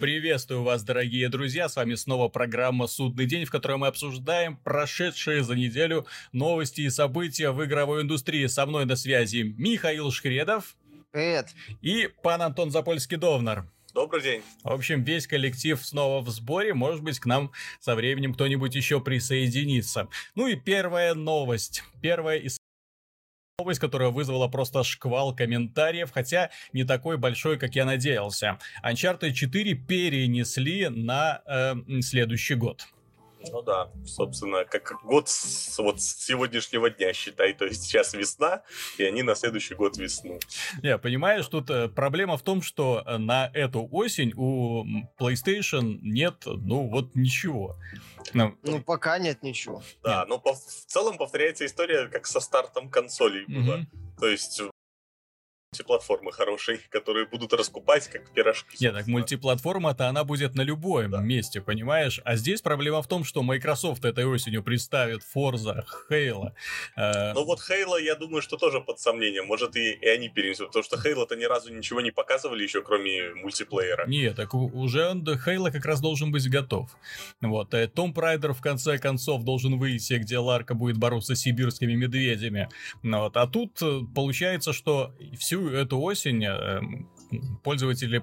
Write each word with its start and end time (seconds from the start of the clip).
Приветствую 0.00 0.62
вас, 0.62 0.82
дорогие 0.82 1.28
друзья, 1.28 1.68
с 1.68 1.76
вами 1.76 1.94
снова 1.94 2.28
программа 2.28 2.86
«Судный 2.86 3.26
день», 3.26 3.44
в 3.44 3.50
которой 3.50 3.76
мы 3.76 3.86
обсуждаем 3.86 4.56
прошедшие 4.56 5.44
за 5.44 5.54
неделю 5.54 6.06
новости 6.32 6.80
и 6.80 6.88
события 6.88 7.50
в 7.50 7.62
игровой 7.62 8.00
индустрии. 8.00 8.46
Со 8.46 8.64
мной 8.64 8.86
на 8.86 8.96
связи 8.96 9.54
Михаил 9.58 10.10
Шкредов. 10.10 10.78
Привет. 11.10 11.48
И 11.82 12.08
пан 12.22 12.40
Антон 12.40 12.70
Запольский-Довнар. 12.70 13.66
Добрый 13.92 14.22
день. 14.22 14.42
В 14.62 14.70
общем, 14.70 15.04
весь 15.04 15.26
коллектив 15.26 15.78
снова 15.84 16.22
в 16.22 16.30
сборе. 16.30 16.72
Может 16.72 17.02
быть, 17.02 17.18
к 17.18 17.26
нам 17.26 17.52
со 17.78 17.94
временем 17.94 18.32
кто-нибудь 18.32 18.74
еще 18.74 19.02
присоединится. 19.02 20.08
Ну 20.34 20.46
и 20.46 20.56
первая 20.56 21.12
новость. 21.12 21.82
Первая 22.00 22.38
из 22.38 22.59
новость, 23.60 23.80
которая 23.80 24.08
вызвала 24.08 24.48
просто 24.48 24.82
шквал 24.82 25.34
комментариев, 25.34 26.10
хотя 26.12 26.50
не 26.72 26.84
такой 26.84 27.18
большой, 27.18 27.58
как 27.58 27.74
я 27.74 27.84
надеялся. 27.84 28.58
Uncharted 28.82 29.32
4 29.32 29.74
перенесли 29.74 30.88
на 30.88 31.42
э, 31.46 31.74
следующий 32.00 32.54
год. 32.54 32.86
Ну 33.50 33.62
да, 33.62 33.90
собственно, 34.04 34.64
как 34.64 34.94
год 35.02 35.28
с, 35.28 35.78
вот 35.78 36.00
с 36.00 36.24
сегодняшнего 36.24 36.90
дня, 36.90 37.12
считай, 37.12 37.52
то 37.54 37.64
есть 37.64 37.84
сейчас 37.84 38.12
весна, 38.14 38.62
и 38.98 39.04
они 39.04 39.22
на 39.22 39.34
следующий 39.34 39.74
год 39.74 39.96
весну. 39.96 40.38
Не, 40.82 40.98
понимаешь, 40.98 41.46
тут 41.46 41.70
э, 41.70 41.88
проблема 41.88 42.36
в 42.36 42.42
том, 42.42 42.62
что 42.62 43.02
э, 43.06 43.16
на 43.18 43.50
эту 43.54 43.88
осень 43.90 44.32
у 44.36 44.84
PlayStation 45.18 45.98
нет, 46.02 46.42
ну 46.44 46.88
вот 46.88 47.14
ничего. 47.14 47.76
Ну, 48.34 48.56
ну 48.62 48.82
пока 48.82 49.18
нет 49.18 49.42
ничего. 49.42 49.82
Да, 50.02 50.26
но 50.26 50.38
по, 50.38 50.54
в 50.54 50.86
целом 50.86 51.16
повторяется 51.16 51.64
история, 51.64 52.08
как 52.08 52.26
со 52.26 52.40
стартом 52.40 52.90
консолей 52.90 53.44
было. 53.46 53.76
Угу. 53.76 53.86
То 54.20 54.28
есть 54.28 54.62
мультиплатформы 55.72 56.32
хорошие, 56.32 56.80
которые 56.90 57.26
будут 57.26 57.52
раскупать 57.52 58.08
как 58.08 58.28
пирожки. 58.32 58.76
Нет, 58.80 58.92
так 58.92 59.06
мультиплатформа-то 59.06 60.08
она 60.08 60.24
будет 60.24 60.56
на 60.56 60.62
любом 60.62 61.10
да. 61.10 61.20
месте, 61.20 61.60
понимаешь? 61.60 62.20
А 62.24 62.34
здесь 62.34 62.60
проблема 62.60 63.02
в 63.02 63.06
том, 63.06 63.22
что 63.22 63.44
Microsoft 63.44 64.04
этой 64.04 64.24
осенью 64.24 64.64
представит 64.64 65.20
Forza, 65.22 65.84
Halo. 66.10 66.50
Э... 66.96 67.32
Ну 67.34 67.44
вот 67.44 67.60
Halo, 67.60 68.02
я 68.02 68.16
думаю, 68.16 68.42
что 68.42 68.56
тоже 68.56 68.80
под 68.80 68.98
сомнением. 68.98 69.46
Может 69.46 69.76
и, 69.76 69.92
и 69.92 70.08
они 70.08 70.28
перенесут, 70.28 70.68
потому 70.68 70.82
что 70.82 70.96
Halo-то 70.96 71.36
ни 71.36 71.44
разу 71.44 71.72
ничего 71.72 72.00
не 72.00 72.10
показывали 72.10 72.64
еще, 72.64 72.82
кроме 72.82 73.32
мультиплеера. 73.34 74.08
Нет, 74.08 74.34
так 74.34 74.52
уже 74.54 75.12
Halo 75.12 75.70
как 75.70 75.86
раз 75.86 76.00
должен 76.00 76.32
быть 76.32 76.50
готов. 76.50 76.90
Вот. 77.40 77.72
Том 77.94 78.10
э, 78.10 78.12
Прайдер 78.12 78.54
в 78.54 78.60
конце 78.60 78.98
концов 78.98 79.44
должен 79.44 79.78
выйти, 79.78 80.14
где 80.14 80.38
Ларка 80.38 80.74
будет 80.74 80.98
бороться 80.98 81.36
с 81.36 81.40
сибирскими 81.40 81.94
медведями. 81.94 82.68
Вот. 83.04 83.36
А 83.36 83.46
тут 83.46 83.80
э, 83.82 84.00
получается, 84.12 84.72
что 84.72 85.14
эту 85.68 86.00
осень 86.00 86.44
э, 86.44 86.80
пользователи 87.62 88.22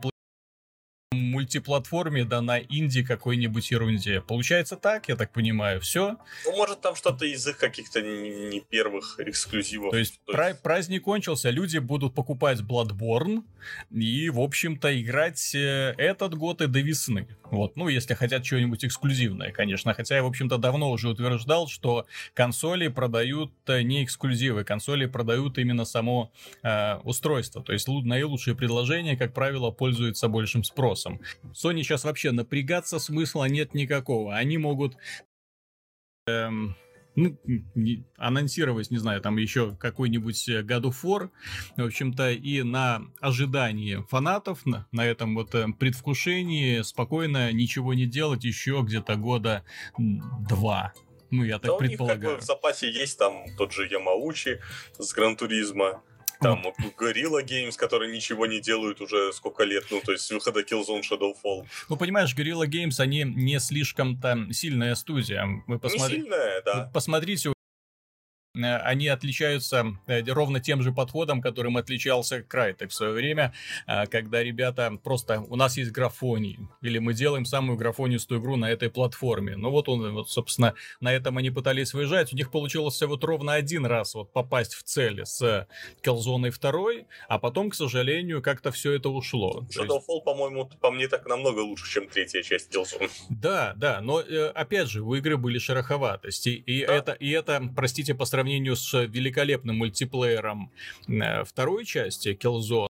мультиплатформе, 1.48 2.26
да 2.26 2.42
на 2.42 2.60
инди 2.60 3.04
какой-нибудь 3.04 3.72
ерунде. 3.72 4.22
Получается 4.22 4.76
так, 4.76 5.08
я 5.08 5.16
так 5.16 5.32
понимаю, 5.32 5.80
все. 5.80 6.18
Ну, 6.46 6.58
может, 6.58 6.82
там 6.82 6.96
что-то 6.96 7.26
из 7.26 7.48
их 7.48 7.58
каких-то 7.58 8.02
не 8.02 8.60
первых 8.60 9.20
эксклюзивов. 9.20 9.92
То 9.92 9.98
есть, 9.98 10.20
То 10.26 10.42
есть... 10.42 10.62
праздник 10.62 11.04
кончился, 11.04 11.50
люди 11.50 11.78
будут 11.78 12.14
покупать 12.14 12.60
Bloodborne 12.60 13.44
и, 13.92 14.30
в 14.30 14.40
общем-то, 14.40 15.02
играть 15.02 15.56
э, 15.56 15.94
этот 15.98 16.36
год 16.36 16.62
и 16.62 16.68
до 16.68 16.80
весны. 16.80 17.28
Вот, 17.50 17.78
ну, 17.78 17.88
если 17.88 18.14
хотят 18.14 18.46
что-нибудь 18.46 18.84
эксклюзивное, 18.84 19.52
конечно. 19.52 19.94
Хотя 19.94 20.18
я, 20.18 20.24
в 20.24 20.28
общем-то, 20.28 20.58
давно 20.58 20.92
уже 20.92 21.08
утверждал, 21.10 21.68
что 21.68 22.06
консоли 22.34 22.90
продают 22.90 23.54
э, 23.68 23.84
не 23.84 24.04
эксклюзивы, 24.04 24.66
консоли 24.66 25.06
продают 25.06 25.58
именно 25.58 25.86
само 25.86 26.32
э, 26.64 26.98
устройство. 27.04 27.64
То 27.64 27.72
есть 27.72 27.88
наилучшие 27.88 28.56
предложения, 28.56 29.16
как 29.16 29.34
правило, 29.34 29.72
пользуются 29.72 30.28
большим 30.28 30.64
спросом. 30.64 31.22
Sony 31.54 31.84
сейчас 31.84 32.04
вообще 32.04 32.32
напрягаться 32.32 33.00
смысла 33.00 33.46
нет 33.46 33.74
никакого. 33.74 34.36
Они 34.36 34.58
могут... 34.58 34.98
Эм, 36.28 36.76
ну, 37.18 37.36
не, 37.74 38.06
анонсировать, 38.18 38.92
не 38.92 39.00
знаю, 39.00 39.22
там 39.22 39.38
еще 39.38 39.76
какой-нибудь 39.76 40.48
э, 40.50 40.62
God 40.62 40.84
of 40.84 40.96
War, 41.04 41.32
в 41.76 41.84
общем-то, 41.84 42.30
и 42.32 42.62
на 42.62 43.02
ожидании 43.20 44.06
фанатов, 44.08 44.68
на, 44.68 44.88
на 44.92 45.04
этом 45.04 45.34
вот 45.34 45.56
э, 45.56 45.66
предвкушении 45.80 46.82
спокойно 46.84 47.52
ничего 47.52 47.96
не 47.96 48.06
делать 48.06 48.44
еще 48.44 48.84
где-то 48.86 49.16
года 49.16 49.64
два. 49.98 50.94
Ну, 51.32 51.44
я 51.44 51.58
так 51.58 51.72
да 51.72 51.78
предполагаю. 51.78 52.20
У 52.20 52.22
них 52.22 52.30
как 52.30 52.38
бы 52.38 52.42
в 52.42 52.46
запасе 52.46 52.92
есть 52.92 53.18
там 53.18 53.46
тот 53.58 53.74
же 53.74 53.88
Ямаучи 53.88 54.62
с 55.00 55.12
Гран-туризма, 55.12 56.04
там. 56.40 56.64
Gorilla 56.98 57.44
Games, 57.44 57.78
которые 57.78 58.14
ничего 58.14 58.46
не 58.46 58.60
делают 58.60 59.02
уже 59.02 59.34
сколько 59.34 59.64
лет, 59.64 59.86
ну, 59.92 60.02
то 60.04 60.12
есть 60.12 60.26
с 60.26 60.32
выхода 60.32 60.62
Killzone 60.62 61.02
Shadowfall. 61.02 61.66
Ну, 61.90 61.98
понимаешь, 61.98 62.36
Gorilla 62.36 62.68
Games, 62.68 63.00
они 63.00 63.24
не 63.24 63.60
слишком-то 63.60 64.48
сильная 64.52 64.96
студия. 64.96 65.46
Вы 65.68 65.80
посмотри... 65.80 66.18
Не 66.18 66.24
сильная, 66.24 66.62
да. 66.64 66.92
Посмотрите 66.94 67.50
Э, 67.50 67.57
они 68.64 69.08
отличаются 69.08 69.98
э, 70.08 70.24
ровно 70.32 70.60
тем 70.60 70.82
же 70.82 70.92
подходом, 70.92 71.42
которым 71.42 71.78
отличался 71.78 72.42
Крайтек 72.42 72.92
в 72.92 72.94
свое 72.94 73.14
время, 73.14 73.54
э, 73.86 74.06
когда 74.08 74.44
ребята 74.44 74.98
просто, 75.04 75.42
у 75.42 75.56
нас 75.56 75.78
есть 75.78 75.92
графоний, 75.92 76.60
или 76.82 77.00
мы 77.00 77.14
делаем 77.14 77.46
самую 77.46 77.78
графонистую 77.78 78.42
игру 78.42 78.56
на 78.56 78.70
этой 78.70 78.90
платформе. 78.90 79.56
Ну 79.56 79.70
вот 79.70 79.90
он, 79.90 80.14
вот, 80.14 80.30
собственно, 80.30 80.74
на 81.00 81.14
этом 81.14 81.38
они 81.38 81.52
пытались 81.52 81.94
выезжать, 81.94 82.34
у 82.34 82.36
них 82.36 82.52
получилось 82.52 83.02
вот 83.02 83.24
ровно 83.24 83.54
один 83.54 83.86
раз 83.86 84.16
вот 84.16 84.34
попасть 84.34 84.74
в 84.74 84.84
цель 84.84 85.26
с 85.26 85.68
Killzone 86.04 86.52
2, 86.52 87.06
а 87.28 87.40
потом, 87.40 87.70
к 87.70 87.76
сожалению, 87.76 88.42
как-то 88.42 88.72
все 88.72 88.94
это 88.94 89.10
ушло. 89.10 89.66
Shadowfall, 89.70 90.16
есть... 90.16 90.26
по-моему, 90.26 90.70
по 90.82 90.92
мне 90.92 91.08
так 91.08 91.26
намного 91.28 91.60
лучше, 91.60 91.92
чем 91.92 92.08
третья 92.08 92.42
часть 92.42 92.74
Killzone. 92.74 93.10
Да, 93.30 93.74
да, 93.76 94.02
но 94.02 94.24
опять 94.56 94.90
же, 94.90 95.04
у 95.04 95.14
игры 95.16 95.38
были 95.38 95.60
шероховатости, 95.60 96.50
и 96.50 96.86
да. 96.86 96.96
это, 96.96 97.12
и 97.14 97.30
это, 97.30 97.62
простите, 97.76 98.14
по 98.14 98.26
сравнению 98.26 98.47
сравнению 98.48 98.78
с 98.78 98.94
великолепным 99.06 99.78
мультиплеером 99.78 100.72
э, 101.08 101.44
второй 101.44 101.84
части 101.84 102.30
Killzone, 102.30 102.88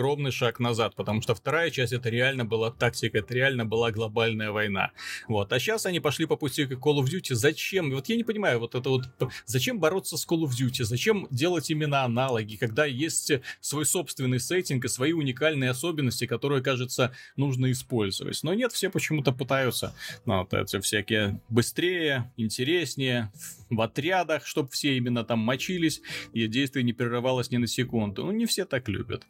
огромный 0.00 0.30
шаг 0.30 0.60
назад, 0.60 0.94
потому 0.96 1.20
что 1.20 1.34
вторая 1.34 1.70
часть 1.70 1.92
это 1.92 2.08
реально 2.08 2.46
была 2.46 2.70
тактика, 2.70 3.18
это 3.18 3.34
реально 3.34 3.66
была 3.66 3.90
глобальная 3.90 4.50
война. 4.50 4.92
Вот. 5.28 5.52
А 5.52 5.60
сейчас 5.60 5.84
они 5.84 6.00
пошли 6.00 6.24
по 6.24 6.36
пути 6.36 6.64
к 6.64 6.72
Call 6.72 7.00
of 7.00 7.04
Duty. 7.04 7.34
Зачем? 7.34 7.90
Вот 7.90 8.08
я 8.08 8.16
не 8.16 8.24
понимаю, 8.24 8.60
вот 8.60 8.74
это 8.74 8.88
вот, 8.88 9.04
зачем 9.44 9.78
бороться 9.78 10.16
с 10.16 10.26
Call 10.26 10.44
of 10.44 10.52
Duty? 10.58 10.84
Зачем 10.84 11.28
делать 11.30 11.70
именно 11.70 12.02
аналоги, 12.02 12.56
когда 12.56 12.86
есть 12.86 13.32
свой 13.60 13.84
собственный 13.84 14.40
сеттинг 14.40 14.86
и 14.86 14.88
свои 14.88 15.12
уникальные 15.12 15.70
особенности, 15.70 16.26
которые, 16.26 16.62
кажется, 16.62 17.12
нужно 17.36 17.70
использовать. 17.70 18.40
Но 18.42 18.54
нет, 18.54 18.72
все 18.72 18.88
почему-то 18.88 19.32
пытаются. 19.32 19.94
Ну, 20.24 20.38
вот 20.38 20.54
это 20.54 20.80
всякие 20.80 21.40
быстрее, 21.50 22.32
интереснее, 22.38 23.30
в 23.68 23.80
отрядах, 23.82 24.46
чтобы 24.46 24.70
все 24.70 24.96
именно 24.96 25.24
там 25.24 25.40
мочились, 25.40 26.00
и 26.32 26.46
действие 26.46 26.84
не 26.84 26.94
прерывалось 26.94 27.50
ни 27.50 27.58
на 27.58 27.66
секунду. 27.66 28.24
Ну, 28.24 28.32
не 28.32 28.46
все 28.46 28.64
так 28.64 28.88
любят. 28.88 29.26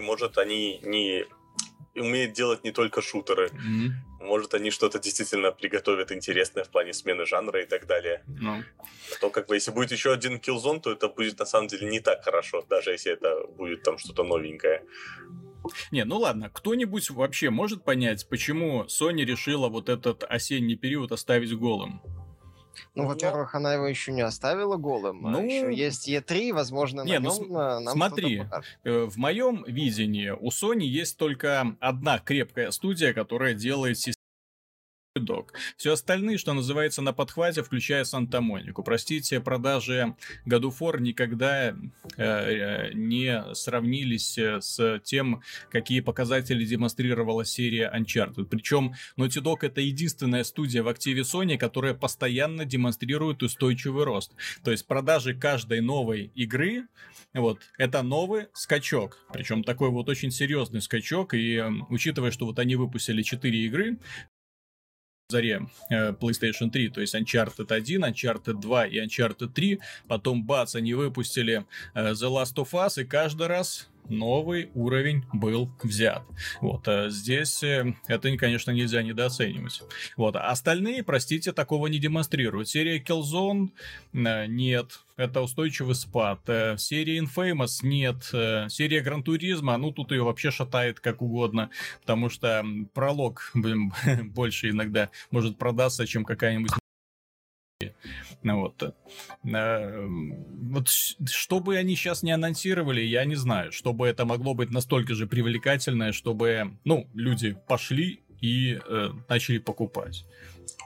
Может, 0.00 0.38
они 0.38 0.80
не 0.82 1.26
умеют 1.94 2.32
делать 2.32 2.64
не 2.64 2.72
только 2.72 3.00
шутеры. 3.02 3.48
Mm-hmm. 3.48 4.24
Может, 4.26 4.54
они 4.54 4.70
что-то 4.70 4.98
действительно 4.98 5.52
приготовят 5.52 6.12
интересное 6.12 6.64
в 6.64 6.68
плане 6.68 6.92
смены 6.92 7.26
жанра 7.26 7.62
и 7.62 7.66
так 7.66 7.86
далее. 7.86 8.24
No. 8.26 8.62
А 8.78 9.20
то, 9.20 9.30
как 9.30 9.46
бы, 9.46 9.54
если 9.54 9.70
будет 9.70 9.92
еще 9.92 10.12
один 10.12 10.38
Killzone, 10.38 10.80
то 10.80 10.92
это 10.92 11.08
будет 11.08 11.38
на 11.38 11.46
самом 11.46 11.68
деле 11.68 11.88
не 11.88 12.00
так 12.00 12.24
хорошо, 12.24 12.64
даже 12.68 12.90
если 12.90 13.12
это 13.12 13.46
будет 13.56 13.82
там 13.82 13.98
что-то 13.98 14.24
новенькое. 14.24 14.82
Не, 15.90 16.04
ну 16.04 16.18
ладно, 16.18 16.50
кто-нибудь 16.50 17.10
вообще 17.10 17.50
может 17.50 17.84
понять, 17.84 18.28
почему 18.28 18.84
Sony 18.84 19.24
решила 19.24 19.68
вот 19.68 19.88
этот 19.88 20.24
осенний 20.24 20.76
период 20.76 21.12
оставить 21.12 21.56
голым? 21.56 22.00
Ну, 22.94 23.02
ну, 23.02 23.08
во-первых, 23.08 23.54
она 23.54 23.74
его 23.74 23.86
еще 23.86 24.12
не 24.12 24.22
оставила 24.22 24.76
голым. 24.76 25.26
А 25.26 25.30
ну, 25.30 25.38
а 25.38 25.42
еще 25.42 25.74
есть 25.74 26.08
E3, 26.08 26.52
возможно, 26.52 27.02
не, 27.02 27.18
на 27.18 27.28
ну, 27.28 27.80
нам 27.80 27.94
смотри, 27.94 28.44
э, 28.84 29.04
в 29.04 29.16
моем 29.16 29.64
видении 29.66 30.30
у 30.30 30.48
Sony 30.48 30.84
есть 30.84 31.16
только 31.16 31.76
одна 31.80 32.18
крепкая 32.18 32.70
студия, 32.70 33.12
которая 33.12 33.54
делает 33.54 33.98
Dog. 35.20 35.48
Все 35.76 35.92
остальные, 35.92 36.38
что 36.38 36.52
называется, 36.52 37.02
на 37.02 37.12
подхвате, 37.12 37.62
включая 37.62 38.04
Санта-Монику. 38.04 38.82
Простите, 38.82 39.40
продажи 39.40 40.14
War 40.46 41.00
никогда 41.00 41.68
э, 41.68 41.74
э 42.16 42.92
не 42.94 43.54
сравнились 43.54 44.38
э, 44.38 44.60
с 44.60 45.00
тем, 45.04 45.42
какие 45.70 46.00
показатели 46.00 46.64
демонстрировала 46.64 47.44
серия 47.44 47.92
Uncharted. 47.94 48.46
Причем 48.46 48.94
Naughty 49.16 49.42
Dog 49.42 49.58
это 49.62 49.80
единственная 49.80 50.44
студия 50.44 50.82
в 50.82 50.88
активе 50.88 51.22
Sony, 51.22 51.58
которая 51.58 51.94
постоянно 51.94 52.64
демонстрирует 52.64 53.42
устойчивый 53.42 54.04
рост. 54.04 54.32
То 54.64 54.70
есть 54.70 54.86
продажи 54.86 55.34
каждой 55.34 55.80
новой 55.80 56.30
игры, 56.34 56.86
вот, 57.34 57.60
это 57.78 58.02
новый 58.02 58.46
скачок. 58.54 59.18
Причем 59.32 59.62
такой 59.62 59.90
вот 59.90 60.08
очень 60.08 60.30
серьезный 60.30 60.80
скачок. 60.80 61.34
И 61.34 61.56
э, 61.56 61.70
учитывая, 61.88 62.30
что 62.30 62.46
вот 62.46 62.58
они 62.58 62.76
выпустили 62.76 63.22
4 63.22 63.66
игры, 63.66 63.98
заре 65.28 65.66
э, 65.90 66.12
PlayStation 66.12 66.70
3, 66.70 66.88
то 66.90 67.00
есть 67.00 67.14
Uncharted 67.14 67.72
1, 67.72 68.04
Uncharted 68.04 68.60
2 68.60 68.86
и 68.86 69.00
Uncharted 69.00 69.48
3. 69.52 69.80
Потом, 70.06 70.44
бац, 70.44 70.76
они 70.76 70.94
выпустили 70.94 71.64
э, 71.94 72.12
The 72.12 72.30
Last 72.30 72.54
of 72.54 72.70
Us, 72.72 73.00
и 73.00 73.04
каждый 73.04 73.48
раз 73.48 73.88
новый 74.08 74.70
уровень 74.74 75.24
был 75.32 75.70
взят. 75.82 76.22
Вот, 76.60 76.86
а 76.88 77.10
здесь 77.10 77.62
э, 77.62 77.94
это, 78.06 78.36
конечно, 78.36 78.70
нельзя 78.70 79.02
недооценивать. 79.02 79.82
Вот, 80.16 80.36
а 80.36 80.50
остальные, 80.50 81.02
простите, 81.02 81.52
такого 81.52 81.86
не 81.86 81.98
демонстрируют. 81.98 82.68
Серия 82.68 82.98
Killzone 82.98 83.70
э, 84.12 84.46
нет, 84.46 85.00
это 85.16 85.40
устойчивый 85.42 85.94
спад. 85.94 86.40
Э, 86.48 86.76
серия 86.78 87.18
Infamous 87.18 87.78
нет. 87.82 88.24
Серия 88.72 89.00
Гран 89.00 89.22
Туризма, 89.22 89.76
ну 89.76 89.92
тут 89.92 90.12
ее 90.12 90.22
вообще 90.22 90.50
шатает 90.50 91.00
как 91.00 91.22
угодно, 91.22 91.70
потому 92.00 92.28
что 92.28 92.64
пролог 92.94 93.50
блин, 93.54 93.92
больше 94.34 94.70
иногда 94.70 95.10
может 95.30 95.58
продаться, 95.58 96.06
чем 96.06 96.24
какая-нибудь 96.24 96.72
вот. 98.42 98.82
Э, 98.82 100.06
вот 100.06 100.88
что 100.88 101.60
бы 101.60 101.76
они 101.76 101.94
сейчас 101.94 102.22
не 102.22 102.32
анонсировали, 102.32 103.00
я 103.00 103.24
не 103.24 103.36
знаю. 103.36 103.72
Чтобы 103.72 104.06
это 104.06 104.24
могло 104.24 104.54
быть 104.54 104.70
настолько 104.70 105.14
же 105.14 105.26
привлекательное, 105.26 106.12
чтобы, 106.12 106.76
ну, 106.84 107.08
люди 107.14 107.56
пошли 107.68 108.22
и 108.40 108.78
э, 108.84 109.10
начали 109.28 109.58
покупать. 109.58 110.24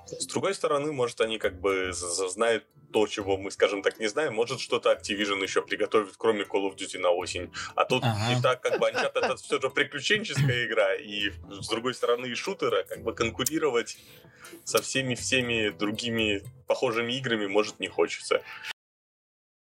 С 0.06 0.26
другой 0.26 0.54
стороны, 0.54 0.92
может, 0.92 1.20
они 1.20 1.38
как 1.38 1.60
бы 1.60 1.90
знают 1.92 2.64
то, 2.92 3.06
чего 3.06 3.36
мы, 3.36 3.52
скажем 3.52 3.82
так, 3.82 4.00
не 4.00 4.08
знаем. 4.08 4.34
Может, 4.34 4.60
что-то 4.60 4.92
Activision 4.92 5.40
еще 5.42 5.62
приготовит, 5.62 6.14
кроме 6.18 6.42
Call 6.42 6.68
of 6.68 6.76
Duty 6.76 6.98
на 6.98 7.10
осень. 7.10 7.52
А 7.76 7.84
тут 7.84 8.02
ага. 8.02 8.34
не 8.34 8.42
так, 8.42 8.60
как 8.60 8.80
бы 8.80 8.88
Uncharted 8.88 9.12
это 9.14 9.36
все 9.36 9.60
же 9.60 9.70
приключенческая 9.70 10.66
игра, 10.66 10.94
и 10.96 11.30
с 11.60 11.68
другой 11.68 11.94
стороны 11.94 12.26
и 12.26 12.34
шутера, 12.34 12.82
как 12.82 13.04
бы 13.04 13.14
конкурировать 13.14 13.96
со 14.64 14.80
всеми-всеми 14.82 15.70
другими 15.70 16.42
похожими 16.66 17.12
играми 17.14 17.46
может 17.46 17.80
не 17.80 17.88
хочется 17.88 18.42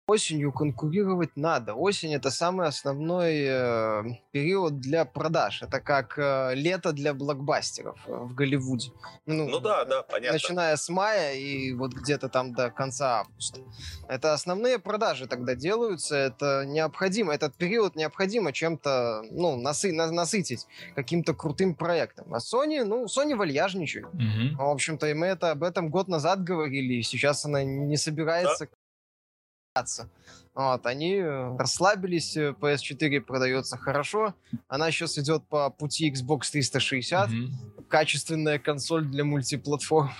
осенью 0.07 0.51
конкурировать 0.51 1.35
надо. 1.35 1.73
Осень 1.73 2.13
это 2.13 2.29
самый 2.29 2.67
основной 2.67 3.45
э, 3.47 4.03
период 4.31 4.79
для 4.79 5.03
продаж. 5.03 5.63
Это 5.63 5.79
как 5.79 6.17
э, 6.17 6.53
лето 6.53 6.93
для 6.93 7.13
блокбастеров 7.13 7.97
э, 8.05 8.11
в 8.11 8.35
Голливуде. 8.35 8.91
Ну, 9.25 9.49
ну 9.49 9.59
да, 9.59 9.83
да, 9.85 10.03
понятно. 10.03 10.33
Начиная 10.33 10.75
с 10.75 10.89
мая 10.89 11.33
и 11.33 11.73
вот 11.73 11.93
где-то 11.93 12.29
там 12.29 12.53
до 12.53 12.69
конца 12.69 13.21
августа. 13.21 13.61
Это 14.07 14.33
основные 14.33 14.77
продажи 14.77 15.27
тогда 15.27 15.55
делаются. 15.55 16.15
Это 16.15 16.65
необходимо. 16.67 17.33
Этот 17.33 17.55
период 17.55 17.95
необходимо 17.95 18.53
чем-то 18.53 19.23
ну, 19.31 19.57
насы, 19.57 19.91
на, 19.91 20.11
насытить 20.11 20.67
каким-то 20.95 21.33
крутым 21.33 21.73
проектом. 21.73 22.31
А 22.33 22.37
Sony, 22.37 22.83
ну, 22.83 23.05
Sony 23.05 23.35
вальяжничает. 23.35 24.05
Угу. 24.05 24.57
В 24.57 24.69
общем-то, 24.69 25.07
и 25.07 25.15
мы 25.15 25.27
это 25.27 25.51
об 25.51 25.63
этом 25.63 25.89
год 25.89 26.07
назад 26.07 26.43
говорили. 26.43 26.93
И 26.93 27.01
сейчас 27.01 27.45
она 27.45 27.63
не 27.63 27.97
собирается 27.97 28.65
да 28.65 28.84
вот, 30.55 30.85
они 30.85 31.15
э, 31.15 31.57
расслабились, 31.57 32.37
э, 32.37 32.55
PS4 32.57 33.19
продается 33.19 33.77
хорошо, 33.77 34.33
она 34.69 34.89
сейчас 34.89 35.17
идет 35.17 35.43
по 35.49 35.69
пути 35.69 36.09
Xbox 36.09 36.49
360, 36.51 37.29
mm-hmm. 37.29 37.83
качественная 37.89 38.57
консоль 38.57 39.05
для 39.05 39.25
мультиплатформ. 39.25 40.11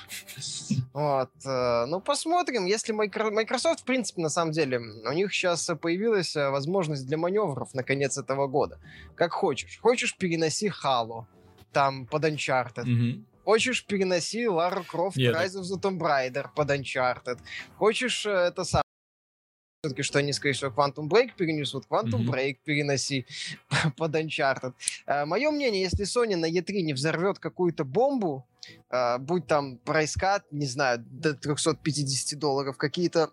вот, 0.93 1.31
э, 1.45 1.85
ну 1.85 2.01
посмотрим, 2.01 2.65
если 2.65 2.91
Microsoft, 2.91 3.81
в 3.81 3.83
принципе, 3.85 4.21
на 4.21 4.29
самом 4.29 4.51
деле, 4.51 4.79
у 4.79 5.13
них 5.13 5.33
сейчас 5.33 5.71
появилась 5.81 6.35
возможность 6.35 7.07
для 7.07 7.17
маневров 7.17 7.73
на 7.73 7.83
конец 7.83 8.17
этого 8.17 8.47
года. 8.47 8.77
Как 9.15 9.31
хочешь. 9.31 9.79
Хочешь, 9.81 10.17
переноси 10.17 10.69
Halo, 10.83 11.27
там, 11.71 12.07
под 12.07 12.25
Uncharted. 12.25 12.83
Mm-hmm. 12.83 13.23
Хочешь, 13.45 13.85
переноси 13.85 14.49
Лару 14.49 14.83
Крофт, 14.83 15.17
Rise 15.17 15.55
of 15.55 15.61
the 15.61 15.79
Tomb 15.79 15.99
Raider 15.99 16.47
под 16.53 16.71
Uncharted. 16.71 17.39
Хочешь, 17.77 18.25
это 18.25 18.65
сам 18.65 18.81
все-таки, 19.85 20.01
что 20.01 20.19
они, 20.19 20.33
скорее 20.33 20.53
всего, 20.53 20.71
Quantum 20.71 21.07
Break 21.07 21.31
перенесут, 21.37 21.85
Quantum 21.87 22.25
mm-hmm. 22.25 22.31
Break 22.31 22.57
переноси 22.63 23.25
под 23.97 24.15
Uncharted. 24.15 24.73
А, 25.05 25.25
мое 25.25 25.51
мнение, 25.51 25.83
если 25.83 26.05
Sony 26.05 26.35
на 26.35 26.49
E3 26.49 26.81
не 26.81 26.93
взорвет 26.93 27.37
какую-то 27.37 27.83
бомбу, 27.85 28.47
а, 28.89 29.19
будь 29.19 29.45
там 29.45 29.77
прайскат, 29.77 30.43
не 30.51 30.65
знаю, 30.65 31.05
до 31.07 31.35
350 31.35 32.39
долларов, 32.39 32.77
какие-то 32.77 33.29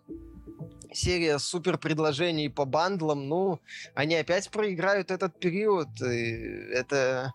серия 0.93 1.39
супер 1.39 1.79
предложений 1.79 2.51
по 2.51 2.67
бандлам, 2.67 3.27
ну, 3.27 3.61
они 3.95 4.15
опять 4.15 4.51
проиграют 4.51 5.11
этот 5.11 5.39
период. 5.39 5.89
И 6.03 6.33
это 6.75 7.33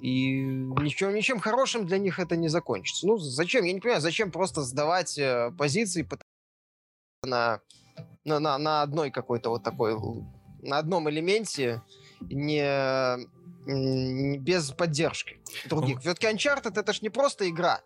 и 0.00 0.40
ничем, 0.40 1.14
ничем 1.14 1.38
хорошим 1.38 1.84
для 1.86 1.98
них 1.98 2.18
это 2.18 2.34
не 2.36 2.48
закончится. 2.48 3.06
Ну, 3.06 3.18
зачем? 3.18 3.64
Я 3.64 3.74
не 3.74 3.80
понимаю, 3.80 4.00
зачем 4.00 4.30
просто 4.30 4.62
сдавать 4.62 5.18
э, 5.18 5.52
позиции 5.58 6.08
на 7.26 7.60
на, 8.24 8.40
на, 8.40 8.58
на 8.58 8.82
одной 8.82 9.10
какой-то 9.10 9.50
вот 9.50 9.62
такой, 9.62 9.96
на 10.62 10.78
одном 10.78 11.08
элементе, 11.10 11.82
не, 12.20 13.18
не 13.66 14.38
без 14.38 14.70
поддержки 14.70 15.40
других. 15.66 16.00
Все-таки 16.00 16.26
Uncharted 16.26 16.78
это 16.78 16.92
ж 16.92 17.02
не 17.02 17.10
просто 17.10 17.48
игра. 17.48 17.80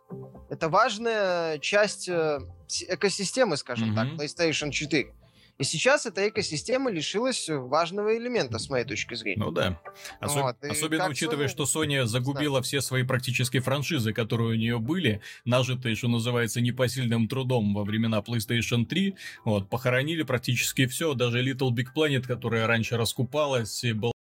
Это 0.49 0.69
важная 0.69 1.58
часть 1.58 2.08
э, 2.08 2.40
экосистемы, 2.88 3.56
скажем 3.56 3.93
mm-hmm. 3.93 4.17
так, 4.17 4.26
PlayStation 4.26 4.70
4. 4.70 5.14
И 5.59 5.65
сейчас 5.65 6.07
эта 6.07 6.29
экосистема 6.29 6.89
лишилась 6.91 7.49
важного 7.49 8.17
элемента, 8.17 8.59
с 8.59 8.71
моей 8.71 8.85
точки 8.85 9.15
зрения. 9.15 9.43
Ну 9.43 9.51
да. 9.51 9.81
Особ... 10.21 10.43
Вот. 10.43 10.57
Особенно 10.65 11.09
учитывая, 11.09 11.47
Sony... 11.47 11.49
что 11.49 11.65
Sony 11.65 12.05
загубила 12.05 12.61
да. 12.61 12.63
все 12.63 12.81
свои 12.81 13.03
практически 13.03 13.59
франшизы, 13.59 14.13
которые 14.13 14.51
у 14.51 14.55
нее 14.55 14.79
были, 14.79 15.21
нажитые, 15.45 15.97
что 15.97 16.07
называется, 16.07 16.61
непосильным 16.61 17.27
трудом 17.27 17.75
во 17.75 17.83
времена 17.83 18.21
PlayStation 18.21 18.87
3. 18.87 19.17
Вот, 19.45 19.69
похоронили 19.69 20.23
практически 20.23 20.87
все, 20.87 21.15
даже 21.15 21.43
Little 21.43 21.71
Big 21.71 21.89
Planet, 21.95 22.23
которая 22.23 22.69
раньше 22.69 22.97
раскупалась, 22.97 23.85
была 23.95 24.13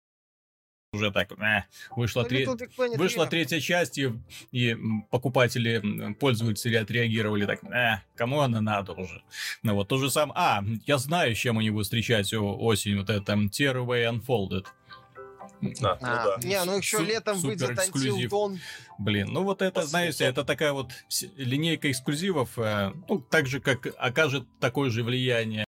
уже 0.98 1.10
так, 1.10 1.32
э, 1.32 1.64
вышла, 1.96 2.22
ну, 2.22 2.28
тре... 2.28 2.48
вышла 2.96 3.26
третья 3.26 3.60
часть, 3.60 3.98
и, 3.98 4.12
и 4.52 4.76
покупатели, 5.10 6.14
пользователи 6.18 6.76
отреагировали 6.76 7.46
так, 7.46 7.64
э, 7.64 8.02
кому 8.16 8.40
она 8.40 8.60
надо 8.60 8.92
уже. 8.92 9.22
Ну 9.62 9.74
вот, 9.74 9.88
то 9.88 9.98
же 9.98 10.10
самое, 10.10 10.34
а, 10.36 10.64
я 10.86 10.98
знаю, 10.98 11.34
с 11.34 11.38
чем 11.38 11.58
они 11.58 11.70
будут 11.70 11.86
встречать 11.86 12.32
осень, 12.34 12.98
вот 12.98 13.10
это 13.10 13.32
Tearaway 13.32 14.10
Unfolded. 14.10 14.66
Да, 15.60 15.98
а, 16.00 16.24
ну 16.24 16.30
да. 16.40 16.48
Не, 16.48 16.64
ну 16.64 16.78
еще 16.78 16.98
Су- 16.98 17.04
летом 17.04 17.38
выйдет 17.38 17.70
Until 17.70 18.58
Блин, 18.98 19.28
ну 19.32 19.42
вот 19.42 19.62
это, 19.62 19.80
Посмотрим. 19.80 19.90
знаете, 19.90 20.24
это 20.24 20.44
такая 20.44 20.72
вот 20.72 20.92
линейка 21.36 21.90
эксклюзивов, 21.90 22.58
э, 22.58 22.92
ну, 23.08 23.20
так 23.20 23.46
же, 23.46 23.60
как 23.60 23.88
окажет 23.98 24.46
такое 24.60 24.90
же 24.90 25.02
влияние 25.02 25.67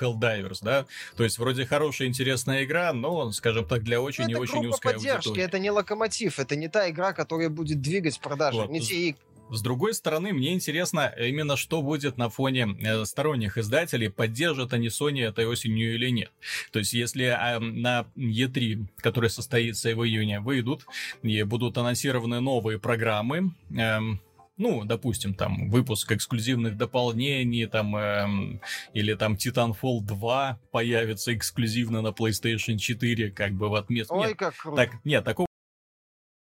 Helldivers, 0.00 0.58
да? 0.62 0.86
То 1.16 1.24
есть 1.24 1.38
вроде 1.38 1.66
хорошая, 1.66 2.08
интересная 2.08 2.64
игра, 2.64 2.92
но, 2.92 3.30
скажем 3.32 3.66
так, 3.66 3.82
для 3.82 4.00
очень 4.00 4.24
ну, 4.24 4.30
и 4.30 4.34
очень 4.34 4.66
узкой 4.66 4.94
поддержки, 4.94 5.28
аудитории. 5.28 5.44
это 5.44 5.58
не 5.58 5.70
локомотив, 5.70 6.38
это 6.38 6.56
не 6.56 6.68
та 6.68 6.90
игра, 6.90 7.12
которая 7.12 7.48
будет 7.48 7.80
двигать 7.80 8.18
продажи. 8.20 8.58
Вот. 8.58 8.70
Не 8.70 8.80
те 8.80 9.16
с 9.50 9.62
другой 9.62 9.94
стороны, 9.94 10.32
мне 10.32 10.52
интересно 10.52 11.12
именно, 11.18 11.56
что 11.56 11.82
будет 11.82 12.16
на 12.16 12.30
фоне 12.30 12.76
э, 12.80 13.04
сторонних 13.04 13.58
издателей, 13.58 14.08
поддержат 14.08 14.72
они 14.72 14.88
Sony 14.88 15.26
этой 15.26 15.46
осенью 15.46 15.94
или 15.94 16.08
нет. 16.08 16.30
То 16.70 16.78
есть, 16.78 16.92
если 16.92 17.24
э, 17.24 17.58
на 17.58 18.06
E3, 18.16 18.86
который 18.98 19.28
состоится 19.28 19.94
в 19.94 20.06
июне, 20.06 20.40
выйдут 20.40 20.86
и 21.22 21.42
будут 21.42 21.76
анонсированы 21.78 22.40
новые 22.40 22.78
программы, 22.78 23.52
э, 23.76 23.98
ну, 24.60 24.84
допустим, 24.84 25.34
там, 25.34 25.70
выпуск 25.70 26.12
эксклюзивных 26.12 26.76
дополнений, 26.76 27.66
там, 27.66 27.96
эм, 27.96 28.60
или 28.92 29.14
там 29.14 29.34
Titanfall 29.34 30.02
2 30.02 30.60
появится 30.70 31.34
эксклюзивно 31.34 32.02
на 32.02 32.08
PlayStation 32.08 32.76
4, 32.76 33.30
как 33.30 33.52
бы 33.52 33.70
в 33.70 33.74
отместку. 33.74 34.16
Ой, 34.16 34.28
нет, 34.28 34.36
как 34.36 34.54
круто. 34.56 34.76
Так, 34.76 35.04
нет, 35.04 35.24
такого 35.24 35.49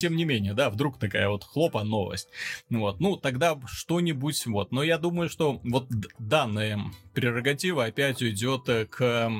тем 0.03 0.17
не 0.17 0.25
менее, 0.25 0.53
да, 0.53 0.69
вдруг 0.69 0.99
такая 0.99 1.29
вот 1.29 1.45
хлопа 1.45 1.85
новость. 1.85 2.27
Вот, 2.69 2.99
ну, 2.99 3.15
тогда 3.15 3.57
что-нибудь, 3.65 4.45
вот. 4.47 4.73
Но 4.73 4.83
я 4.83 4.97
думаю, 4.97 5.29
что 5.29 5.61
вот 5.63 5.87
данная 6.19 6.77
прерогатива 7.13 7.85
опять 7.85 8.21
уйдет 8.21 8.67
э, 8.67 8.85
к 8.85 9.31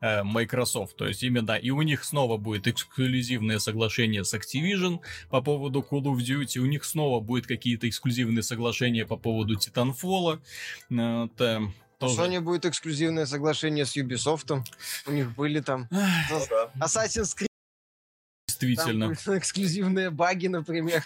э, 0.00 0.22
Microsoft. 0.24 0.96
То 0.96 1.06
есть 1.06 1.22
именно 1.22 1.52
и 1.52 1.70
у 1.70 1.82
них 1.82 2.02
снова 2.02 2.36
будет 2.36 2.66
эксклюзивное 2.66 3.60
соглашение 3.60 4.24
с 4.24 4.34
Activision 4.34 4.98
по 5.30 5.40
поводу 5.40 5.86
Call 5.88 6.02
of 6.02 6.16
Duty, 6.16 6.58
у 6.58 6.66
них 6.66 6.84
снова 6.84 7.20
будет 7.20 7.46
какие-то 7.46 7.88
эксклюзивные 7.88 8.42
соглашения 8.42 9.06
по 9.06 9.16
поводу 9.16 9.54
Titanfall. 9.54 10.40
Вот, 10.90 11.40
э, 11.40 11.60
тоже. 12.00 12.20
Sony 12.20 12.40
будет 12.40 12.66
эксклюзивное 12.66 13.26
соглашение 13.26 13.86
с 13.86 13.96
Ubisoft. 13.96 14.64
У 15.06 15.12
них 15.12 15.32
были 15.36 15.60
там 15.60 15.88
Assassin's 16.80 17.36
Creed 17.38 17.47
Действительно. 18.60 19.14
Там 19.14 19.38
эксклюзивные 19.38 20.10
баги, 20.10 20.48
например. 20.48 21.04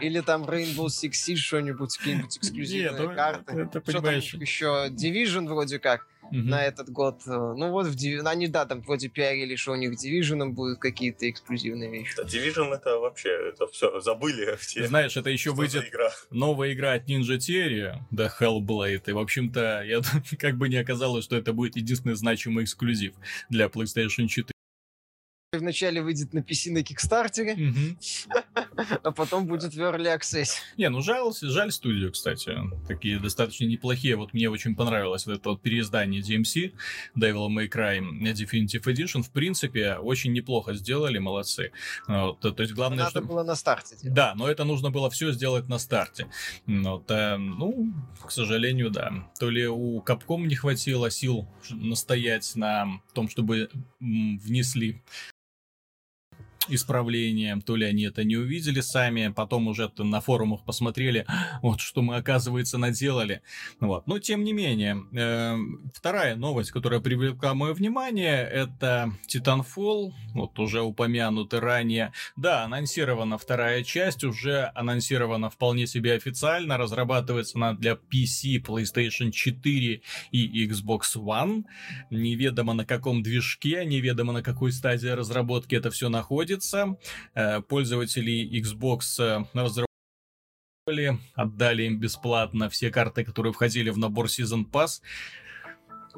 Или 0.00 0.20
там 0.20 0.44
Rainbow 0.44 0.86
Six 0.86 1.10
Siege 1.10 1.36
что-нибудь, 1.36 1.96
какие-нибудь 1.96 2.38
эксклюзивные 2.38 2.90
Нет, 2.90 3.00
ну, 3.00 3.14
карты. 3.14 3.52
Это, 3.60 3.80
понимаешь. 3.80 4.34
еще 4.34 4.88
Division 4.90 5.46
вроде 5.46 5.78
как. 5.78 6.06
на 6.30 6.64
этот 6.64 6.90
год. 6.90 7.22
Ну 7.26 7.70
вот, 7.70 7.86
в 7.86 7.96
Div... 7.96 8.26
они, 8.26 8.46
да, 8.46 8.64
там 8.64 8.82
вроде 8.82 9.08
пиарили, 9.08 9.56
что 9.56 9.72
у 9.72 9.76
них 9.76 9.92
Division 9.92 10.50
будут 10.50 10.78
какие-то 10.78 11.28
эксклюзивные 11.28 11.90
вещи. 11.90 12.14
Да, 12.16 12.22
Division 12.22 12.72
это 12.72 12.98
вообще, 12.98 13.30
это 13.48 13.66
все, 13.66 14.00
забыли 14.00 14.56
все. 14.56 14.86
Знаешь, 14.86 15.16
это 15.16 15.30
еще 15.30 15.52
выйдет 15.52 15.88
игра? 15.88 16.10
новая 16.30 16.72
игра 16.72 16.92
от 16.92 17.08
Ninja 17.08 17.36
Theory, 17.36 17.96
да, 18.10 18.32
Hellblade, 18.40 19.02
и, 19.06 19.12
в 19.12 19.18
общем-то, 19.18 19.82
я 19.84 20.00
как 20.38 20.56
бы 20.56 20.68
не 20.68 20.76
оказалось, 20.76 21.24
что 21.24 21.36
это 21.36 21.52
будет 21.52 21.76
единственный 21.76 22.14
значимый 22.14 22.64
эксклюзив 22.64 23.14
для 23.48 23.66
PlayStation 23.66 24.28
4 24.28 24.59
вначале 25.58 26.00
выйдет 26.00 26.32
на 26.32 26.38
PC 26.38 26.70
на 26.70 26.84
Кикстартере, 26.84 27.56
а 29.02 29.10
потом 29.10 29.46
будет 29.46 29.74
в 29.74 29.80
Early 29.80 30.16
Access. 30.16 30.50
Не, 30.76 30.88
ну 30.90 31.00
жаль, 31.02 31.24
жаль 31.42 31.72
студию, 31.72 32.12
кстати. 32.12 32.56
Такие 32.86 33.18
достаточно 33.18 33.64
неплохие. 33.64 34.14
Вот 34.14 34.32
мне 34.32 34.48
очень 34.48 34.76
понравилось 34.76 35.26
вот 35.26 35.38
это 35.38 35.48
вот 35.48 35.60
переиздание 35.60 36.22
DMC, 36.22 36.72
Devil 37.18 37.48
May 37.48 37.68
Cry 37.68 38.00
Definitive 38.32 38.84
Edition. 38.84 39.22
В 39.22 39.30
принципе, 39.30 39.94
очень 39.94 40.32
неплохо 40.32 40.74
сделали, 40.74 41.18
молодцы. 41.18 41.72
Вот, 42.06 42.38
то, 42.38 42.52
то 42.52 42.62
есть 42.62 42.74
главное, 42.74 42.98
Надо 43.06 43.10
что... 43.10 43.22
было 43.22 43.42
на 43.42 43.56
старте 43.56 43.96
делать. 43.96 44.14
Да, 44.14 44.34
но 44.36 44.48
это 44.48 44.62
нужно 44.62 44.92
было 44.92 45.10
все 45.10 45.32
сделать 45.32 45.68
на 45.68 45.80
старте. 45.80 46.28
Вот, 46.66 47.10
э, 47.10 47.36
ну, 47.38 47.92
к 48.24 48.30
сожалению, 48.30 48.90
да. 48.90 49.28
То 49.40 49.50
ли 49.50 49.66
у 49.66 50.00
Capcom 50.02 50.46
не 50.46 50.54
хватило 50.54 51.10
сил 51.10 51.48
настоять 51.70 52.54
на 52.54 53.00
том, 53.14 53.28
чтобы 53.28 53.68
внесли 53.98 55.02
исправлением, 56.68 57.62
то 57.62 57.76
ли 57.76 57.86
они 57.86 58.04
это 58.04 58.24
не 58.24 58.36
увидели 58.36 58.80
сами, 58.80 59.32
потом 59.34 59.68
уже 59.68 59.90
на 59.98 60.20
форумах 60.20 60.64
посмотрели, 60.64 61.26
вот 61.62 61.80
что 61.80 62.02
мы, 62.02 62.16
оказывается, 62.16 62.78
наделали. 62.78 63.42
Вот. 63.80 64.06
Но, 64.06 64.18
тем 64.18 64.44
не 64.44 64.52
менее, 64.52 65.02
э, 65.12 65.56
вторая 65.94 66.36
новость, 66.36 66.70
которая 66.70 67.00
привлекла 67.00 67.54
мое 67.54 67.72
внимание, 67.72 68.42
это 68.42 69.12
Titanfall, 69.28 70.12
вот 70.34 70.58
уже 70.58 70.82
упомянутый 70.82 71.60
ранее. 71.60 72.12
Да, 72.36 72.64
анонсирована 72.64 73.38
вторая 73.38 73.82
часть, 73.82 74.24
уже 74.24 74.70
анонсирована 74.74 75.50
вполне 75.50 75.86
себе 75.86 76.14
официально, 76.14 76.76
разрабатывается 76.76 77.56
она 77.56 77.72
для 77.72 77.92
PC, 77.92 78.62
PlayStation 78.62 79.30
4 79.30 80.02
и 80.30 80.66
Xbox 80.68 81.16
One. 81.16 81.64
Неведомо 82.10 82.74
на 82.74 82.84
каком 82.84 83.22
движке, 83.22 83.84
неведомо 83.84 84.32
на 84.32 84.42
какой 84.42 84.72
стадии 84.72 85.08
разработки 85.08 85.74
это 85.74 85.90
все 85.90 86.08
находится 86.08 86.49
находится. 86.50 86.96
Э, 87.34 87.60
пользователи 87.60 88.60
Xbox 88.60 89.00
э, 89.18 89.44
разработали, 89.54 91.18
отдали 91.34 91.84
им 91.84 91.98
бесплатно 91.98 92.68
все 92.68 92.90
карты, 92.90 93.24
которые 93.24 93.52
входили 93.52 93.90
в 93.90 93.98
набор 93.98 94.26
Season 94.26 94.64
Pass. 94.70 95.00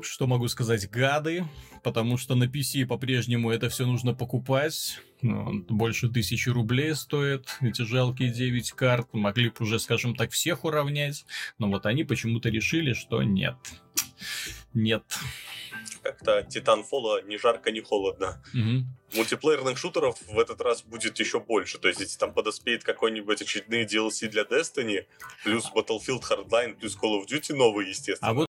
Что 0.01 0.27
могу 0.27 0.49
сказать, 0.49 0.89
гады, 0.89 1.45
потому 1.83 2.17
что 2.17 2.35
на 2.35 2.45
PC 2.45 2.87
по-прежнему 2.87 3.51
это 3.51 3.69
все 3.69 3.85
нужно 3.85 4.15
покупать. 4.15 4.99
Ну, 5.21 5.65
больше 5.69 6.09
тысячи 6.09 6.49
рублей 6.49 6.95
стоит 6.95 7.59
эти 7.61 7.83
жалкие 7.83 8.31
9 8.31 8.73
карт. 8.73 9.09
Могли 9.13 9.51
бы 9.51 9.57
уже, 9.61 9.79
скажем 9.79 10.17
так, 10.17 10.31
всех 10.31 10.65
уравнять. 10.65 11.27
Но 11.59 11.69
вот 11.69 11.85
они 11.85 12.05
почему-то 12.05 12.49
решили, 12.49 12.95
что 12.95 13.23
нет. 13.23 13.57
Нет 14.75 15.03
как-то 16.03 16.41
Titanfall 16.41 17.27
ни 17.27 17.37
жарко, 17.37 17.71
ни 17.71 17.81
холодно. 17.81 18.43
Угу. 18.55 19.17
Мультиплеерных 19.17 19.79
шутеров 19.79 20.21
в 20.29 20.39
этот 20.39 20.61
раз 20.61 20.83
будет 20.83 21.19
еще 21.19 21.41
больше. 21.41 21.79
То 21.79 21.89
есть, 21.89 22.01
если 22.01 22.19
там 22.19 22.33
подоспеет 22.33 22.85
какой-нибудь 22.85 23.41
очередные 23.43 23.87
DLC 23.87 24.29
для 24.29 24.43
Destiny, 24.43 25.07
плюс 25.45 25.71
Battlefield 25.73 26.23
Hardline, 26.23 26.75
плюс 26.75 26.97
Call 26.97 27.21
of 27.21 27.27
Duty 27.27 27.55
новый, 27.55 27.89
естественно. 27.89 28.31
А 28.31 28.35
вот 28.35 28.47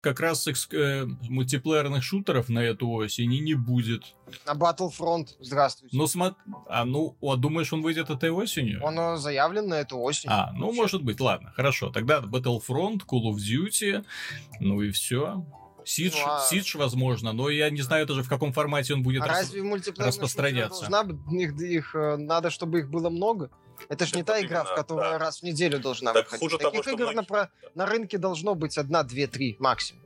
как 0.00 0.20
раз 0.20 0.46
экск- 0.46 0.74
э, 0.74 1.06
мультиплеерных 1.28 2.02
шутеров 2.02 2.48
на 2.48 2.60
эту 2.60 2.88
осень 2.88 3.32
и 3.32 3.40
не 3.40 3.54
будет. 3.54 4.14
На 4.46 4.52
Battlefront, 4.52 5.28
здравствуйте. 5.40 5.96
Ну, 5.96 6.06
смо... 6.06 6.36
а 6.68 6.84
ну, 6.84 7.16
а 7.20 7.36
думаешь, 7.36 7.72
он 7.72 7.82
выйдет 7.82 8.10
этой 8.10 8.30
осенью? 8.30 8.82
Он 8.82 8.98
э, 8.98 9.16
заявлен 9.16 9.68
на 9.68 9.74
эту 9.74 9.98
осень. 9.98 10.28
А, 10.30 10.52
ну, 10.52 10.66
Вообще. 10.66 10.80
может 10.80 11.02
быть, 11.02 11.20
ладно, 11.20 11.52
хорошо. 11.56 11.90
Тогда 11.90 12.20
Battlefront, 12.20 13.00
Call 13.06 13.24
of 13.24 13.36
Duty, 13.36 14.04
ну 14.60 14.82
и 14.82 14.90
все. 14.90 15.44
Сидж, 15.84 16.16
ну, 16.18 16.32
а... 16.32 16.40
Сидж, 16.40 16.76
возможно, 16.76 17.32
но 17.32 17.48
я 17.48 17.70
не 17.70 17.80
знаю 17.80 18.06
даже 18.06 18.22
в 18.22 18.28
каком 18.28 18.52
формате 18.52 18.92
он 18.92 19.02
будет 19.02 19.22
а 19.22 19.26
рас... 19.26 19.38
разве 19.38 19.62
распространяться. 19.96 20.88
Должна 20.88 21.14
их, 21.32 21.60
их, 21.60 21.94
э, 21.94 22.16
надо, 22.16 22.50
чтобы 22.50 22.80
их 22.80 22.90
было 22.90 23.08
много. 23.08 23.50
Это 23.88 24.06
же 24.06 24.16
не 24.16 24.22
та 24.22 24.40
игра, 24.40 24.64
в 24.64 24.74
которую 24.74 25.10
да. 25.10 25.18
раз 25.18 25.40
в 25.40 25.42
неделю 25.42 25.78
должна 25.78 26.12
так 26.12 26.24
выходить. 26.24 26.40
Хуже 26.40 26.58
Таких 26.58 26.84
того, 26.84 26.96
игр 26.96 27.12
многие... 27.12 27.32
на, 27.32 27.50
на 27.74 27.86
рынке 27.86 28.18
должно 28.18 28.54
быть 28.54 28.78
одна, 28.78 29.02
две, 29.02 29.26
три 29.26 29.56
максимум 29.58 30.02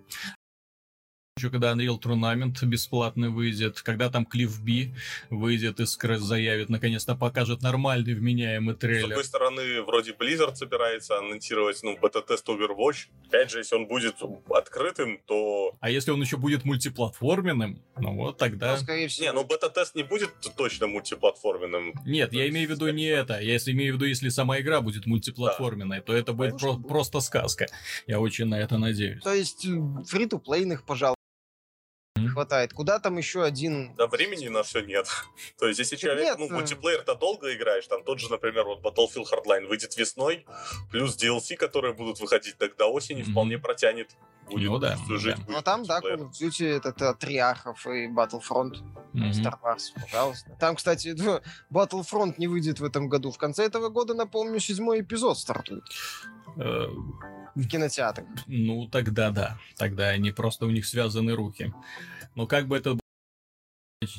еще 1.42 1.50
когда 1.50 1.72
Unreal 1.72 2.00
Tournament 2.00 2.64
бесплатный 2.64 3.28
выйдет, 3.28 3.82
когда 3.82 4.08
там 4.11 4.26
Cliff 4.32 4.61
B 4.62 4.94
выйдет 5.28 5.80
и 5.80 5.87
Скрэс 5.87 6.20
заявит, 6.20 6.68
наконец-то 6.68 7.16
покажет 7.16 7.62
нормальный 7.62 8.14
вменяемый 8.14 8.76
трейлер. 8.76 9.06
С 9.06 9.08
другой 9.08 9.25
стороны, 9.25 9.82
вроде 9.82 10.12
Blizzard 10.12 10.54
собирается 10.54 11.18
анонсировать, 11.18 11.82
ну, 11.82 11.99
бета-тест 11.99 12.49
Overwatch. 12.49 13.08
Опять 13.26 13.50
же, 13.50 13.58
если 13.58 13.75
он 13.75 13.87
будет 13.87 14.16
открытым, 14.50 15.18
то... 15.26 15.76
А 15.80 15.90
если 15.90 16.12
он 16.12 16.20
еще 16.20 16.37
будет 16.37 16.64
мультиплатформенным, 16.64 17.82
ну 17.96 18.14
вот 18.14 18.38
тогда... 18.38 18.76
Ну, 18.76 18.82
скорее 18.82 19.08
всего. 19.08 19.26
Не, 19.26 19.32
ну 19.32 19.44
бета-тест 19.44 19.96
не 19.96 20.04
будет 20.04 20.30
точно 20.56 20.87
мультиплатформенным. 20.87 21.94
Нет, 22.06 22.32
я 22.32 22.49
имею 22.50 22.68
в 22.68 22.70
виду 22.70 22.88
не 22.90 23.06
это. 23.06 23.40
Я 23.40 23.56
имею 23.56 23.94
в 23.94 23.96
виду, 23.96 24.04
если 24.04 24.28
сама 24.28 24.61
игра 24.61 24.80
будет 24.80 25.06
мультиплатформенной, 25.06 25.99
да. 25.99 26.02
то 26.02 26.12
это 26.12 26.32
будет 26.34 26.58
про- 26.58 26.78
просто 26.78 27.20
сказка. 27.20 27.66
Я 28.06 28.20
очень 28.20 28.46
на 28.46 28.61
это 28.61 28.78
надеюсь. 28.78 29.22
То 29.22 29.34
есть 29.34 29.66
фри-то-плейных, 30.06 30.84
пожалуй, 30.84 31.16
хватает. 32.32 32.72
Куда 32.72 32.98
там 32.98 33.16
еще 33.18 33.44
один... 33.44 33.94
Да 33.94 34.06
времени 34.06 34.48
на 34.48 34.62
все 34.62 34.80
нет. 34.80 35.06
То 35.58 35.66
есть, 35.66 35.78
если 35.78 35.96
человек, 35.96 36.24
нет. 36.24 36.38
ну, 36.38 36.46
э. 36.46 36.52
мультиплеер-то 36.52 37.14
долго 37.14 37.54
играешь, 37.54 37.86
там 37.86 38.02
тот 38.02 38.18
же, 38.18 38.30
например, 38.30 38.64
вот 38.64 38.80
Battlefield 38.82 39.26
Hardline 39.30 39.66
выйдет 39.66 39.96
весной, 39.96 40.46
плюс 40.90 41.16
DLC, 41.16 41.56
которые 41.56 41.94
будут 41.94 42.20
выходить 42.20 42.58
тогда 42.58 42.86
осени, 42.86 43.22
mm-hmm. 43.22 43.30
вполне 43.30 43.58
протянет. 43.58 44.10
Будет 44.50 44.70
ну, 44.70 44.78
да, 44.78 44.96
всю 44.96 45.18
жизнь. 45.18 45.38
Да. 45.38 45.44
Будет 45.44 45.56
ну, 45.56 45.62
там, 45.62 45.84
да, 45.84 46.00
Call 46.00 46.18
of 46.18 46.30
Duty, 46.32 46.76
это, 46.76 46.88
это 46.90 47.14
Триархов 47.14 47.86
и 47.86 48.08
Battlefront. 48.08 48.82
Mm-hmm. 49.14 49.30
Star 49.32 49.54
Wars, 49.62 49.82
пожалуйста. 50.00 50.56
Там, 50.58 50.76
кстати, 50.76 51.14
Battlefront 51.70 52.34
не 52.38 52.48
выйдет 52.48 52.80
в 52.80 52.84
этом 52.84 53.08
году. 53.08 53.30
В 53.30 53.38
конце 53.38 53.64
этого 53.64 53.88
года, 53.88 54.14
напомню, 54.14 54.58
седьмой 54.58 55.00
эпизод 55.00 55.38
стартует. 55.38 55.84
Э, 56.56 56.87
в 57.54 57.68
кинотеатрах. 57.68 58.26
Ну, 58.47 58.88
тогда 58.88 59.30
да. 59.30 59.59
Тогда 59.76 60.09
они 60.09 60.30
просто 60.30 60.66
у 60.66 60.71
них 60.71 60.87
связаны 60.87 61.35
руки. 61.35 61.73
Но 62.35 62.47
как 62.47 62.66
бы 62.66 62.76
это 62.76 62.99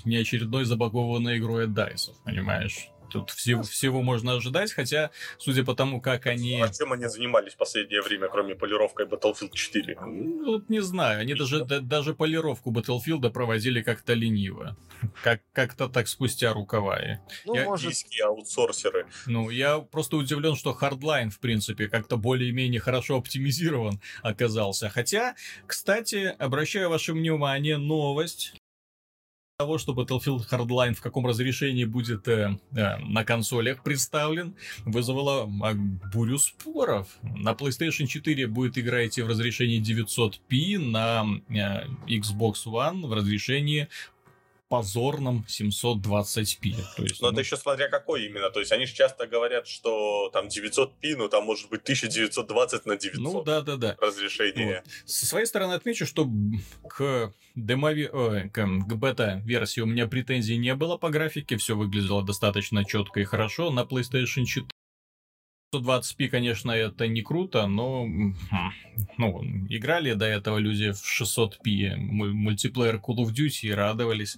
не 0.06 0.18
очередной 0.18 0.66
забагованной 0.66 1.40
игрой 1.40 1.66
от 1.66 1.72
DICE, 1.72 2.12
понимаешь? 2.24 2.90
Тут 3.14 3.30
всего, 3.30 3.62
всего 3.62 4.02
можно 4.02 4.34
ожидать, 4.34 4.74
хотя, 4.74 5.12
судя 5.38 5.64
по 5.64 5.76
тому, 5.76 6.02
как 6.02 6.26
они... 6.26 6.60
А 6.60 6.70
чем 6.70 6.94
они 6.94 7.08
занимались 7.08 7.54
в 7.54 7.58
последнее 7.58 8.02
время, 8.02 8.28
кроме 8.28 8.56
полировкой 8.56 9.06
Battlefield 9.06 9.52
4? 9.54 9.98
Ну, 10.02 10.54
вот 10.54 10.70
не 10.70 10.82
знаю, 10.82 11.22
они 11.22 11.36
даже, 11.36 11.64
да, 11.64 11.80
даже 11.80 12.16
полировку 12.16 12.72
Battlefield 12.72 13.30
проводили 13.30 13.84
как-то 13.84 14.14
лениво. 14.14 14.76
Как, 15.22 15.42
как-то 15.52 15.90
так 15.90 16.08
спустя 16.08 16.54
рукава. 16.54 17.20
Ну, 17.46 17.54
я... 17.54 17.66
может... 17.66 17.94
аутсорсеры. 18.26 19.06
Ну, 19.28 19.52
я 19.52 19.78
просто 19.78 20.18
удивлен, 20.18 20.56
что 20.56 20.76
Hardline, 20.80 21.30
в 21.30 21.40
принципе, 21.40 21.88
как-то 21.88 22.18
более-менее 22.18 22.80
хорошо 22.80 23.18
оптимизирован 23.18 24.02
оказался. 24.24 24.90
Хотя, 24.90 25.36
кстати, 25.68 26.36
обращаю 26.40 26.90
ваше 26.90 27.14
внимание, 27.14 27.78
новость 27.78 28.56
того, 29.58 29.78
что 29.78 29.94
Battlefield 29.94 30.50
Hardline 30.50 30.96
в 30.96 31.02
каком 31.02 31.28
разрешении 31.28 31.86
будет 31.86 32.28
э, 32.28 32.58
э, 32.76 32.98
на 32.98 33.24
консолях 33.24 33.84
представлен, 33.84 34.56
вызвало 34.84 35.46
э, 35.46 35.74
бурю 36.12 36.40
споров. 36.40 37.08
На 37.22 37.52
PlayStation 37.52 38.08
4 38.08 38.48
будет 38.48 38.80
игра 38.80 39.06
идти 39.06 39.22
в 39.22 39.28
разрешении 39.28 39.80
900p, 39.80 40.80
на 40.80 41.26
э, 41.50 41.86
Xbox 42.08 42.66
One 42.66 43.06
в 43.06 43.14
разрешении 43.14 43.90
позорном 44.74 45.46
720p. 45.48 46.74
То 46.98 47.04
есть, 47.04 47.22
Но 47.22 47.28
ну... 47.28 47.34
это 47.34 47.42
еще 47.42 47.58
смотря 47.58 47.90
какой 47.90 48.26
именно. 48.26 48.50
То 48.50 48.60
есть 48.60 48.72
они 48.72 48.88
же 48.88 48.96
часто 48.96 49.28
говорят, 49.28 49.68
что 49.68 50.32
там 50.34 50.48
900p, 50.48 51.16
ну 51.16 51.30
там 51.30 51.46
может 51.46 51.70
быть 51.70 51.84
1920 51.84 52.86
на 52.88 52.98
900 52.98 53.22
ну, 53.22 53.44
да, 53.44 53.62
да, 53.62 53.76
да. 53.78 53.96
разрешение. 54.02 54.82
Вот. 54.84 55.10
Со 55.10 55.28
своей 55.28 55.46
стороны 55.46 55.74
отмечу, 55.74 56.08
что 56.08 56.28
к 56.90 57.32
демови... 57.54 58.10
Ой, 58.12 58.50
к, 58.50 58.66
к 58.66 58.96
бета-версии 58.96 59.82
у 59.82 59.86
меня 59.86 60.08
претензий 60.08 60.58
не 60.58 60.74
было 60.74 60.98
по 60.98 61.12
графике, 61.12 61.58
все 61.58 61.76
выглядело 61.76 62.24
достаточно 62.24 62.84
четко 62.84 63.20
и 63.20 63.26
хорошо. 63.26 63.70
На 63.70 63.82
PlayStation 63.82 64.46
4 64.46 64.66
120p, 65.74 66.28
конечно, 66.28 66.72
это 66.72 67.08
не 67.08 67.22
круто, 67.22 67.68
но 67.68 68.06
ну, 69.18 69.44
играли 69.70 70.14
до 70.14 70.26
этого 70.26 70.58
люди 70.58 70.92
в 70.92 71.22
600p 71.22 71.96
мультиплеер 71.98 72.96
Call 72.96 73.18
of 73.18 73.34
Duty 73.34 73.70
и 73.70 73.72
радовались 73.72 74.38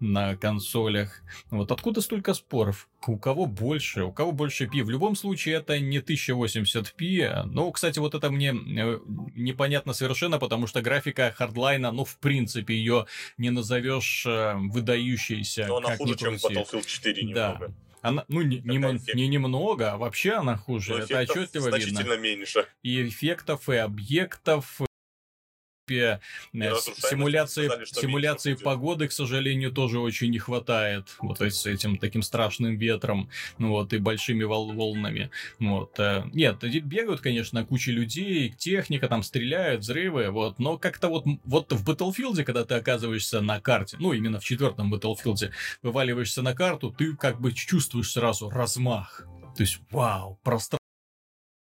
на 0.00 0.36
консолях. 0.36 1.22
Вот 1.50 1.70
откуда 1.70 2.00
столько 2.00 2.34
споров? 2.34 2.88
У 3.06 3.16
кого 3.18 3.46
больше, 3.46 4.04
у 4.04 4.12
кого 4.12 4.32
больше 4.32 4.68
P? 4.68 4.82
В 4.82 4.90
любом 4.90 5.16
случае, 5.16 5.56
это 5.56 5.78
не 5.80 5.98
1080p. 5.98 7.44
Ну, 7.46 7.70
кстати, 7.72 7.98
вот 7.98 8.14
это 8.14 8.30
мне 8.30 8.50
э, 8.50 8.98
непонятно 9.34 9.92
совершенно, 9.92 10.38
потому 10.38 10.66
что 10.66 10.82
графика 10.82 11.32
хардлайна, 11.36 11.90
ну, 11.90 12.04
в 12.04 12.16
принципе, 12.18 12.74
ее 12.74 13.06
не 13.38 13.50
назовешь 13.50 14.24
э, 14.26 14.54
выдающейся. 14.56 15.66
Но 15.66 15.78
она 15.78 15.96
хуже, 15.96 16.16
чем 16.16 16.34
Battlefield 16.34 16.86
4 16.86 17.22
немного. 17.22 17.68
Да. 17.68 17.74
Она, 18.02 18.24
ну, 18.26 18.42
не, 18.42 18.58
не, 18.58 19.14
не 19.14 19.28
немного, 19.28 19.92
а 19.92 19.96
вообще 19.96 20.32
она 20.32 20.56
хуже. 20.56 20.92
Но 20.92 20.98
это 20.98 21.20
отчетливо 21.20 21.70
значительно 21.70 22.00
видно. 22.00 22.16
меньше. 22.16 22.66
И 22.82 23.08
эффектов, 23.08 23.68
и 23.68 23.76
объектов, 23.76 24.80
принципе, 25.84 26.20
э, 26.54 26.74
симуляции, 27.10 27.66
сказали, 27.66 27.84
симуляции 27.84 28.54
погоды, 28.54 29.08
к 29.08 29.12
сожалению, 29.12 29.72
тоже 29.72 29.98
очень 29.98 30.30
не 30.30 30.38
хватает. 30.38 31.08
Вот 31.20 31.40
с 31.40 31.66
этим 31.66 31.96
таким 31.96 32.22
страшным 32.22 32.76
ветром, 32.76 33.28
ну 33.58 33.70
вот, 33.70 33.92
и 33.92 33.98
большими 33.98 34.44
вол 34.44 34.72
волнами. 34.72 35.30
Вот. 35.58 35.98
Э, 35.98 36.24
нет, 36.32 36.62
бегают, 36.62 37.20
конечно, 37.20 37.64
куча 37.64 37.92
людей, 37.92 38.50
техника, 38.50 39.08
там 39.08 39.22
стреляют, 39.22 39.82
взрывы, 39.82 40.30
вот, 40.30 40.58
но 40.58 40.78
как-то 40.78 41.08
вот, 41.08 41.24
вот 41.44 41.72
в 41.72 41.88
Battlefield, 41.88 42.42
когда 42.44 42.64
ты 42.64 42.74
оказываешься 42.74 43.40
на 43.40 43.60
карте, 43.60 43.96
ну, 44.00 44.12
именно 44.12 44.40
в 44.40 44.44
четвертом 44.44 44.92
Battlefield, 44.92 45.50
вываливаешься 45.82 46.42
на 46.42 46.54
карту, 46.54 46.90
ты 46.96 47.14
как 47.16 47.40
бы 47.40 47.52
чувствуешь 47.52 48.10
сразу 48.10 48.50
размах. 48.50 49.26
То 49.56 49.62
есть, 49.62 49.80
вау, 49.90 50.38
просто 50.42 50.78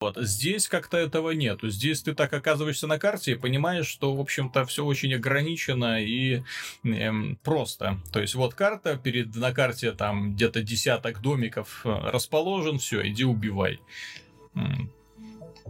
вот. 0.05 0.19
Здесь 0.19 0.69
как-то 0.69 0.99
этого 0.99 1.31
нету. 1.31 1.71
Здесь 1.71 2.03
ты 2.03 2.15
так 2.15 2.33
оказываешься 2.33 2.87
на 2.87 2.99
карте 2.99 3.33
и 3.33 3.37
понимаешь, 3.37 3.87
что, 3.87 4.15
в 4.15 4.21
общем-то, 4.21 4.67
все 4.67 4.85
очень 4.85 5.15
ограничено 5.15 6.03
и 6.03 6.43
эм, 6.85 7.39
просто. 7.43 7.99
То 8.13 8.21
есть 8.21 8.35
вот 8.35 8.55
карта, 8.55 8.97
перед 8.97 9.35
на 9.35 9.53
карте 9.53 9.93
там 9.93 10.35
где-то 10.35 10.63
десяток 10.63 11.23
домиков 11.23 11.81
э, 11.85 11.89
расположен, 12.11 12.79
все, 12.79 13.09
иди 13.09 13.25
убивай. 13.25 13.81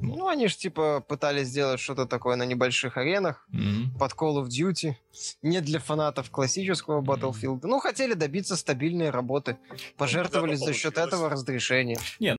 Ну, 0.01 0.27
они 0.27 0.49
же, 0.49 0.57
типа, 0.57 1.05
пытались 1.07 1.47
сделать 1.47 1.79
что-то 1.79 2.07
такое 2.07 2.35
на 2.35 2.45
небольших 2.45 2.97
аренах 2.97 3.47
mm-hmm. 3.53 3.97
под 3.97 4.13
Call 4.13 4.43
of 4.43 4.49
Duty. 4.49 4.95
Не 5.43 5.61
для 5.61 5.79
фанатов 5.79 6.31
классического 6.31 7.01
Battlefield. 7.01 7.61
Mm-hmm. 7.61 7.69
Ну, 7.69 7.79
хотели 7.79 8.15
добиться 8.15 8.57
стабильной 8.57 9.11
работы. 9.11 9.57
Пожертвовали 9.97 10.57
за 10.57 10.73
счет 10.75 10.99
этого 10.99 11.31
разрешения. 11.31 11.99
Нет, 12.19 12.37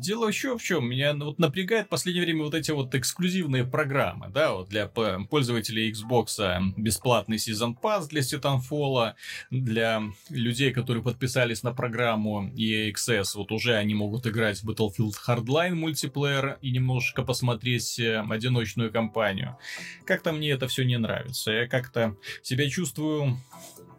Дело 0.00 0.28
еще 0.28 0.56
в 0.56 0.62
чем. 0.62 0.88
Меня 0.88 1.12
вот 1.12 1.38
напрягает 1.38 1.86
в 1.86 1.88
последнее 1.90 2.24
время 2.24 2.44
вот 2.44 2.54
эти 2.54 2.70
вот 2.70 2.94
эксклюзивные 2.94 3.64
программы, 3.64 4.30
да, 4.30 4.54
вот 4.54 4.70
для 4.70 4.86
пользователей 4.86 5.92
Xbox 5.92 6.40
бесплатный 6.78 7.36
Season 7.36 7.74
Pass 7.78 8.08
для 8.08 8.22
Titanfall, 8.22 9.12
для 9.50 10.02
людей, 10.30 10.72
которые 10.72 11.04
подписались 11.04 11.62
на 11.62 11.74
программу 11.74 12.48
EA 12.56 12.90
Access, 12.90 13.32
вот 13.34 13.52
уже 13.52 13.74
они 13.74 13.94
могут 13.94 14.26
играть 14.26 14.62
в 14.62 14.70
Battlefield 14.70 15.16
Hardline 15.28 15.74
мультиплеер 15.74 16.56
и 16.62 16.70
немножечко 16.70 17.22
посмотреть 17.22 17.98
э, 17.98 18.24
одиночную 18.26 18.90
кампанию. 18.90 19.58
Как-то 20.06 20.32
мне 20.32 20.50
это 20.50 20.66
все 20.66 20.82
не 20.84 20.96
нравится. 20.96 21.52
Я 21.52 21.68
как-то 21.68 22.16
себя 22.42 22.70
чувствую 22.70 23.36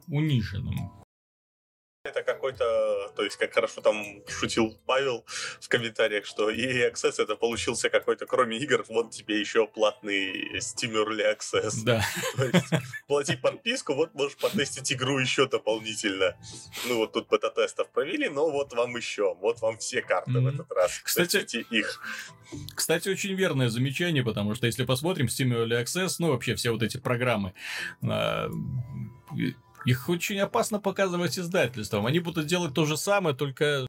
униженным 0.08 1.00
это 2.03 2.24
какой-то, 2.24 3.12
то 3.15 3.24
есть, 3.24 3.38
как 3.38 3.53
хорошо 3.53 3.81
там 3.81 4.03
шутил 4.27 4.75
Павел 4.88 5.24
в 5.60 5.70
комментариях, 5.70 6.25
что 6.25 6.50
EA 6.50 6.91
Access 6.91 7.22
это 7.22 7.36
получился 7.36 7.89
какой-то, 7.89 8.25
кроме 8.25 8.58
игр, 8.58 8.84
вот 8.89 9.12
тебе 9.12 9.39
еще 9.39 9.67
платный 9.67 10.58
Steam 10.58 10.93
Early 10.93 11.22
Access. 11.31 11.84
Да. 11.84 12.03
То 12.38 12.46
есть, 12.46 12.74
плати 13.08 13.36
подписку, 13.36 13.93
вот 13.93 14.15
можешь 14.15 14.38
потестить 14.38 14.91
игру 14.93 15.20
еще 15.20 15.48
дополнительно. 15.48 16.36
Ну, 16.88 16.98
вот 16.98 17.13
тут 17.13 17.29
бета-тестов 17.29 17.89
провели, 17.91 18.29
но 18.29 18.50
вот 18.50 18.74
вам 18.74 18.96
еще, 18.96 19.36
вот 19.36 19.62
вам 19.62 19.77
все 19.77 20.01
карты 20.01 20.31
mm-hmm. 20.31 20.41
в 20.41 20.48
этот 20.48 20.72
раз. 20.72 21.00
Кстати, 21.03 21.65
их. 21.70 22.01
Кстати, 22.74 23.10
очень 23.10 23.36
верное 23.36 23.70
замечание, 23.70 24.24
потому 24.24 24.55
что 24.55 24.65
если 24.65 24.86
посмотрим 24.86 25.27
Steam 25.27 25.53
Early 25.53 25.84
Access, 25.84 26.15
ну, 26.17 26.29
вообще 26.29 26.55
все 26.55 26.72
вот 26.72 26.81
эти 26.81 26.98
программы, 26.98 27.53
а, 28.03 28.50
их 29.85 30.09
очень 30.09 30.39
опасно 30.39 30.79
показывать 30.79 31.38
издательством. 31.38 32.05
Они 32.05 32.19
будут 32.19 32.45
делать 32.45 32.73
то 32.73 32.85
же 32.85 32.97
самое, 32.97 33.35
только 33.35 33.88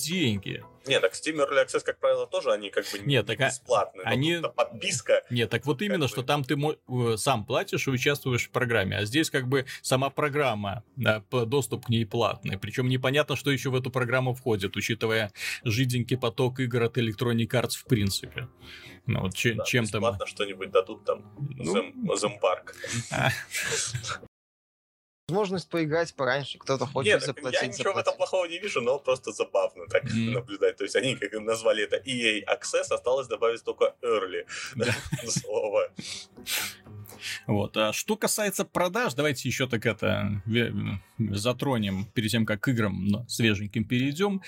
деньги. 0.00 0.64
Нет, 0.86 1.02
так 1.02 1.12
Steam 1.12 1.36
Early 1.36 1.64
Access, 1.64 1.84
как 1.84 1.98
правило, 1.98 2.26
тоже 2.26 2.52
они 2.52 2.70
как 2.70 2.84
бы 2.90 2.98
Нет, 3.00 3.26
так 3.26 3.38
бесплатные. 3.38 4.04
Они... 4.04 4.38
подписка. 4.56 5.22
Нет, 5.30 5.50
так 5.50 5.66
вот 5.66 5.82
именно, 5.82 6.06
бы... 6.06 6.08
что 6.08 6.22
там 6.22 6.42
ты 6.42 6.56
э, 6.56 7.16
сам 7.16 7.44
платишь 7.44 7.86
и 7.86 7.90
участвуешь 7.90 8.48
в 8.48 8.50
программе, 8.50 8.96
а 8.96 9.04
здесь 9.04 9.30
как 9.30 9.46
бы 9.46 9.66
сама 9.82 10.10
программа, 10.10 10.82
да, 10.96 11.22
доступ 11.30 11.86
к 11.86 11.88
ней 11.90 12.06
платный. 12.06 12.58
Причем 12.58 12.88
непонятно, 12.88 13.36
что 13.36 13.50
еще 13.50 13.70
в 13.70 13.74
эту 13.74 13.90
программу 13.90 14.34
входит, 14.34 14.76
учитывая 14.76 15.32
жиденький 15.64 16.16
поток 16.16 16.60
игр 16.60 16.82
от 16.82 16.96
Electronic 16.96 17.48
Arts 17.48 17.76
в 17.76 17.84
принципе. 17.84 18.48
Ну, 19.06 19.20
вот 19.20 19.34
чем, 19.34 19.58
да, 19.58 19.64
чем 19.64 19.86
там... 19.86 20.00
Бесплатно 20.00 20.26
что-нибудь 20.26 20.70
дадут 20.70 21.04
там, 21.04 21.34
ну... 21.38 22.16
Зомпарк. 22.16 22.74
Возможность 25.30 25.68
поиграть 25.68 26.14
пораньше, 26.14 26.58
кто-то 26.58 26.86
хочет 26.86 27.14
Нет, 27.14 27.22
заплатить. 27.22 27.62
Я 27.62 27.68
ничего 27.68 27.92
в 27.92 27.98
этом 27.98 28.16
плохого 28.16 28.46
не 28.46 28.58
вижу, 28.58 28.80
но 28.80 28.98
просто 28.98 29.32
забавно 29.32 29.86
так 29.86 30.04
mm. 30.04 30.30
наблюдать. 30.30 30.76
То 30.76 30.84
есть 30.84 30.96
они 30.96 31.16
как 31.16 31.32
назвали 31.32 31.84
это 31.84 31.96
EA 31.96 32.42
Access, 32.44 32.92
осталось 32.92 33.28
добавить 33.28 33.62
только 33.64 33.94
Early 34.02 34.44
слово. 35.28 35.90
Вот. 37.46 37.76
А 37.76 37.92
что 37.92 38.16
касается 38.16 38.64
продаж, 38.64 39.14
давайте 39.14 39.48
еще 39.48 39.66
так 39.66 39.86
это 39.86 40.42
затронем 41.18 42.06
перед 42.14 42.30
тем, 42.30 42.46
как 42.46 42.60
к 42.60 42.68
играм 42.68 43.28
свеженьким 43.28 43.84
перейдем. 43.84 44.42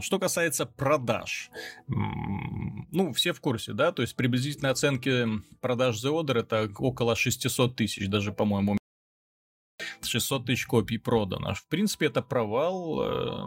Что 0.00 0.18
касается 0.18 0.66
продаж. 0.66 1.50
Ну, 1.88 3.12
все 3.12 3.32
в 3.32 3.40
курсе, 3.40 3.72
да? 3.72 3.92
То 3.92 4.02
есть 4.02 4.16
приблизительные 4.16 4.70
оценки 4.70 5.26
продаж 5.60 6.02
The 6.02 6.10
Order 6.10 6.40
это 6.40 6.70
около 6.78 7.16
600 7.16 7.76
тысяч, 7.76 8.08
даже, 8.08 8.32
по-моему, 8.32 8.78
600 10.12 10.46
тысяч 10.46 10.66
копий 10.66 10.98
продано. 10.98 11.54
В 11.54 11.66
принципе, 11.66 12.06
это 12.06 12.22
провал. 12.22 13.00
Э, 13.02 13.44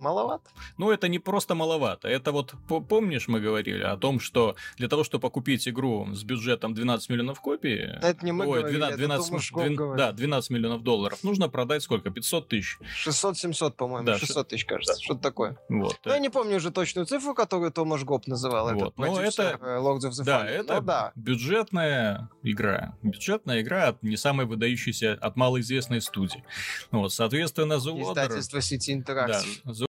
маловато. 0.00 0.50
Ну, 0.78 0.90
это 0.90 1.08
не 1.08 1.18
просто 1.18 1.54
маловато. 1.54 2.08
Это 2.08 2.30
вот, 2.32 2.54
помнишь, 2.88 3.26
мы 3.28 3.40
говорили 3.40 3.82
о 3.82 3.96
том, 3.96 4.20
что 4.20 4.54
для 4.76 4.88
того, 4.88 5.02
чтобы 5.02 5.30
купить 5.30 5.66
игру 5.66 6.06
с 6.12 6.22
бюджетом 6.22 6.74
12 6.74 7.10
миллионов 7.10 7.40
копий... 7.40 7.76
Это 8.02 8.24
не 8.24 8.32
мы 8.32 8.46
Ой, 8.46 8.60
говорили, 8.60 8.96
12, 8.96 8.98
12, 8.98 9.52
12 9.52 9.96
да, 9.96 10.12
12 10.12 10.50
миллионов 10.50 10.82
долларов. 10.82 11.24
Нужно 11.24 11.48
продать 11.48 11.82
сколько? 11.82 12.10
500 12.10 12.48
тысяч? 12.48 12.78
600-700, 13.06 13.72
по-моему. 13.72 14.06
Да, 14.06 14.18
600 14.18 14.48
тысяч, 14.48 14.64
кажется. 14.64 14.94
Да. 14.94 15.00
Что-то 15.02 15.20
такое. 15.20 15.58
Вот. 15.68 15.98
Ну, 16.04 16.12
я 16.12 16.18
не 16.18 16.28
помню 16.28 16.56
уже 16.56 16.70
точную 16.70 17.06
цифру, 17.06 17.34
которую 17.34 17.72
Томаш 17.72 18.04
Гоп 18.04 18.26
называл. 18.26 18.72
Вот. 18.74 18.96
Но 18.98 19.20
это... 19.20 19.58
Э, 19.60 19.78
Lords 19.78 20.08
of 20.08 20.10
the 20.10 20.24
да, 20.24 20.46
это 20.46 20.80
да. 20.80 21.12
бюджетная 21.16 22.30
игра. 22.42 22.96
Бюджетная 23.02 23.62
игра 23.62 23.88
от 23.88 24.02
не 24.02 24.16
самой 24.16 24.46
выдающейся, 24.46 25.18
от 25.20 25.36
малоизвестной 25.36 26.00
студии. 26.04 26.44
Вот, 26.90 27.12
соответственно, 27.12 27.74
The 27.74 28.02
Издательство 28.02 28.60
сети 28.60 28.92
интеракции. 28.92 29.60
Да, 29.64 29.86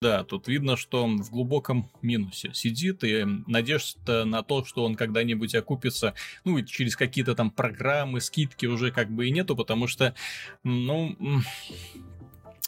да, 0.00 0.22
тут 0.22 0.46
видно, 0.46 0.76
что 0.76 1.02
он 1.02 1.20
в 1.20 1.30
глубоком 1.30 1.90
минусе 2.02 2.54
сидит, 2.54 3.02
и 3.02 3.24
надежда 3.48 4.24
на 4.24 4.44
то, 4.44 4.64
что 4.64 4.84
он 4.84 4.94
когда-нибудь 4.94 5.56
окупится, 5.56 6.14
ну, 6.44 6.62
через 6.62 6.94
какие-то 6.94 7.34
там 7.34 7.50
программы, 7.50 8.20
скидки 8.20 8.66
уже 8.66 8.92
как 8.92 9.10
бы 9.10 9.26
и 9.26 9.32
нету, 9.32 9.56
потому 9.56 9.88
что, 9.88 10.14
ну, 10.62 11.16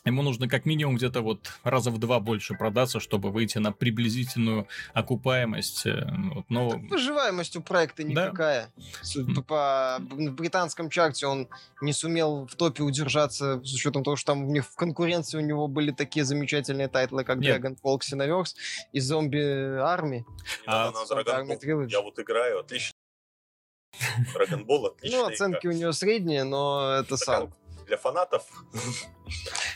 ему 0.04 0.22
нужно 0.22 0.48
как 0.48 0.64
минимум 0.64 0.96
где-то 0.96 1.20
вот 1.20 1.50
раза 1.62 1.90
в 1.90 1.98
два 1.98 2.20
больше 2.20 2.54
продаться, 2.54 3.00
чтобы 3.00 3.30
выйти 3.30 3.58
на 3.58 3.72
приблизительную 3.72 4.66
окупаемость. 4.94 5.86
Э, 5.86 6.08
вот, 6.34 6.44
но... 6.48 6.70
Так 6.70 6.82
выживаемость 6.90 7.56
у 7.56 7.62
проекта 7.62 8.04
никакая. 8.04 8.72
Да. 9.14 9.42
По 9.42 9.98
британском 10.00 10.90
чарте 10.90 11.26
он 11.26 11.48
не 11.80 11.92
сумел 11.92 12.46
в 12.46 12.54
топе 12.54 12.82
удержаться 12.82 13.60
с 13.64 13.74
учетом 13.74 14.04
того, 14.04 14.16
что 14.16 14.32
там 14.32 14.44
у 14.44 14.52
них 14.52 14.66
в 14.66 14.74
конкуренции 14.74 15.38
у 15.38 15.42
него 15.42 15.68
были 15.68 15.90
такие 15.90 16.24
замечательные 16.24 16.88
тайтлы, 16.88 17.24
как 17.24 17.38
Нет. 17.38 17.60
Dragon 17.60 17.76
Ball 17.82 17.98
Xenoverse 17.98 18.54
и 18.92 18.98
Zombie 18.98 19.78
Army. 19.80 20.24
А, 20.66 20.92
Army 20.92 21.88
Я 21.90 22.00
вот 22.00 22.18
играю, 22.18 22.60
отлично. 22.60 22.92
Dragon 24.34 24.64
Ball 24.64 24.88
отлично. 24.88 25.18
Ну, 25.18 25.26
оценки 25.26 25.66
у 25.66 25.72
него 25.72 25.92
средние, 25.92 26.44
но 26.44 27.00
это 27.00 27.16
сам 27.16 27.52
для 27.90 27.96
фанатов. 27.96 28.44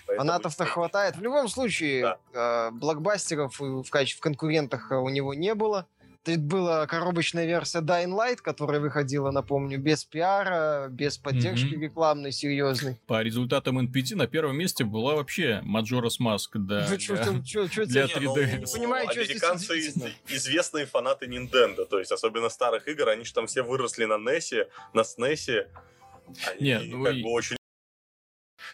Фанатов-то 0.07 0.65
хватает. 0.65 1.17
В 1.17 1.23
любом 1.23 1.49
случае, 1.49 2.03
да. 2.33 2.69
э, 2.69 2.71
блокбастеров 2.73 3.59
в, 3.59 3.89
качестве 3.91 4.19
в 4.19 4.23
конкурентах 4.23 4.91
у 4.91 5.09
него 5.09 5.35
не 5.35 5.55
было. 5.55 5.87
Тут 6.25 6.39
была 6.39 6.87
коробочная 6.87 7.45
версия 7.45 7.81
Dying 7.81 8.17
Light, 8.17 8.37
которая 8.37 8.81
выходила, 8.81 9.31
напомню, 9.31 9.79
без 9.79 10.07
пиара, 10.07 10.89
без 10.89 11.19
поддержки 11.19 11.75
mm-hmm. 11.75 11.81
рекламной, 11.81 12.33
серьезной. 12.33 12.97
По 13.07 13.23
результатам 13.23 13.79
NPD 13.79 14.17
на 14.17 14.27
первом 14.27 14.57
месте 14.57 14.85
была 14.85 15.17
вообще 15.17 15.63
Majora's 15.67 16.19
Mask, 16.19 16.53
да. 16.55 16.87
Ну, 16.89 16.99
что, 16.99 17.15
для, 17.85 17.85
для 17.85 18.05
3D. 18.07 18.61
Ну, 18.61 18.73
понимаю, 18.73 19.07
американцы 19.11 19.79
известные 20.29 20.87
фанаты 20.87 21.27
Nintendo, 21.27 21.85
то 21.85 21.99
есть 21.99 22.11
особенно 22.11 22.49
старых 22.49 22.89
игр, 22.89 23.07
они 23.11 23.25
же 23.25 23.35
там 23.35 23.47
все 23.47 23.63
выросли 23.63 24.07
на 24.07 24.15
NES, 24.15 24.67
на 24.95 25.01
SNES. 25.01 25.67
Они 26.53 26.63
Нет, 26.63 26.83
ну, 26.87 27.05
как 27.05 27.15
и... 27.15 27.23
бы 27.23 27.29
очень 27.33 27.57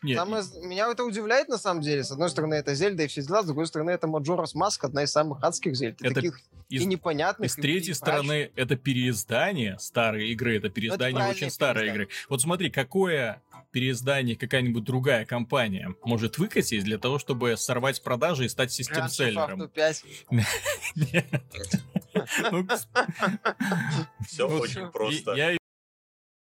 нет. 0.03 0.19
Самое... 0.19 0.43
Меня 0.63 0.91
это 0.91 1.05
удивляет, 1.05 1.49
на 1.49 1.59
самом 1.59 1.83
деле. 1.83 2.05
С 2.05 2.11
одной 2.11 2.31
стороны, 2.31 2.55
это 2.55 2.75
Зельда 2.75 3.05
и 3.05 3.07
все 3.07 3.23
дела, 3.23 3.43
с 3.43 3.47
другой 3.47 3.67
стороны, 3.67 3.91
это 3.91 4.07
Маджорас 4.07 4.55
Маск, 4.55 4.85
одна 4.85 5.05
из 5.05 5.13
самых 5.13 5.43
адских 5.43 5.77
Зельд. 5.77 6.01
Это... 6.03 6.15
Таких 6.15 6.41
из... 6.69 6.83
и 6.83 6.87
непонятных. 6.87 7.47
И 7.47 7.53
с 7.53 7.55
третьей 7.55 7.93
и 7.93 7.95
стороны, 7.95 8.51
это 8.57 8.77
переиздание 8.77 9.79
старой 9.79 10.31
игры, 10.31 10.57
это 10.57 10.71
переиздание 10.71 11.21
это 11.21 11.31
очень 11.31 11.51
старой 11.51 11.89
игры. 11.89 12.09
Вот 12.29 12.41
смотри, 12.41 12.71
какое 12.71 13.43
переиздание 13.73 14.37
какая-нибудь 14.37 14.85
другая 14.85 15.25
компания 15.25 15.95
может 16.05 16.39
выкатить 16.39 16.85
для 16.85 16.99
того, 16.99 17.19
чтобы 17.19 17.57
сорвать 17.57 18.03
продажи 18.03 18.47
и 18.47 18.49
стать 18.49 18.73
систем-селлером. 18.73 19.71
Ну, 22.51 22.67
Все 24.27 24.49
очень 24.49 24.91
просто. 24.91 25.35
Я 25.35 25.60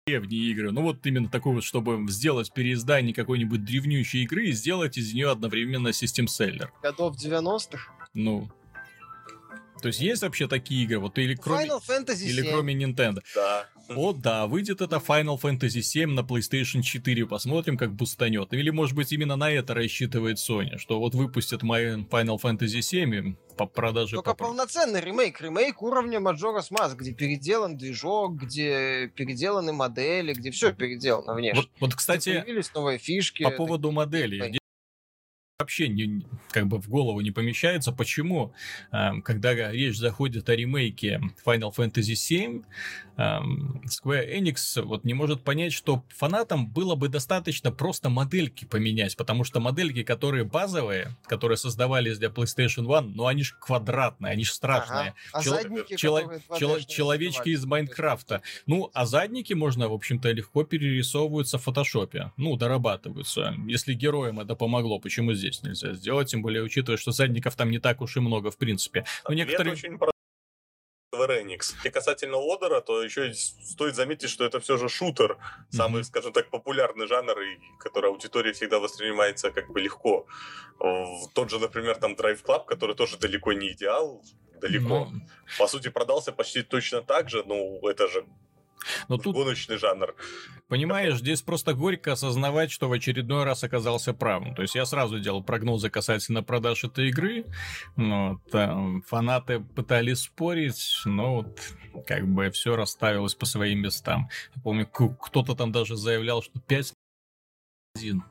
древние 0.09 0.51
игры. 0.51 0.71
Ну 0.73 0.83
вот 0.83 1.05
именно 1.07 1.29
такой 1.29 1.55
вот, 1.55 1.65
чтобы 1.65 2.05
сделать 2.11 2.53
переиздание 2.53 3.15
какой-нибудь 3.15 3.65
древнющей 3.65 4.23
игры 4.23 4.47
и 4.47 4.53
сделать 4.53 4.97
из 4.97 5.13
нее 5.13 5.31
одновременно 5.31 5.93
систем-селлер. 5.93 6.73
Годов 6.83 7.17
90-х? 7.17 7.93
Ну, 8.15 8.51
то 9.81 9.89
есть 9.89 10.01
есть 10.01 10.23
вообще 10.23 10.49
такие 10.49 10.85
игры, 10.85 10.99
вот 10.99 11.19
или 11.19 11.35
кроме, 11.35 11.67
Final 11.67 11.81
Fantasy 11.87 12.25
или 12.25 12.43
7. 12.43 12.51
кроме 12.51 12.75
Nintendo? 12.75 13.23
Да. 13.35 13.69
О, 13.89 14.13
да, 14.13 14.47
выйдет 14.47 14.81
это 14.81 14.97
Final 14.97 15.41
Fantasy 15.41 15.81
7 15.81 16.11
на 16.11 16.21
PlayStation 16.21 16.83
4, 16.83 17.27
посмотрим, 17.27 17.77
как 17.77 17.95
бустанет. 17.95 18.53
Или, 18.53 18.71
может 18.71 18.95
быть, 18.95 19.13
именно 19.13 19.37
на 19.37 19.51
это 19.51 19.75
рассчитывает 19.75 20.37
Sony, 20.37 20.79
что 20.79 20.99
вот 20.99 21.15
выпустят 21.15 21.63
Final 21.63 22.07
Fantasy 22.09 22.83
7 22.83 23.35
по 23.57 23.67
продаже... 23.67 24.17
Только 24.17 24.35
по... 24.35 24.45
полноценный 24.45 25.01
ремейк, 25.01 25.41
ремейк 25.41 25.83
уровня 25.83 26.19
Majora's 26.19 26.71
Mask, 26.71 26.97
где 26.97 27.13
переделан 27.13 27.77
движок, 27.77 28.37
где 28.37 29.09
переделаны 29.09 29.73
модели, 29.73 30.35
где 30.35 30.51
все 30.51 30.73
переделано 30.73 31.35
внешне. 31.35 31.63
Вот, 31.63 31.71
вот 31.81 31.95
кстати, 31.95 32.41
появились 32.41 32.73
новые 32.75 32.99
фишки. 32.99 33.43
По 33.43 33.51
поводу 33.51 33.91
моделей 33.91 34.59
вообще 35.61 35.89
не, 35.89 36.25
как 36.53 36.69
бы 36.69 36.81
в 36.81 36.89
голову 36.89 37.21
не 37.21 37.33
помещается, 37.33 37.91
почему, 37.91 38.53
э, 38.93 39.21
когда 39.25 39.73
речь 39.73 39.97
заходит 39.97 40.49
о 40.49 40.55
ремейке 40.55 41.21
Final 41.45 41.75
Fantasy 41.77 42.13
VII, 42.15 42.65
э, 43.17 43.23
Square 43.87 44.39
Enix 44.39 44.81
вот 44.83 45.03
не 45.05 45.15
может 45.15 45.43
понять, 45.43 45.73
что 45.73 46.05
фанатам 46.11 46.69
было 46.69 46.95
бы 46.95 47.09
достаточно 47.09 47.73
просто 47.73 48.09
модельки 48.09 48.67
поменять, 48.67 49.17
потому 49.17 49.43
что 49.43 49.59
модельки, 49.59 50.05
которые 50.05 50.45
базовые, 50.45 51.17
которые 51.25 51.57
создавались 51.57 52.19
для 52.19 52.29
PlayStation 52.29 52.87
One, 52.87 53.11
ну 53.17 53.27
они 53.27 53.43
же 53.43 53.57
квадратные, 53.59 54.35
они 54.35 54.45
же 54.45 54.53
страшные. 54.53 55.01
Ага. 55.01 55.15
А 55.33 55.43
Чел- 55.43 55.55
задники, 55.55 55.97
чело- 55.97 56.41
чело- 56.57 56.79
человечки 56.79 57.49
из 57.49 57.65
Майнкрафта. 57.65 58.43
Ну, 58.67 58.93
а 58.95 59.07
задники 59.07 59.55
можно, 59.55 59.89
в 59.89 59.93
общем-то, 59.93 60.31
легко 60.31 60.63
перерисовываются 60.63 61.59
в 61.59 61.65
фотошопе, 61.65 62.31
ну, 62.37 62.57
дорабатываются. 62.57 63.57
Если 63.67 63.95
героям 63.95 64.39
это 64.39 64.55
помогло, 64.55 65.01
почему 65.01 65.35
здесь? 65.35 65.48
Здесь 65.49 65.63
нельзя 65.63 65.95
сделать, 65.95 66.31
тем 66.31 66.43
более 66.43 66.63
учитывая, 66.63 66.99
что 66.99 67.13
задников 67.13 67.57
там 67.57 67.71
не 67.71 67.79
так 67.79 68.01
уж 68.01 68.17
и 68.17 68.21
много, 68.21 68.51
в 68.51 68.57
принципе. 68.57 69.05
Но 69.29 69.35
некоторые... 69.35 69.73
очень 69.73 69.99
Enix. 71.13 71.75
И 71.85 71.91
касательно 71.91 72.39
Одера, 72.39 72.81
то 72.81 73.03
еще 73.03 73.35
стоит 73.35 73.97
заметить, 73.97 74.31
что 74.31 74.45
это 74.45 74.61
все 74.61 74.77
же 74.77 74.89
шутер, 74.89 75.37
самый, 75.69 76.03
mm-hmm. 76.03 76.05
скажем 76.05 76.33
так, 76.33 76.49
популярный 76.49 77.09
жанр, 77.09 77.41
и 77.41 77.59
который 77.81 78.11
аудитория 78.11 78.53
всегда 78.53 78.79
воспринимается 78.79 79.51
как 79.51 79.69
бы 79.69 79.81
легко. 79.81 80.27
Тот 81.35 81.51
же, 81.51 81.59
например, 81.59 81.97
там 81.97 82.13
Drive 82.13 82.45
Club, 82.45 82.67
который 82.67 82.95
тоже 82.95 83.19
далеко 83.19 83.53
не 83.53 83.73
идеал, 83.73 84.23
далеко. 84.61 85.11
Mm-hmm. 85.11 85.59
По 85.59 85.67
сути, 85.67 85.89
продался 85.89 86.33
почти 86.33 86.63
точно 86.63 87.03
так 87.03 87.31
же, 87.31 87.43
но 87.45 87.81
это 87.89 88.07
же 88.07 88.25
но 89.09 89.19
тут... 89.19 89.35
Гоночный 89.35 89.79
жанр. 89.79 90.15
Понимаешь, 90.69 91.19
здесь 91.19 91.43
просто 91.43 91.75
горько 91.75 92.13
осознавать, 92.13 92.71
что 92.71 92.89
в 92.89 92.93
очередной 92.93 93.45
раз 93.45 93.65
оказался 93.65 94.13
правым. 94.15 94.55
То 94.55 94.63
есть 94.63 94.75
я 94.75 94.85
сразу 94.87 95.19
делал 95.19 95.43
прогнозы 95.43 95.91
касательно 95.91 96.43
продаж 96.43 96.85
этой 96.85 97.09
игры. 97.09 97.47
Но 97.97 98.41
там 98.51 99.03
фанаты 99.03 99.61
пытались 99.61 100.21
спорить, 100.21 101.01
но 101.05 101.37
вот 101.37 101.61
как 102.07 102.27
бы 102.27 102.51
все 102.51 102.77
расставилось 102.77 103.35
по 103.35 103.47
своим 103.47 103.81
местам. 103.81 104.29
Я 104.55 104.63
помню, 104.63 104.87
кто-то 104.87 105.55
там 105.55 105.73
даже 105.73 105.97
заявлял, 105.97 106.43
что 106.43 106.61
5 106.61 106.93
один 107.97 108.23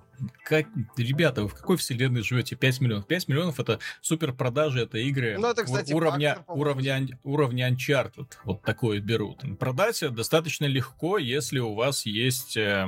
как, 0.43 0.67
ребята, 0.95 1.43
вы 1.43 1.49
в 1.49 1.53
какой 1.53 1.77
вселенной 1.77 2.23
живете? 2.23 2.55
5 2.55 2.81
миллионов. 2.81 3.07
5 3.07 3.27
миллионов 3.27 3.59
это 3.59 3.79
супер 4.01 4.33
продажи, 4.33 4.81
это 4.81 4.97
игры 4.97 5.37
ну, 5.37 5.49
это, 5.49 5.63
кстати, 5.63 5.93
уровня, 5.93 6.35
фактор, 6.35 6.57
уровня, 6.57 7.07
уровня 7.23 7.69
Uncharted. 7.69 8.27
Вот 8.43 8.61
такое 8.61 8.99
берут. 8.99 9.43
Продать 9.59 10.03
достаточно 10.13 10.65
легко, 10.65 11.17
если 11.17 11.59
у 11.59 11.73
вас 11.73 12.05
есть 12.05 12.57
э, 12.57 12.87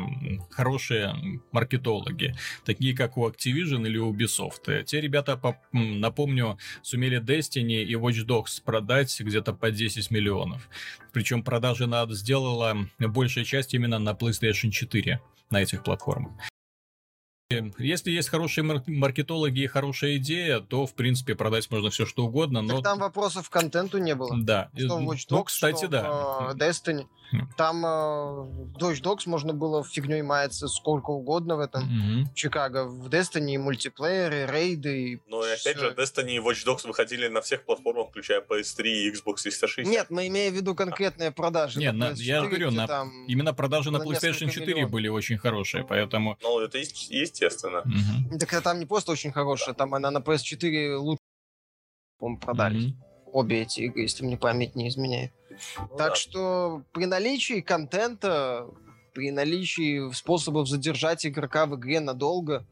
хорошие 0.52 1.16
маркетологи, 1.52 2.36
такие 2.66 2.96
как 2.96 3.18
у 3.18 3.28
Activision 3.28 3.86
или 3.86 3.98
у 3.98 4.14
Ubisoft. 4.14 4.84
Те 4.84 5.02
ребята, 5.02 5.38
по, 5.38 5.58
напомню, 5.72 6.58
сумели 6.82 7.22
Destiny 7.22 7.84
и 7.84 7.94
Watch 7.94 8.26
Dogs 8.26 8.62
продать 8.64 9.20
где-то 9.20 9.54
по 9.54 9.72
10 9.72 10.12
миллионов. 10.12 10.70
Причем 11.12 11.44
продажи 11.44 11.88
надо 11.88 12.14
сделала 12.16 12.78
большая 13.00 13.46
часть 13.46 13.74
именно 13.74 14.00
на 14.00 14.12
PlayStation 14.12 14.70
4 14.70 15.22
на 15.50 15.62
этих 15.62 15.84
платформах. 15.84 16.32
Если 17.80 18.12
есть 18.12 18.30
хорошие 18.30 18.64
маркетологи 18.86 19.62
и 19.62 19.66
хорошая 19.66 20.18
идея, 20.18 20.60
то, 20.60 20.86
в 20.86 20.94
принципе, 20.94 21.34
продать 21.34 21.72
можно 21.72 21.90
все 21.90 22.06
что 22.06 22.26
угодно, 22.26 22.62
но... 22.62 22.76
Так 22.76 22.84
там 22.84 23.00
вопросов 23.00 23.50
к 23.50 23.52
контенту 23.52 23.98
не 23.98 24.14
было. 24.14 24.38
Да. 24.38 24.70
Что 24.78 25.00
в 25.00 25.10
Watch 25.10 25.16
Dogs, 25.16 25.26
ну, 25.32 25.44
кстати, 25.46 25.78
что 25.78 25.88
да. 25.88 26.12
в 26.12 26.56
Destiny. 26.56 27.08
Там 27.58 27.86
э, 27.86 27.90
Dodge 28.80 29.02
Dogs 29.04 29.22
можно 29.26 29.54
было 29.54 29.84
фигней 29.84 30.22
маяться 30.22 30.68
сколько 30.68 31.12
угодно 31.12 31.58
в 31.58 31.60
этом 31.60 31.84
mm-hmm. 31.84 32.34
Чикаго. 32.34 32.86
В 32.86 33.08
Destiny 33.08 33.58
мультиплееры, 33.58 34.48
рейды. 34.52 35.22
Но 35.28 35.46
и 35.46 35.52
опять 35.52 35.78
же, 35.78 35.92
Destiny 35.92 36.36
и 36.36 36.40
Watch 36.40 36.66
Dogs 36.66 36.88
выходили 36.88 37.28
на 37.28 37.42
всех 37.42 37.64
платформах, 37.66 38.10
включая 38.10 38.42
PS3 38.42 38.84
и 38.84 39.12
Xbox 39.12 39.44
360. 39.44 39.86
Нет, 39.86 40.08
мы 40.10 40.28
имеем 40.28 40.54
в 40.54 40.56
виду 40.56 40.74
конкретные 40.74 41.32
продажи. 41.32 41.80
Нет, 41.80 41.94
на, 41.94 42.12
я 42.16 42.42
говорю, 42.42 42.72
на, 42.72 42.88
там, 42.88 43.26
именно 43.28 43.54
продажи 43.54 43.92
на, 43.92 44.00
на 44.00 44.04
PlayStation 44.04 44.50
4 44.50 44.66
миллионов. 44.66 44.92
были 44.92 45.08
очень 45.08 45.38
хорошие, 45.38 45.84
поэтому... 45.84 46.38
Ну, 46.42 46.60
это 46.60 46.82
естественно. 47.40 47.84
Mm-hmm. 47.86 48.38
Так 48.38 48.62
там 48.62 48.80
не 48.80 48.86
просто 48.86 49.12
очень 49.12 49.32
хорошая, 49.32 49.76
там 49.76 49.94
она 49.94 50.12
на 50.12 50.20
PS4 50.20 50.96
лучше, 50.96 51.22
по-моему, 52.20 52.40
продались. 52.40 52.92
Mm-hmm. 52.92 53.32
Обе 53.32 53.62
эти 53.62 53.82
игры, 53.82 54.02
если 54.02 54.26
мне 54.26 54.38
память 54.38 54.76
не 54.76 54.88
изменяет. 54.90 55.32
Ну, 55.78 55.98
так 55.98 56.10
да. 56.10 56.16
что 56.16 56.84
при 56.94 57.06
наличии 57.06 57.62
контента, 57.62 58.68
при 59.14 59.32
наличии 59.32 60.12
способов 60.14 60.68
задержать 60.68 61.26
игрока 61.26 61.66
в 61.66 61.76
игре 61.76 62.00
надолго, 62.00 62.66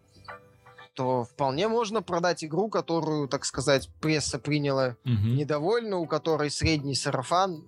то 0.94 1.26
вполне 1.26 1.68
можно 1.68 2.02
продать 2.02 2.44
игру, 2.44 2.70
которую, 2.70 3.28
так 3.28 3.46
сказать, 3.46 3.88
пресса 4.02 4.40
приняла 4.40 4.96
угу. 5.06 5.28
недовольно, 5.28 5.98
у 5.98 6.08
которой 6.08 6.50
средний 6.50 6.96
сарафан. 6.96 7.64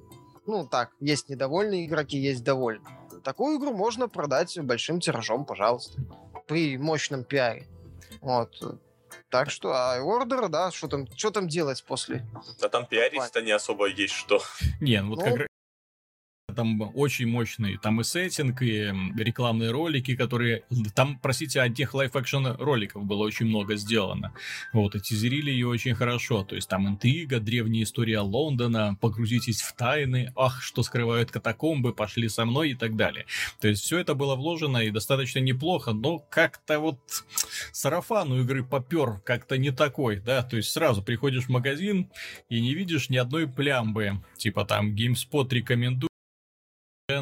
Ну 0.48 0.68
так, 0.68 0.90
есть 1.00 1.30
недовольные 1.30 1.86
игроки, 1.86 2.18
есть 2.18 2.44
довольные. 2.44 2.98
Такую 3.24 3.60
игру 3.60 3.72
можно 3.72 4.08
продать 4.08 4.58
большим 4.60 5.00
тиражом, 5.00 5.46
пожалуйста, 5.46 6.02
при 6.50 6.78
мощном 6.78 7.24
пиаре. 7.24 7.68
Вот. 8.22 8.80
Так 9.30 9.52
что, 9.52 9.72
The 9.72 10.02
Order, 10.02 10.50
да, 10.50 10.72
что 10.72 10.88
там, 10.88 11.08
что 11.16 11.30
там 11.30 11.48
делать 11.48 11.84
после? 11.84 12.26
Да 12.60 12.68
там 12.68 12.86
пиарить-то 12.88 13.42
не 13.42 13.52
особо 13.52 13.86
есть 13.86 14.16
что. 14.16 14.42
Не, 14.82 15.02
ну 15.02 15.10
вот 15.10 15.20
ну, 15.20 15.38
как 15.38 15.48
там 16.60 16.92
очень 16.94 17.28
мощный, 17.28 17.78
там 17.78 18.02
и 18.02 18.04
сеттинг, 18.04 18.62
и 18.62 18.92
рекламные 19.18 19.72
ролики, 19.72 20.18
которые... 20.18 20.64
Там, 20.94 21.18
простите, 21.18 21.62
от 21.62 21.74
тех 21.74 21.94
live-action 21.94 22.58
роликов 22.60 23.06
было 23.06 23.24
очень 23.24 23.46
много 23.46 23.78
сделано. 23.78 24.34
Вот, 24.74 24.96
и 24.96 25.00
тизерили 25.00 25.52
ее 25.52 25.68
очень 25.68 25.96
хорошо. 25.96 26.44
То 26.44 26.56
есть 26.56 26.68
там 26.68 26.86
интрига, 26.86 27.40
древняя 27.40 27.84
история 27.84 28.20
Лондона, 28.20 28.98
погрузитесь 29.00 29.62
в 29.62 29.74
тайны, 29.74 30.34
ах, 30.36 30.62
что 30.62 30.84
скрывают 30.84 31.32
катакомбы, 31.32 31.94
пошли 31.94 32.28
со 32.28 32.44
мной 32.44 32.72
и 32.72 32.76
так 32.76 32.98
далее. 32.98 33.26
То 33.62 33.70
есть 33.70 33.84
все 33.84 34.00
это 34.00 34.14
было 34.14 34.36
вложено 34.36 34.80
и 34.80 34.92
достаточно 34.92 35.40
неплохо, 35.40 35.94
но 35.94 36.20
как-то 36.20 36.80
вот 36.80 37.00
сарафан 37.72 38.34
у 38.34 38.42
игры 38.42 38.66
попер 38.66 39.22
как-то 39.24 39.58
не 39.58 39.72
такой, 39.72 40.20
да, 40.20 40.44
то 40.44 40.58
есть 40.58 40.72
сразу 40.72 41.02
приходишь 41.02 41.46
в 41.46 41.50
магазин 41.50 42.10
и 42.50 42.60
не 42.60 42.74
видишь 42.74 43.10
ни 43.10 43.16
одной 43.16 43.48
плямбы, 43.48 44.22
типа 44.36 44.66
там 44.66 44.94
GameSpot 44.94 45.48
рекомендует 45.52 46.09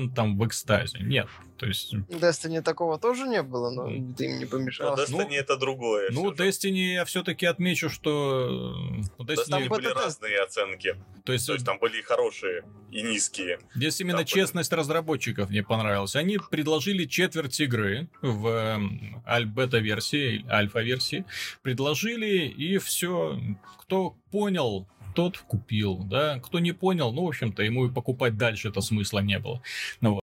там 0.10 0.38
в 0.38 0.46
экстазе. 0.46 1.00
Нет, 1.00 1.28
то 1.58 1.66
есть... 1.66 1.94
Destiny 1.94 2.62
такого 2.62 3.00
тоже 3.00 3.28
не 3.28 3.42
было, 3.42 3.70
но 3.72 3.88
ты 4.16 4.26
им 4.26 4.40
не 4.40 4.46
помешал. 4.46 4.96
Но 4.96 5.04
Destiny 5.04 5.30
ну, 5.30 5.36
это 5.36 5.58
другое. 5.58 6.10
Ну, 6.12 6.32
Destiny 6.32 6.94
я 6.94 7.06
все-таки 7.06 7.46
отмечу, 7.46 7.90
что... 7.90 8.76
Э, 9.20 9.24
Destiny... 9.24 9.50
Там 9.50 9.68
были 9.68 9.88
разные 9.88 10.40
оценки. 10.40 10.96
То 11.26 11.34
есть, 11.34 11.48
то 11.48 11.54
есть 11.54 11.66
там 11.66 11.80
были 11.80 12.00
и 12.00 12.02
хорошие, 12.04 12.64
и 12.92 13.02
низкие. 13.02 13.60
Здесь 13.76 14.00
именно 14.00 14.20
там 14.20 14.26
честность 14.26 14.70
были... 14.70 14.80
разработчиков 14.80 15.50
мне 15.50 15.64
понравилась. 15.64 16.16
Они 16.16 16.38
предложили 16.52 17.06
четверть 17.06 17.60
игры 17.60 18.08
в 18.22 18.48
эм, 18.48 19.22
альбета-версии, 19.26 20.46
альфа-версии. 20.50 21.26
Предложили, 21.64 22.48
и 22.48 22.78
все. 22.78 23.40
Кто 23.82 24.16
понял, 24.32 24.88
тот 25.18 25.40
купил, 25.40 25.98
да, 26.04 26.40
кто 26.40 26.60
не 26.60 26.74
понял, 26.74 27.12
ну, 27.12 27.26
в 27.26 27.30
общем-то, 27.30 27.64
ему 27.64 27.88
и 27.88 27.92
покупать 27.92 28.38
дальше 28.38 28.70
это 28.70 28.82
смысла 28.82 29.18
не 29.18 29.40
было. 29.40 29.64
Ну, 30.00 30.14
вот. 30.14 30.27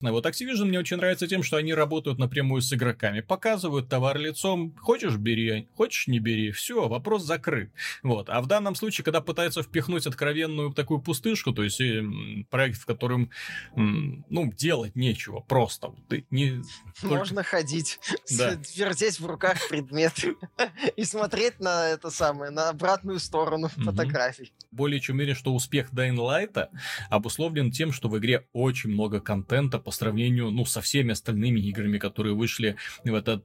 Вот 0.00 0.26
Activision 0.26 0.66
мне 0.66 0.78
очень 0.78 0.98
нравится 0.98 1.26
тем, 1.26 1.42
что 1.42 1.56
они 1.56 1.72
работают 1.72 2.18
напрямую 2.18 2.60
с 2.60 2.70
игроками, 2.70 3.20
показывают 3.20 3.88
товар 3.88 4.18
лицом, 4.18 4.74
хочешь 4.76 5.16
бери, 5.16 5.68
хочешь 5.74 6.06
не 6.06 6.18
бери, 6.18 6.50
все, 6.50 6.86
вопрос 6.86 7.24
закрыт. 7.24 7.70
Вот. 8.02 8.28
А 8.28 8.42
в 8.42 8.46
данном 8.46 8.74
случае, 8.74 9.06
когда 9.06 9.22
пытаются 9.22 9.62
впихнуть 9.62 10.06
откровенную 10.06 10.74
такую 10.74 11.00
пустышку, 11.00 11.52
то 11.52 11.62
есть 11.62 11.80
проект, 12.50 12.78
в 12.78 12.84
котором, 12.84 13.30
ну, 13.74 14.52
делать 14.52 14.96
нечего, 14.96 15.40
просто. 15.40 15.94
Ты 16.08 16.26
не 16.30 16.62
Можно 17.02 17.36
только... 17.36 17.42
ходить, 17.44 17.98
да. 18.36 18.58
вертеть 18.76 19.18
в 19.18 19.24
руках 19.24 19.56
предметы 19.70 20.34
и 20.96 21.04
смотреть 21.04 21.58
на 21.58 21.88
это 21.88 22.10
самое, 22.10 22.50
на 22.50 22.68
обратную 22.68 23.18
сторону 23.18 23.68
фотографий. 23.68 24.52
Более 24.70 25.00
чем 25.00 25.16
уверен, 25.16 25.34
что 25.34 25.54
успех 25.54 25.90
Dying 25.94 26.16
Light 26.16 26.68
обусловлен 27.08 27.70
тем, 27.70 27.92
что 27.92 28.10
в 28.10 28.18
игре 28.18 28.46
очень 28.52 28.90
много 28.90 29.20
контента, 29.20 29.85
по 29.86 29.92
сравнению, 29.92 30.50
ну, 30.50 30.64
со 30.64 30.80
всеми 30.80 31.12
остальными 31.12 31.60
играми, 31.60 31.98
которые 31.98 32.34
вышли 32.34 32.76
в 33.04 33.14
этот 33.14 33.44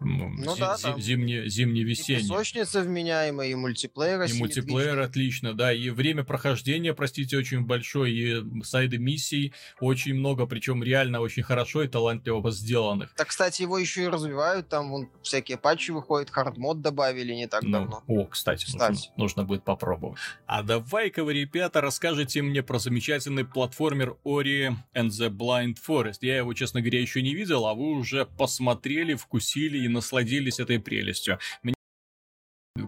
ну, 0.00 0.54
зи- 0.54 0.60
да, 0.60 0.76
зи- 0.76 1.00
зимне, 1.00 1.48
зимне-весенний. 1.48 2.20
И 2.20 2.22
песочница 2.22 2.80
вменяемая, 2.82 3.48
и 3.48 3.54
мультиплеер 3.54 4.22
И 4.22 4.32
мультиплеер 4.34 4.98
отлично. 4.98 5.50
отлично, 5.50 5.54
да. 5.54 5.72
И 5.72 5.90
время 5.90 6.24
прохождения, 6.24 6.94
простите, 6.94 7.36
очень 7.36 7.64
большое, 7.64 8.12
и 8.12 8.62
сайды 8.64 8.98
миссий 8.98 9.52
очень 9.80 10.14
много, 10.14 10.46
причем 10.46 10.82
реально 10.82 11.20
очень 11.20 11.42
хорошо 11.42 11.82
и 11.82 11.88
талантливо 11.88 12.50
сделанных. 12.50 13.14
Так, 13.14 13.28
кстати, 13.28 13.62
его 13.62 13.78
еще 13.78 14.04
и 14.04 14.08
развивают, 14.08 14.68
там 14.68 14.90
вон, 14.90 15.10
всякие 15.22 15.58
патчи 15.58 15.90
выходят, 15.90 16.30
хардмод 16.30 16.80
добавили 16.80 17.34
не 17.34 17.46
так 17.46 17.62
ну, 17.62 17.70
давно. 17.70 18.02
О, 18.06 18.24
кстати, 18.26 18.64
кстати. 18.64 18.92
Нужно, 18.92 19.12
нужно 19.16 19.44
будет 19.44 19.64
попробовать. 19.64 20.18
А 20.46 20.62
давай-ка 20.62 21.24
вы, 21.24 21.34
ребята, 21.34 21.80
расскажите 21.80 22.42
мне 22.42 22.62
про 22.62 22.78
замечательный 22.78 23.44
платформер 23.44 24.16
Ori 24.24 24.74
and 24.94 25.08
the 25.08 25.28
Blind 25.28 25.76
Forest. 25.86 26.18
Я 26.22 26.38
его, 26.38 26.54
честно 26.54 26.80
говоря, 26.80 27.00
еще 27.00 27.22
не 27.22 27.34
видел, 27.34 27.66
а 27.66 27.74
вы 27.74 27.90
уже 27.92 28.24
посмотрели, 28.24 29.14
вкусили 29.14 29.78
и 29.78 29.88
насладились 29.92 30.60
этой 30.60 30.78
прелестью. 30.78 31.38
Мне 31.62 31.74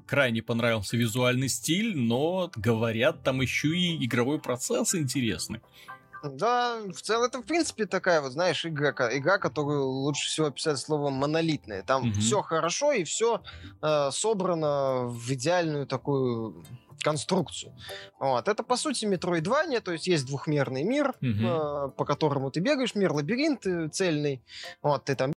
крайне 0.07 0.43
понравился 0.43 0.97
визуальный 0.97 1.49
стиль, 1.49 1.97
но, 1.97 2.51
говорят, 2.57 3.23
там 3.23 3.41
еще 3.41 3.69
и 3.69 4.05
игровой 4.05 4.41
процесс 4.41 4.95
интересный. 4.95 5.61
Да, 6.23 6.79
в 6.87 7.01
целом 7.03 7.25
это, 7.25 7.39
в 7.41 7.45
принципе, 7.45 7.87
такая 7.87 8.21
вот, 8.21 8.33
знаешь, 8.33 8.65
игра, 8.65 8.91
игра 9.17 9.39
которую 9.39 9.85
лучше 9.85 10.29
всего 10.29 10.47
описать 10.47 10.79
словом 10.79 11.15
монолитная. 11.15 11.83
Там 11.83 12.11
угу. 12.11 12.21
все 12.21 12.43
хорошо 12.43 12.93
и 12.93 13.05
все 13.05 13.43
э, 13.83 14.11
собрано 14.13 15.07
в 15.09 15.33
идеальную 15.33 15.87
такую 15.87 16.65
конструкцию. 17.03 17.75
Вот. 18.21 18.47
Это, 18.47 18.63
по 18.63 18.77
сути, 18.77 19.05
метроидвания, 19.05 19.81
то 19.81 19.93
есть 19.93 20.07
есть 20.07 20.27
двухмерный 20.27 20.85
мир, 20.85 21.09
угу. 21.09 21.17
э, 21.21 21.91
по 21.97 22.05
которому 22.05 22.53
ты 22.53 22.61
бегаешь, 22.61 22.95
мир 22.95 23.13
лабиринт 23.13 23.67
цельный. 23.93 24.43
Вот, 24.81 25.05
ты 25.05 25.17
там 25.17 25.33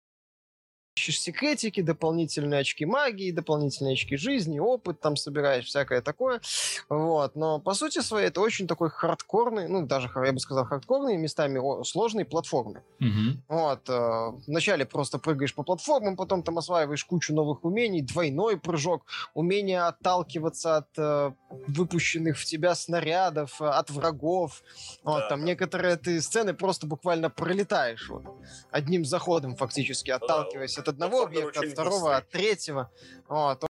ищешь 1.04 1.20
секретики, 1.20 1.82
дополнительные 1.82 2.60
очки 2.60 2.86
магии, 2.86 3.30
дополнительные 3.30 3.94
очки 3.94 4.16
жизни, 4.16 4.58
опыт 4.58 5.00
там 5.00 5.16
собираешь, 5.16 5.66
всякое 5.66 6.00
такое. 6.00 6.40
Вот. 6.88 7.36
Но 7.36 7.60
по 7.60 7.74
сути 7.74 8.00
своей 8.00 8.28
это 8.28 8.40
очень 8.40 8.66
такой 8.66 8.90
хардкорный, 8.90 9.68
ну 9.68 9.86
даже, 9.86 10.10
я 10.14 10.32
бы 10.32 10.38
сказал, 10.38 10.64
хардкорный, 10.64 11.16
местами 11.16 11.84
сложный 11.84 12.24
платформы. 12.24 12.82
Угу. 13.00 13.42
Вот. 13.48 13.88
Э, 13.88 14.32
вначале 14.46 14.84
просто 14.84 15.18
прыгаешь 15.18 15.54
по 15.54 15.62
платформам, 15.62 16.16
потом 16.16 16.42
там 16.42 16.58
осваиваешь 16.58 17.04
кучу 17.04 17.34
новых 17.34 17.64
умений, 17.64 18.02
двойной 18.02 18.58
прыжок, 18.58 19.04
умение 19.34 19.82
отталкиваться 19.82 20.76
от 20.76 20.88
э, 20.96 21.32
выпущенных 21.68 22.38
в 22.38 22.44
тебя 22.44 22.74
снарядов, 22.74 23.60
от 23.60 23.90
врагов. 23.90 24.62
Вот, 25.02 25.20
да. 25.20 25.28
там 25.28 25.44
некоторые 25.44 25.96
ты 25.96 26.20
сцены 26.20 26.54
просто 26.54 26.86
буквально 26.86 27.30
пролетаешь 27.30 28.08
вот, 28.08 28.24
одним 28.70 29.04
заходом 29.04 29.56
фактически, 29.56 30.10
отталкиваясь 30.10 30.78
от 30.78 30.93
одного 30.94 31.24
объекта, 31.24 31.60
от 31.60 31.66
второго, 31.66 32.16
от 32.16 32.28
третьего. 32.30 32.90
Вот 33.28 33.64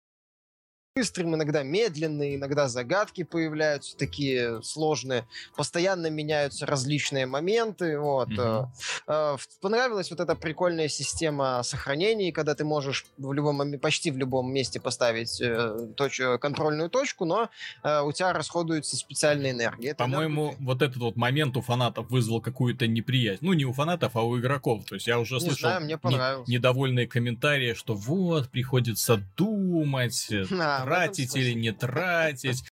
быстрым, 0.94 1.34
иногда 1.34 1.62
медленные, 1.62 2.36
иногда 2.36 2.68
загадки 2.68 3.22
появляются 3.22 3.96
такие 3.96 4.62
сложные, 4.62 5.26
постоянно 5.56 6.08
меняются 6.10 6.66
различные 6.66 7.24
моменты, 7.24 7.98
вот. 7.98 8.28
Mm-hmm. 8.28 9.40
Понравилась 9.60 10.10
вот 10.10 10.20
эта 10.20 10.34
прикольная 10.34 10.88
система 10.88 11.62
сохранений, 11.62 12.30
когда 12.30 12.54
ты 12.54 12.64
можешь 12.64 13.06
в 13.16 13.32
любом, 13.32 13.78
почти 13.78 14.10
в 14.10 14.18
любом 14.18 14.52
месте 14.52 14.80
поставить 14.80 15.40
э, 15.40 15.88
точ, 15.96 16.20
контрольную 16.40 16.90
точку, 16.90 17.24
но 17.24 17.48
у 17.82 18.12
тебя 18.12 18.32
расходуется 18.32 18.96
специальная 18.96 19.52
энергия. 19.52 19.94
По-моему, 19.94 20.48
энергия... 20.48 20.64
вот 20.64 20.82
этот 20.82 20.96
вот 20.98 21.16
момент 21.16 21.56
у 21.56 21.62
фанатов 21.62 22.10
вызвал 22.10 22.40
какую-то 22.42 22.86
неприязнь. 22.86 23.38
Ну, 23.40 23.54
не 23.54 23.64
у 23.64 23.72
фанатов, 23.72 24.14
а 24.16 24.22
у 24.22 24.38
игроков. 24.38 24.84
То 24.84 24.96
есть 24.96 25.06
я 25.06 25.18
уже 25.18 25.34
не 25.34 25.40
слышал 25.40 25.70
знаю, 25.70 25.80
мне. 25.84 25.98
Не, 26.04 26.52
недовольные 26.52 27.06
комментарии, 27.06 27.72
что 27.72 27.94
вот, 27.94 28.50
приходится 28.50 29.22
думать, 29.36 30.28
а, 30.81 30.81
тратить 30.84 31.36
или 31.36 31.52
не 31.52 31.72
тратить 31.72 32.71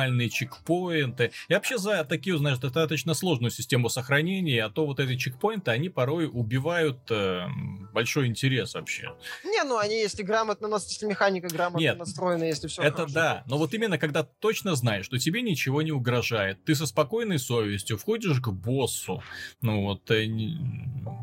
нормальные 0.00 0.30
чекпоинты. 0.30 1.32
Я 1.48 1.56
вообще 1.56 1.78
за 1.78 2.04
такие, 2.04 2.36
знаешь, 2.38 2.58
достаточно 2.58 3.14
сложную 3.14 3.50
систему 3.50 3.88
сохранения, 3.88 4.64
а 4.64 4.70
то 4.70 4.86
вот 4.86 5.00
эти 5.00 5.16
чекпоинты, 5.16 5.70
они 5.70 5.88
порой 5.88 6.28
убивают 6.30 6.98
э, 7.10 7.46
большой 7.92 8.26
интерес 8.26 8.74
вообще. 8.74 9.12
Не, 9.44 9.62
ну 9.64 9.76
они, 9.78 9.96
если 9.96 10.22
грамотно, 10.22 10.68
если 10.72 11.06
механика 11.06 11.48
грамотно 11.48 11.80
Нет, 11.80 11.98
настроена, 11.98 12.44
если 12.44 12.68
все 12.68 12.82
Это 12.82 12.98
хорошо. 12.98 13.14
да, 13.14 13.44
но 13.46 13.58
вот 13.58 13.74
именно 13.74 13.98
когда 13.98 14.22
точно 14.22 14.74
знаешь, 14.74 15.04
что 15.04 15.18
тебе 15.18 15.42
ничего 15.42 15.82
не 15.82 15.92
угрожает, 15.92 16.64
ты 16.64 16.74
со 16.74 16.86
спокойной 16.86 17.38
совестью 17.38 17.98
входишь 17.98 18.40
к 18.40 18.48
боссу, 18.48 19.22
ну 19.60 19.82
вот, 19.82 20.10
э, 20.10 20.26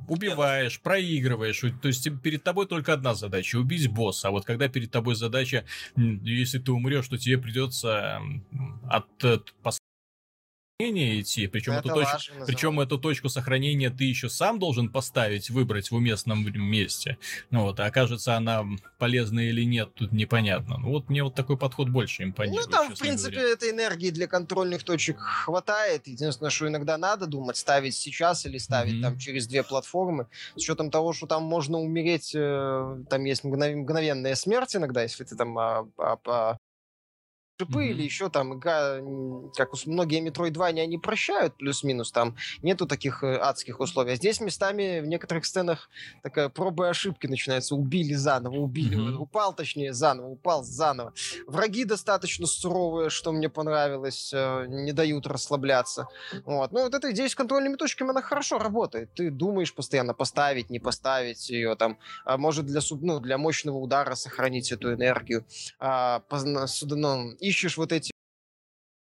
убиваешь, 0.08 0.80
проигрываешь, 0.82 1.64
то 1.82 1.88
есть 1.88 2.08
перед 2.22 2.44
тобой 2.44 2.68
только 2.68 2.94
одна 2.94 3.16
задача, 3.16 3.58
убить 3.58 3.88
босса, 3.90 4.28
а 4.28 4.32
вот 4.32 4.46
когда 4.46 4.68
перед 4.68 4.92
тобой 4.92 5.16
задача, 5.16 5.66
если 5.96 6.60
ты 6.60 6.72
умрешь, 6.72 7.08
то 7.08 7.18
тебе 7.18 7.38
придется 7.38 8.22
от, 8.90 9.24
от 9.24 9.54
сохранения 10.80 11.22
идти, 11.22 11.48
причем, 11.48 11.74
эту, 11.74 11.90
точ... 11.90 12.32
причем 12.46 12.80
эту 12.80 13.00
точку 13.00 13.30
сохранения 13.30 13.90
ты 13.90 14.04
еще 14.04 14.30
сам 14.30 14.60
должен 14.60 14.90
поставить, 14.90 15.50
выбрать 15.50 15.90
в 15.90 15.96
уместном 15.96 16.46
месте. 16.46 17.18
Ну 17.50 17.64
вот, 17.64 17.80
а 17.80 17.86
окажется 17.88 18.36
она 18.36 18.64
полезна 19.00 19.40
или 19.40 19.64
нет, 19.64 19.96
тут 19.96 20.12
непонятно. 20.12 20.78
Ну 20.78 20.90
вот 20.90 21.10
мне 21.10 21.24
вот 21.24 21.34
такой 21.34 21.58
подход 21.58 21.90
больше 21.90 22.22
импонирует. 22.22 22.68
Ну 22.68 22.72
там, 22.72 22.96
в 22.96 23.00
принципе, 23.00 23.38
говоря. 23.38 23.54
этой 23.54 23.72
энергии 23.72 24.12
для 24.12 24.28
контрольных 24.28 24.84
точек 24.84 25.18
хватает. 25.20 26.06
Единственное, 26.06 26.52
что 26.52 26.68
иногда 26.68 27.00
надо 27.00 27.26
думать, 27.26 27.58
ставить 27.58 27.96
сейчас 27.96 28.46
или 28.46 28.60
ставить 28.60 28.96
mm-hmm. 28.96 29.02
там 29.02 29.18
через 29.18 29.48
две 29.48 29.64
платформы. 29.64 30.28
С 30.56 30.62
учетом 30.62 30.92
того, 30.92 31.12
что 31.12 31.26
там 31.26 31.42
можно 31.42 31.80
умереть, 31.80 32.34
э, 32.36 33.04
там 33.10 33.24
есть 33.24 33.44
мгновенная 33.44 34.36
смерть 34.36 34.76
иногда, 34.76 35.02
если 35.02 35.24
ты 35.24 35.36
там 35.36 35.58
а, 35.58 35.88
а, 35.98 36.18
а, 36.28 36.58
шипы 37.60 37.86
mm-hmm. 37.86 37.90
или 37.90 38.04
еще 38.04 38.30
там, 38.30 38.60
как 38.60 39.02
многие 39.86 40.26
Metroidvania 40.26 40.82
они 40.82 40.98
прощают, 40.98 41.56
плюс-минус, 41.58 42.12
там 42.12 42.36
нету 42.62 42.86
таких 42.86 43.24
э, 43.24 43.38
адских 43.38 43.80
условий. 43.80 44.14
А 44.14 44.16
здесь 44.16 44.40
местами 44.42 45.00
в 45.00 45.08
некоторых 45.08 45.46
сценах 45.46 45.90
такая 46.24 46.50
проба 46.50 46.88
и 46.88 46.90
ошибки 46.90 47.28
начинается. 47.28 47.76
Убили 47.76 48.14
заново, 48.14 48.56
убили. 48.58 48.98
Mm-hmm. 48.98 49.18
Упал, 49.18 49.54
точнее, 49.54 49.94
заново, 49.94 50.28
упал 50.28 50.64
заново. 50.64 51.14
Враги 51.48 51.84
достаточно 51.84 52.46
суровые, 52.46 53.10
что 53.10 53.32
мне 53.32 53.50
понравилось, 53.50 54.32
э, 54.34 54.66
не 54.68 54.92
дают 54.92 55.26
расслабляться. 55.28 56.08
Вот. 56.46 56.72
Ну, 56.72 56.84
вот 56.84 56.94
это 56.94 57.12
здесь 57.12 57.32
с 57.32 57.36
контрольными 57.36 57.76
точками 57.76 58.12
она 58.12 58.22
хорошо 58.22 58.60
работает. 58.60 59.14
Ты 59.16 59.32
думаешь 59.32 59.74
постоянно 59.74 60.14
поставить, 60.14 60.70
не 60.70 60.80
поставить 60.80 61.50
ее, 61.50 61.76
там, 61.76 61.98
а 62.26 62.38
может 62.38 62.66
для, 62.66 62.82
ну, 63.02 63.20
для 63.20 63.38
мощного 63.38 63.78
удара 63.78 64.16
сохранить 64.16 64.72
эту 64.72 64.94
энергию. 64.94 65.46
А, 65.80 66.22
ну, 66.90 67.36
ищешь 67.48 67.78
вот 67.78 67.92
эти 67.92 68.12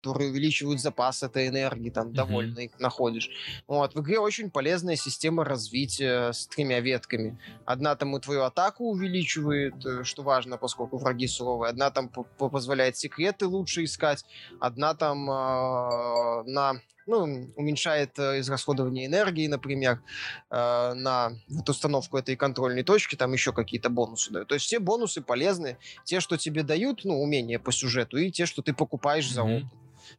которые 0.01 0.31
увеличивают 0.31 0.81
запас 0.81 1.23
этой 1.23 1.49
энергии, 1.49 1.91
там, 1.91 2.13
довольно 2.13 2.61
mm-hmm. 2.61 2.65
их 2.65 2.79
находишь. 2.81 3.31
Вот, 3.67 3.95
в 3.95 4.01
игре 4.01 4.21
очень 4.21 4.51
полезная 4.51 4.97
система 4.97 5.45
развития 5.45 6.33
с 6.33 6.47
тремя 6.47 6.81
ветками. 6.81 7.39
Одна 7.65 7.97
там 7.97 8.17
и 8.17 8.21
твою 8.21 8.45
атаку 8.45 8.85
увеличивает, 8.85 9.85
э, 9.85 10.05
что 10.05 10.23
важно, 10.23 10.57
поскольку 10.57 10.99
враги 10.99 11.27
суровые. 11.27 11.71
Одна 11.71 11.91
там 11.91 12.09
позволяет 12.09 12.97
секреты 12.97 13.47
лучше 13.47 13.85
искать. 13.85 14.25
Одна 14.61 14.95
там 14.95 15.29
э, 15.31 16.45
на 16.45 16.81
ну, 17.09 17.51
уменьшает 17.57 18.19
э, 18.19 18.41
израсходование 18.41 19.07
энергии, 19.07 19.47
например, 19.49 20.03
э, 20.51 20.93
на 20.95 21.33
вот 21.49 21.69
установку 21.69 22.19
этой 22.19 22.37
контрольной 22.37 22.83
точки, 22.83 23.17
там 23.17 23.33
еще 23.33 23.53
какие-то 23.53 23.89
бонусы 23.89 24.31
дают. 24.31 24.49
То 24.49 24.55
есть 24.55 24.67
все 24.67 24.79
бонусы 24.79 25.23
полезны, 25.23 25.79
те, 26.05 26.21
что 26.21 26.37
тебе 26.37 26.63
дают, 26.63 27.05
ну, 27.05 27.21
умения 27.21 27.59
по 27.59 27.73
сюжету, 27.73 28.19
и 28.19 28.31
те, 28.31 28.47
что 28.47 28.63
ты 28.63 28.75
покупаешь 28.75 29.31
за 29.31 29.43
опыт. 29.43 29.65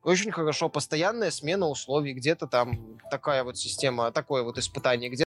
Очень 0.04 0.32
хорошо, 0.32 0.70
постоянная 0.70 1.32
смена 1.32 1.68
условий, 1.68 2.14
где-то 2.14 2.48
там 2.48 3.00
такая 3.10 3.44
вот 3.44 3.58
система, 3.58 4.12
такое 4.12 4.44
вот 4.44 4.58
испытание, 4.58 5.10
где 5.10 5.24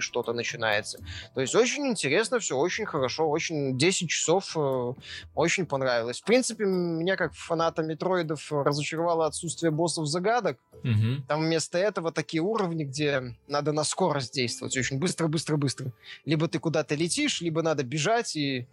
что-то 0.00 0.32
начинается. 0.32 0.98
То 1.34 1.40
есть 1.40 1.54
очень 1.54 1.86
интересно 1.86 2.38
все, 2.38 2.56
очень 2.56 2.86
хорошо, 2.86 3.28
очень 3.28 3.76
10 3.78 4.08
часов 4.08 4.56
э, 4.56 4.92
очень 5.34 5.66
понравилось. 5.66 6.20
В 6.20 6.24
принципе, 6.24 6.64
меня 6.64 7.16
как 7.16 7.34
фаната 7.34 7.82
метроидов 7.82 8.50
разочаровало 8.50 9.26
отсутствие 9.26 9.70
боссов 9.70 10.06
загадок. 10.06 10.58
Угу. 10.84 11.24
Там 11.26 11.40
вместо 11.40 11.78
этого 11.78 12.12
такие 12.12 12.42
уровни, 12.42 12.84
где 12.84 13.36
надо 13.46 13.72
на 13.72 13.84
скорость 13.84 14.34
действовать, 14.34 14.76
очень 14.76 14.98
быстро-быстро-быстро. 14.98 15.92
Либо 16.24 16.48
ты 16.48 16.58
куда-то 16.58 16.94
летишь, 16.94 17.40
либо 17.40 17.62
надо 17.62 17.82
бежать 17.84 18.36
и 18.36 18.66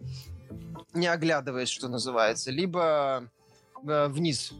не 0.94 1.06
оглядываясь, 1.06 1.68
что 1.68 1.88
называется, 1.88 2.50
либо 2.50 3.28
э, 3.86 4.08
вниз 4.08 4.52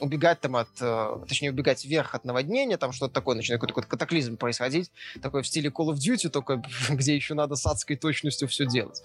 убегать 0.00 0.40
там 0.40 0.56
от, 0.56 0.68
э, 0.80 1.18
точнее, 1.28 1.50
убегать 1.50 1.84
вверх 1.84 2.14
от 2.14 2.24
наводнения, 2.24 2.76
там 2.76 2.92
что-то 2.92 3.14
такое, 3.14 3.36
начинает 3.36 3.60
какой-то 3.60 3.88
катаклизм 3.88 4.36
происходить, 4.36 4.90
такой 5.22 5.42
в 5.42 5.46
стиле 5.46 5.70
Call 5.70 5.92
of 5.92 5.94
Duty, 5.94 6.28
только 6.28 6.62
где 6.90 7.14
еще 7.14 7.34
надо 7.34 7.56
с 7.56 7.66
адской 7.66 7.96
точностью 7.96 8.48
все 8.48 8.66
делать 8.66 9.02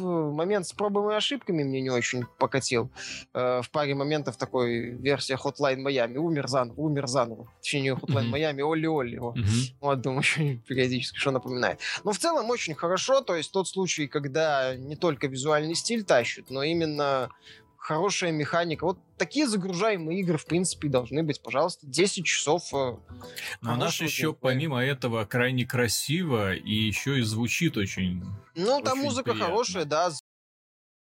момент 0.00 0.66
с 0.66 0.72
пробами 0.72 1.12
и 1.12 1.16
ошибками 1.16 1.62
мне 1.62 1.80
не 1.80 1.90
очень 1.90 2.24
покатил. 2.38 2.90
Э, 3.34 3.60
в 3.62 3.70
паре 3.70 3.94
моментов 3.94 4.36
такой 4.36 4.90
версия 4.90 5.34
Hotline 5.34 5.82
Miami. 5.82 6.16
Умер 6.16 6.48
заново, 6.48 6.80
умер 6.80 7.06
заново. 7.06 7.48
Точнее, 7.60 7.94
Hotline 7.94 8.30
Miami, 8.30 8.62
Оли-Оли. 8.62 9.18
Вот, 9.80 10.00
думаю, 10.00 10.22
периодически 10.66 11.18
что 11.18 11.30
напоминает. 11.30 11.80
Но 12.04 12.12
в 12.12 12.18
целом 12.18 12.48
очень 12.50 12.74
хорошо. 12.74 13.20
То 13.20 13.36
есть 13.36 13.52
тот 13.52 13.68
случай, 13.68 14.06
когда 14.06 14.74
не 14.76 14.96
только 14.96 15.26
визуальный 15.26 15.74
стиль 15.74 16.04
тащит, 16.04 16.50
но 16.50 16.62
именно 16.62 17.28
хорошая 17.82 18.30
механика. 18.30 18.84
Вот 18.84 18.98
такие 19.18 19.46
загружаемые 19.48 20.20
игры, 20.20 20.38
в 20.38 20.46
принципе, 20.46 20.88
должны 20.88 21.24
быть, 21.24 21.42
пожалуйста, 21.42 21.84
10 21.86 22.24
часов. 22.24 22.72
Э, 22.72 22.96
Но 23.60 23.72
у 23.72 23.76
нас 23.76 24.00
еще, 24.00 24.32
помимо 24.32 24.82
этого, 24.82 25.24
крайне 25.24 25.66
красиво 25.66 26.54
и 26.54 26.72
еще 26.72 27.18
и 27.18 27.22
звучит 27.22 27.76
очень 27.76 28.22
Ну, 28.54 28.80
там 28.82 28.98
музыка 28.98 29.32
приятно. 29.32 29.46
хорошая, 29.46 29.84
да, 29.84 30.10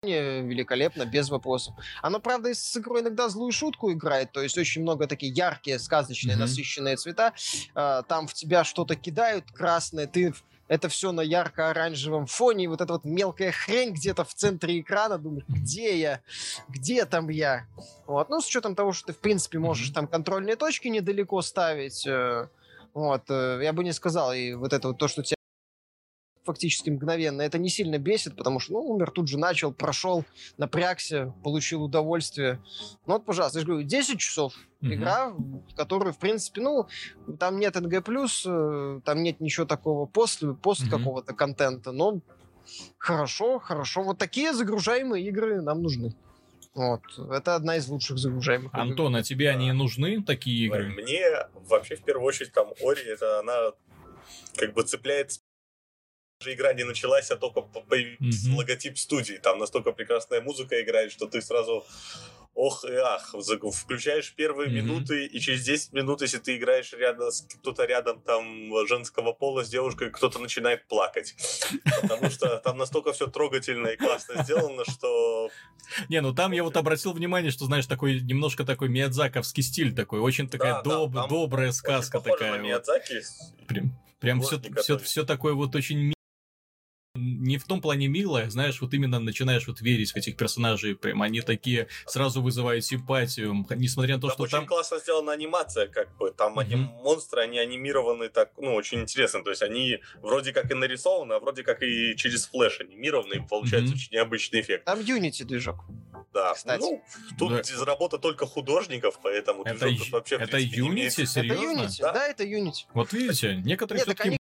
великолепно, 0.03 1.05
без 1.05 1.29
вопросов. 1.29 1.75
Оно, 2.03 2.19
правда, 2.19 2.55
с 2.55 2.77
игрой 2.77 3.03
иногда 3.03 3.29
злую 3.29 3.53
шутку 3.53 3.93
играет, 3.93 4.33
то 4.33 4.43
есть 4.43 4.57
очень 4.59 4.83
много 4.83 5.07
такие 5.07 5.33
яркие, 5.33 5.79
сказочные, 5.79 6.37
mm-hmm. 6.37 6.41
насыщенные 6.41 6.97
цвета. 6.97 7.33
А, 7.75 8.03
там 8.03 8.27
в 8.27 8.35
тебя 8.35 8.65
что-то 8.65 8.97
кидают 8.97 9.51
красное, 9.51 10.07
ты 10.07 10.35
это 10.69 10.89
все 10.89 11.13
на 11.13 11.21
ярко-оранжевом 11.21 12.27
фоне, 12.27 12.65
и 12.65 12.67
вот 12.67 12.81
эта 12.81 12.93
вот 12.93 13.05
мелкая 13.05 13.53
хрень 13.53 13.93
где-то 13.93 14.25
в 14.25 14.35
центре 14.35 14.81
экрана, 14.81 15.19
думаешь, 15.19 15.45
где 15.49 15.99
я? 15.99 16.21
Где 16.69 17.05
там 17.05 17.29
я? 17.29 17.67
Вот, 18.07 18.31
ну, 18.31 18.41
с 18.41 18.47
учетом 18.47 18.75
того, 18.75 18.93
что 18.93 19.09
ты, 19.09 19.13
в 19.13 19.19
принципе, 19.19 19.59
можешь 19.59 19.91
там 19.91 20.07
контрольные 20.07 20.57
точки 20.57 20.89
недалеко 20.89 21.43
ставить, 21.43 22.07
э, 22.07 22.49
вот, 22.95 23.23
э, 23.29 23.61
я 23.63 23.73
бы 23.73 23.85
не 23.85 23.93
сказал, 23.93 24.33
и 24.33 24.55
вот 24.55 24.73
это 24.73 24.89
вот 24.89 24.99
то, 24.99 25.09
что 25.09 25.23
тебя 25.23 25.37
фактически 26.45 26.91
мгновенно. 26.91 27.43
Это 27.43 27.59
не 27.59 27.69
сильно 27.69 27.99
бесит, 27.99 28.37
потому 28.37 28.61
что, 28.61 28.75
ну, 28.75 28.81
умер, 28.81 29.11
тут 29.11 29.29
же 29.29 29.39
начал, 29.39 29.73
прошел, 29.73 30.25
напрягся, 30.59 31.35
получил 31.43 31.83
удовольствие. 31.83 32.61
Ну, 33.07 33.15
вот, 33.15 33.25
пожалуйста, 33.25 33.59
я 33.59 33.61
же 33.61 33.67
говорю, 33.67 33.87
10 33.87 34.19
часов 34.19 34.55
mm-hmm. 34.81 34.95
игра, 34.95 35.31
в 35.31 35.75
которую, 35.75 36.13
в 36.13 36.19
принципе, 36.19 36.61
ну, 36.61 36.87
там 37.39 37.59
нет 37.59 37.75
НГ+, 37.75 37.95
э, 38.47 39.01
там 39.05 39.23
нет 39.23 39.41
ничего 39.41 39.67
такого 39.67 40.07
после, 40.07 40.55
пост 40.55 40.83
mm-hmm. 40.83 40.91
какого-то 40.91 41.35
контента, 41.35 41.93
но 41.93 42.21
хорошо, 42.99 43.59
хорошо. 43.59 44.03
Вот 44.03 44.19
такие 44.19 44.53
загружаемые 44.53 45.27
игры 45.27 45.63
нам 45.63 45.83
нужны. 45.83 46.15
Вот. 46.75 47.03
Это 47.31 47.55
одна 47.55 47.77
из 47.77 47.87
лучших 47.89 48.19
загружаемых. 48.19 48.75
Антон, 48.75 49.13
игр. 49.13 49.21
а 49.21 49.23
тебе 49.23 49.51
они 49.51 49.71
нужны, 49.73 50.23
такие 50.23 50.67
игры? 50.67 50.89
Мне 50.89 51.23
вообще 51.69 51.95
в 51.95 52.03
первую 52.03 52.27
очередь 52.27 52.53
там 52.53 52.69
Ори, 52.83 53.03
это 53.03 53.39
она 53.39 53.73
как 54.57 54.75
бы 54.75 54.83
цепляет 54.83 55.41
же 56.41 56.55
игра 56.55 56.73
не 56.73 56.85
началась, 56.85 57.31
а 57.31 57.37
только 57.37 57.63
появился 57.63 58.49
mm-hmm. 58.49 58.57
логотип 58.57 58.99
студии. 58.99 59.35
Там 59.35 59.59
настолько 59.59 59.93
прекрасная 59.93 60.41
музыка 60.41 60.81
играет, 60.83 61.13
что 61.13 61.27
ты 61.27 61.41
сразу 61.41 61.85
ох 62.55 62.85
и 62.85 62.95
ах, 62.95 63.35
включаешь 63.73 64.33
первые 64.35 64.69
mm-hmm. 64.69 64.73
минуты, 64.73 65.27
и 65.27 65.41
через 65.41 65.65
10 65.65 65.93
минут, 65.93 66.23
если 66.23 66.39
ты 66.39 66.57
играешь 66.57 66.93
рядом 66.93 67.33
с 67.33 67.43
кто-то 67.43 67.85
рядом 67.85 68.21
там 68.21 68.71
женского 68.87 69.33
пола 69.33 69.65
с 69.65 69.69
девушкой, 69.69 70.11
кто-то 70.11 70.39
начинает 70.39 70.87
плакать. 70.87 71.35
Потому 72.03 72.31
что 72.31 72.59
там 72.59 72.79
настолько 72.79 73.13
все 73.13 73.27
трогательно 73.27 73.89
и 73.89 73.97
классно 73.97 74.45
сделано, 74.45 74.85
что... 74.85 75.51
Не, 76.09 76.21
ну 76.21 76.33
там 76.33 76.53
я 76.53 76.63
вот 76.63 76.77
обратил 76.77 77.13
внимание, 77.13 77.51
что, 77.51 77.65
знаешь, 77.65 77.87
такой 77.87 78.21
немножко 78.21 78.65
такой 78.65 78.89
миядзаковский 78.89 79.63
стиль 79.63 79.93
такой, 79.93 80.21
очень 80.21 80.49
такая 80.49 80.81
доб- 80.83 81.29
добрая 81.29 81.73
сказка 81.73 82.21
такая. 82.21 82.59
Миядзаки. 82.59 83.23
Прям, 83.67 83.99
прям 84.21 84.41
все, 84.43 84.61
все, 84.81 84.99
все 84.99 85.25
такое 85.25 85.55
вот 85.55 85.75
очень 85.75 86.15
не 87.17 87.59
в 87.59 87.65
том 87.65 87.81
плане 87.81 88.09
милая, 88.09 88.51
знаешь, 88.51 88.81
вот 88.81 88.93
именно 88.93 89.21
начинаешь 89.21 89.69
вот 89.69 89.81
верить 89.81 90.13
в 90.13 90.17
этих 90.17 90.37
персонажей, 90.37 90.97
прям 90.97 91.23
они 91.23 91.41
такие 91.43 91.87
сразу 92.07 92.43
вызывают 92.43 92.85
симпатию, 92.85 93.65
несмотря 93.77 94.17
на 94.17 94.21
то, 94.21 94.27
там 94.29 94.35
что 94.35 94.43
очень 94.43 94.59
там... 94.59 94.67
классно 94.67 94.99
сделана 94.99 95.33
анимация, 95.33 95.87
как 95.87 96.17
бы, 96.17 96.33
там 96.33 96.59
mm-hmm. 96.59 96.63
они 96.63 96.77
монстры, 96.77 97.43
они 97.43 97.59
анимированы 97.59 98.29
так, 98.31 98.51
ну, 98.59 98.75
очень 98.75 99.03
интересно, 99.03 99.45
то 99.45 99.51
есть 99.51 99.63
они 99.63 100.01
вроде 100.23 100.53
как 100.53 100.71
и 100.73 100.75
нарисованы, 100.75 101.35
а 101.35 101.41
вроде 101.41 101.63
как 101.63 101.83
и 101.83 102.17
через 102.17 102.47
флеш 102.47 102.81
анимированы, 102.81 103.35
и 103.35 103.41
получается 103.41 103.93
mm-hmm. 103.93 103.97
очень 103.97 104.13
необычный 104.13 104.61
эффект. 104.61 104.85
Там 104.85 104.99
Unity 104.99 105.45
движок. 105.45 105.85
Да, 106.33 106.55
кстати. 106.55 106.81
Ну, 106.81 107.05
тут 107.39 107.53
да. 107.53 107.85
работа 107.85 108.19
только 108.19 108.45
художников, 108.45 109.21
поэтому 109.23 109.63
это, 109.63 109.87
движок 109.87 110.11
вообще, 110.11 110.35
Это 110.35 110.57
принципе, 110.57 110.81
Unity, 110.81 111.27
серьезно? 111.27 111.53
Это 111.53 111.83
Unity, 111.83 112.01
да? 112.01 112.13
да, 112.13 112.27
это 112.27 112.45
Unity. 112.45 112.85
Вот 112.93 113.13
видите, 113.13 113.63
некоторые 113.65 114.03
все-таки 114.03 114.29
они 114.31 114.39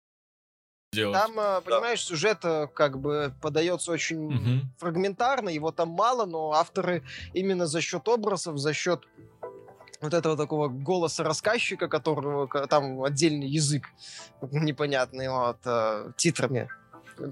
делать. 0.93 1.19
Там, 1.19 1.39
э, 1.39 1.61
понимаешь, 1.61 2.01
да. 2.01 2.09
сюжет 2.09 2.39
э, 2.45 2.69
как 2.73 2.99
бы 2.99 3.35
подается 3.41 3.93
очень 3.93 4.27
угу. 4.27 4.67
фрагментарно, 4.79 5.49
его 5.49 5.71
там 5.71 5.91
мало, 5.91 6.25
но 6.25 6.53
авторы 6.53 7.03
именно 7.35 7.67
за 7.67 7.81
счет 7.81 8.09
образов, 8.09 8.59
за 8.59 8.73
счет 8.73 9.07
вот 10.01 10.15
этого 10.15 10.37
такого 10.37 10.69
голоса 10.69 11.25
рассказчика, 11.25 11.89
которого 11.89 12.49
там 12.69 13.03
отдельный 13.03 13.49
язык 13.49 13.89
непонятный, 14.53 15.29
вот, 15.29 15.59
э, 15.65 16.13
титрами 16.17 16.69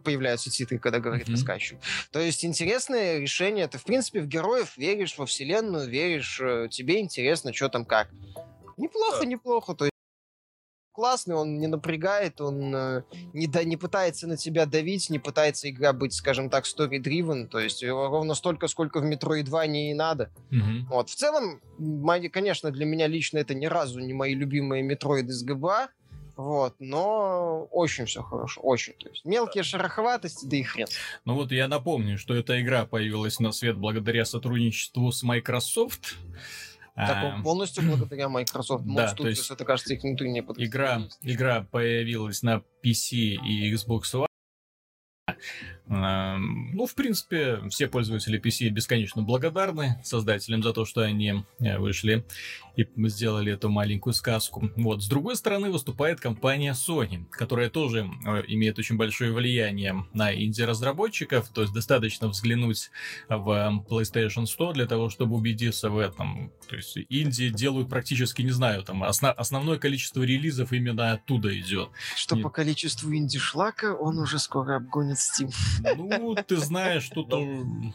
появляются 0.02 0.50
титры, 0.50 0.80
когда 0.80 0.98
говорит 0.98 1.28
mm-hmm. 1.28 1.32
рассказчик. 1.32 1.78
То 2.10 2.18
есть 2.18 2.44
интересное 2.44 3.20
решение. 3.20 3.68
Ты, 3.68 3.78
в 3.78 3.84
принципе, 3.84 4.20
в 4.20 4.26
героев 4.26 4.76
веришь, 4.76 5.16
во 5.16 5.26
вселенную 5.26 5.88
веришь, 5.88 6.38
тебе 6.70 7.00
интересно, 7.00 7.52
что 7.52 7.68
там 7.68 7.84
как. 7.84 8.08
Неплохо, 8.76 9.20
да. 9.20 9.26
неплохо. 9.26 9.74
То 9.74 9.84
есть 9.84 9.95
классный, 10.96 11.34
он 11.34 11.58
не 11.60 11.66
напрягает, 11.66 12.40
он 12.40 12.74
э, 12.74 13.02
не, 13.34 13.46
да, 13.46 13.62
не 13.64 13.76
пытается 13.76 14.26
на 14.26 14.38
тебя 14.38 14.64
давить, 14.64 15.10
не 15.10 15.18
пытается 15.18 15.68
игра 15.68 15.92
быть, 15.92 16.14
скажем 16.14 16.48
так, 16.48 16.64
story-driven, 16.64 17.48
то 17.48 17.58
есть 17.58 17.84
ровно 17.84 18.34
столько, 18.34 18.66
сколько 18.66 19.00
в 19.00 19.04
Metroid 19.04 19.42
2 19.42 19.66
не 19.66 19.90
и 19.90 19.94
надо. 19.94 20.30
Mm-hmm. 20.50 20.80
Вот. 20.88 21.10
В 21.10 21.14
целом, 21.14 21.60
мои, 21.78 22.28
конечно, 22.28 22.70
для 22.70 22.86
меня 22.86 23.06
лично 23.06 23.38
это 23.38 23.54
ни 23.54 23.66
разу 23.66 24.00
не 24.00 24.14
мои 24.14 24.34
любимые 24.34 24.82
Metroid 24.82 25.26
из 25.26 25.44
ГБА, 25.44 25.88
вот, 26.36 26.74
но 26.78 27.66
очень 27.70 28.06
все 28.06 28.22
хорошо, 28.22 28.60
очень. 28.62 28.94
То 28.94 29.08
есть 29.08 29.24
мелкие 29.24 29.64
шероховатости, 29.64 30.46
да 30.46 30.56
и 30.56 30.62
хрен. 30.62 30.86
Ну 31.24 31.34
вот 31.34 31.52
я 31.52 31.68
напомню, 31.68 32.18
что 32.18 32.34
эта 32.34 32.60
игра 32.60 32.86
появилась 32.86 33.38
на 33.38 33.52
свет 33.52 33.76
благодаря 33.76 34.24
сотрудничеству 34.24 35.12
с 35.12 35.22
Microsoft. 35.22 36.16
Так, 36.96 37.42
полностью 37.42 37.84
благодаря 37.84 38.28
Microsoft 38.30 38.84
Mod 38.86 38.96
да, 38.96 39.06
Studios, 39.12 39.16
то 39.16 39.28
есть 39.28 39.50
это, 39.50 39.64
кажется, 39.66 39.92
их 39.92 40.02
внутреннее 40.02 40.42
игра, 40.56 41.02
игра 41.20 41.60
появилась 41.70 42.42
на 42.42 42.62
PC 42.82 43.16
и 43.16 43.74
Xbox. 43.74 44.25
Ну, 45.88 46.86
в 46.86 46.94
принципе, 46.94 47.60
все 47.68 47.86
пользователи 47.86 48.40
PC 48.40 48.68
бесконечно 48.70 49.22
благодарны 49.22 50.00
создателям 50.02 50.62
за 50.62 50.72
то, 50.72 50.84
что 50.84 51.02
они 51.02 51.44
э, 51.60 51.78
вышли 51.78 52.24
и 52.76 52.86
сделали 53.08 53.52
эту 53.52 53.68
маленькую 53.68 54.12
сказку. 54.12 54.70
Вот. 54.76 55.02
С 55.02 55.08
другой 55.08 55.36
стороны 55.36 55.70
выступает 55.70 56.20
компания 56.20 56.72
Sony, 56.72 57.24
которая 57.30 57.70
тоже 57.70 58.10
э, 58.26 58.42
имеет 58.48 58.78
очень 58.78 58.96
большое 58.96 59.32
влияние 59.32 60.04
на 60.12 60.34
инди-разработчиков, 60.34 61.48
то 61.50 61.62
есть 61.62 61.72
достаточно 61.72 62.28
взглянуть 62.28 62.90
в 63.28 63.84
PlayStation 63.88 64.46
100 64.46 64.72
для 64.72 64.86
того, 64.86 65.08
чтобы 65.08 65.36
убедиться 65.36 65.88
в 65.88 65.98
этом. 65.98 66.52
То 66.68 66.76
есть 66.76 66.98
инди 67.08 67.50
делают 67.50 67.88
практически, 67.88 68.42
не 68.42 68.50
знаю, 68.50 68.82
там 68.82 69.04
осно- 69.04 69.32
основное 69.32 69.78
количество 69.78 70.22
релизов 70.22 70.72
именно 70.72 71.12
оттуда 71.12 71.56
идет. 71.58 71.90
Что 72.16 72.36
и... 72.36 72.42
по 72.42 72.50
количеству 72.50 73.14
инди-шлака 73.14 73.94
он 73.94 74.18
уже 74.18 74.38
скоро 74.38 74.76
обгонит 74.76 75.18
Steam. 75.18 75.52
Ну, 75.96 76.34
ты 76.46 76.56
знаешь, 76.56 77.08
тут 77.08 77.28
ну, 77.30 77.92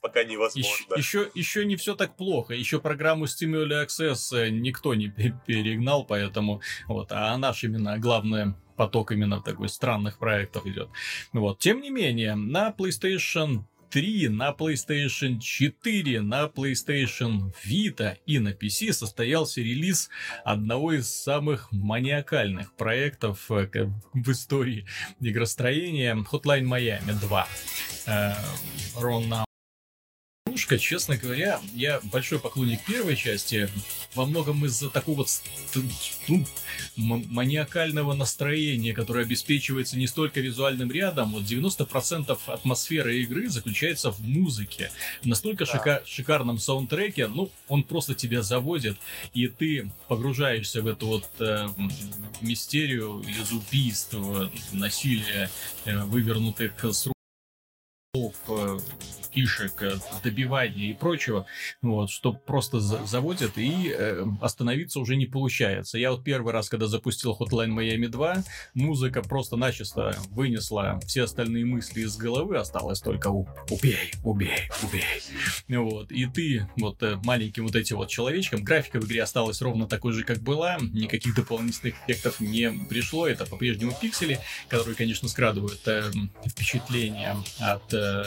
пока 0.00 0.24
невозможно. 0.24 0.94
Еще, 0.96 1.20
еще, 1.20 1.30
еще 1.34 1.64
не 1.64 1.76
все 1.76 1.94
так 1.94 2.16
плохо. 2.16 2.54
Еще 2.54 2.78
программу 2.80 3.24
Steam 3.24 3.52
Early 3.52 3.86
Access 3.86 4.36
э, 4.36 4.50
никто 4.50 4.94
не 4.94 5.08
перегнал, 5.08 6.04
поэтому 6.04 6.60
вот, 6.86 7.10
а 7.10 7.36
наш 7.38 7.64
именно 7.64 7.98
главный 7.98 8.54
поток 8.76 9.12
именно 9.12 9.40
такой 9.40 9.68
странных 9.68 10.18
проектов 10.18 10.66
идет. 10.66 10.88
Вот. 11.32 11.58
Тем 11.58 11.80
не 11.80 11.90
менее, 11.90 12.34
на 12.34 12.70
PlayStation 12.76 13.62
3, 13.90 14.28
на 14.28 14.50
PlayStation 14.52 15.38
4, 15.38 16.20
на 16.20 16.44
PlayStation 16.46 17.52
Vita 17.66 18.16
и 18.26 18.38
на 18.38 18.50
PC 18.50 18.92
состоялся 18.92 19.60
релиз 19.60 20.10
одного 20.44 20.92
из 20.92 21.08
самых 21.08 21.70
маниакальных 21.72 22.74
проектов 22.74 23.50
э, 23.50 23.68
в 24.12 24.30
истории 24.30 24.86
игростроения 25.20 26.14
Hotline 26.14 26.64
Miami 26.64 27.12
2. 27.20 27.48
Рон 28.96 29.34
игрушка, 30.54 30.78
честно 30.78 31.16
говоря, 31.16 31.60
я 31.74 32.00
большой 32.04 32.38
поклонник 32.38 32.84
первой 32.84 33.16
части, 33.16 33.68
во 34.14 34.24
многом 34.24 34.64
из-за 34.66 34.88
такого 34.88 35.26
ну, 36.28 36.46
маниакального 36.96 38.14
настроения, 38.14 38.94
которое 38.94 39.24
обеспечивается 39.24 39.98
не 39.98 40.06
столько 40.06 40.40
визуальным 40.40 40.92
рядом, 40.92 41.32
вот 41.32 41.42
90% 41.42 42.38
атмосферы 42.46 43.18
игры 43.22 43.48
заключается 43.48 44.12
в 44.12 44.20
музыке. 44.20 44.92
В 45.22 45.26
настолько 45.26 45.64
да. 45.64 45.72
шика 45.72 46.02
шикарном 46.06 46.60
саундтреке, 46.60 47.26
ну, 47.26 47.50
он 47.66 47.82
просто 47.82 48.14
тебя 48.14 48.42
заводит, 48.42 48.96
и 49.32 49.48
ты 49.48 49.90
погружаешься 50.06 50.82
в 50.82 50.86
эту 50.86 51.06
вот 51.06 51.28
э, 51.40 51.68
мистерию 52.40 53.24
из 53.26 53.50
убийств, 53.50 54.14
насилия, 54.70 55.50
э, 55.84 55.98
вывернутых 56.04 56.72
с 56.84 57.08
рук, 58.14 58.34
э, 58.46 58.78
фишек, 59.34 59.82
э, 59.82 59.96
добивания 60.22 60.90
и 60.90 60.94
прочего, 60.94 61.46
вот, 61.82 62.10
что 62.10 62.32
просто 62.32 62.80
заводят 62.80 63.58
и 63.58 63.90
э, 63.90 64.24
остановиться 64.40 65.00
уже 65.00 65.16
не 65.16 65.26
получается. 65.26 65.98
Я 65.98 66.12
вот 66.12 66.24
первый 66.24 66.52
раз, 66.52 66.68
когда 66.68 66.86
запустил 66.86 67.36
Hotline 67.38 67.74
Miami 67.74 68.08
2, 68.08 68.44
музыка 68.74 69.22
просто 69.22 69.56
начисто 69.56 70.16
вынесла 70.30 71.00
все 71.06 71.24
остальные 71.24 71.64
мысли 71.64 72.02
из 72.02 72.16
головы, 72.16 72.56
осталось 72.56 73.00
только 73.00 73.28
убей, 73.28 74.12
убей, 74.22 74.70
убей. 74.82 75.04
Вот, 75.68 76.12
и 76.12 76.26
ты 76.26 76.68
вот 76.76 77.02
э, 77.02 77.16
маленьким 77.24 77.66
вот 77.66 77.76
этим 77.76 77.96
вот 77.96 78.08
человечком, 78.08 78.62
графика 78.62 79.00
в 79.00 79.06
игре 79.06 79.22
осталась 79.22 79.60
ровно 79.60 79.86
такой 79.86 80.12
же, 80.12 80.24
как 80.24 80.38
была, 80.38 80.78
никаких 80.80 81.34
дополнительных 81.34 81.94
эффектов 82.06 82.40
не 82.40 82.70
пришло, 82.88 83.26
это 83.26 83.46
по-прежнему 83.46 83.92
пиксели, 84.00 84.40
которые, 84.68 84.94
конечно, 84.94 85.28
скрадывают 85.28 85.86
э, 85.86 86.10
впечатление 86.46 87.36
от 87.60 87.92
э, 87.92 88.24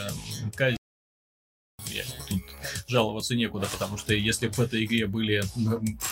жаловаться 2.88 3.34
некуда, 3.34 3.68
потому 3.70 3.98
что 3.98 4.14
если 4.14 4.48
бы 4.48 4.54
в 4.54 4.60
этой 4.60 4.84
игре 4.84 5.06
были 5.06 5.42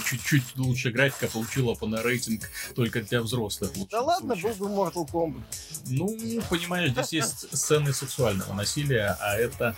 чуть-чуть 0.04 0.56
лучше 0.56 0.90
графика, 0.90 1.26
получила 1.26 1.74
бы 1.74 1.88
на 1.88 2.02
рейтинг 2.02 2.50
только 2.74 3.02
для 3.02 3.22
взрослых. 3.22 3.72
Да 3.90 4.02
ладно, 4.02 4.36
был 4.36 4.54
бы 4.54 4.66
Mortal 4.66 5.10
Kombat. 5.10 5.42
Ну, 5.86 6.16
понимаешь, 6.50 6.90
здесь 6.90 7.12
есть 7.12 7.52
сцены 7.56 7.92
сексуального 7.92 8.52
насилия, 8.52 9.16
а 9.20 9.36
это, 9.36 9.74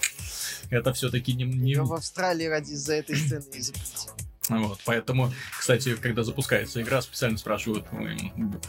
это 0.70 0.92
все-таки 0.92 1.32
не... 1.32 1.44
не... 1.44 1.76
в 1.76 1.92
Австралии 1.92 2.46
ради 2.46 2.72
из-за 2.72 2.94
этой 2.94 3.16
сцены 3.16 3.44
и 3.54 3.60
запретили. 3.60 4.12
Вот, 4.48 4.80
поэтому, 4.84 5.32
кстати, 5.58 5.94
когда 5.94 6.24
запускается 6.24 6.80
игра, 6.80 7.02
специально 7.02 7.36
спрашивают, 7.36 7.84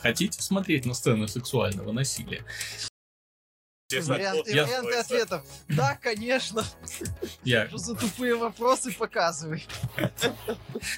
хотите 0.02 0.42
смотреть 0.42 0.86
на 0.86 0.94
сцены 0.94 1.28
сексуального 1.28 1.92
насилия? 1.94 2.44
Варианты, 3.92 4.52
я... 4.52 4.66
варианты 4.66 4.94
ответов. 4.94 5.44
Да, 5.68 5.98
конечно. 6.02 6.64
Я... 7.44 7.68
Что 7.68 7.78
за 7.78 7.96
тупые 7.96 8.36
вопросы 8.36 8.94
показывай. 8.94 9.66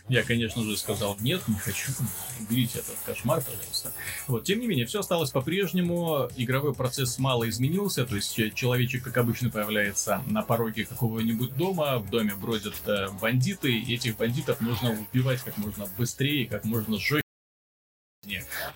Я, 0.09 0.23
конечно 0.23 0.61
же, 0.63 0.75
сказал 0.75 1.15
нет, 1.21 1.47
не 1.47 1.55
хочу. 1.55 1.91
Уберите 2.39 2.79
этот 2.79 2.97
кошмар, 3.05 3.41
пожалуйста. 3.41 3.93
Вот, 4.27 4.43
тем 4.43 4.59
не 4.59 4.67
менее, 4.67 4.85
все 4.85 4.99
осталось 4.99 5.31
по-прежнему. 5.31 6.29
Игровой 6.35 6.73
процесс 6.73 7.17
мало 7.17 7.47
изменился. 7.47 8.05
То 8.05 8.15
есть 8.15 8.35
человечек, 8.55 9.03
как 9.03 9.17
обычно, 9.17 9.49
появляется 9.49 10.21
на 10.27 10.41
пороге 10.41 10.85
какого-нибудь 10.85 11.55
дома. 11.55 11.97
В 11.97 12.09
доме 12.09 12.35
бродят 12.35 12.75
э, 12.85 13.07
бандиты. 13.21 13.71
И 13.71 13.95
этих 13.95 14.17
бандитов 14.17 14.59
нужно 14.59 14.91
убивать 14.91 15.41
как 15.41 15.57
можно 15.57 15.87
быстрее, 15.97 16.45
как 16.45 16.65
можно 16.65 16.99
жестче 16.99 17.20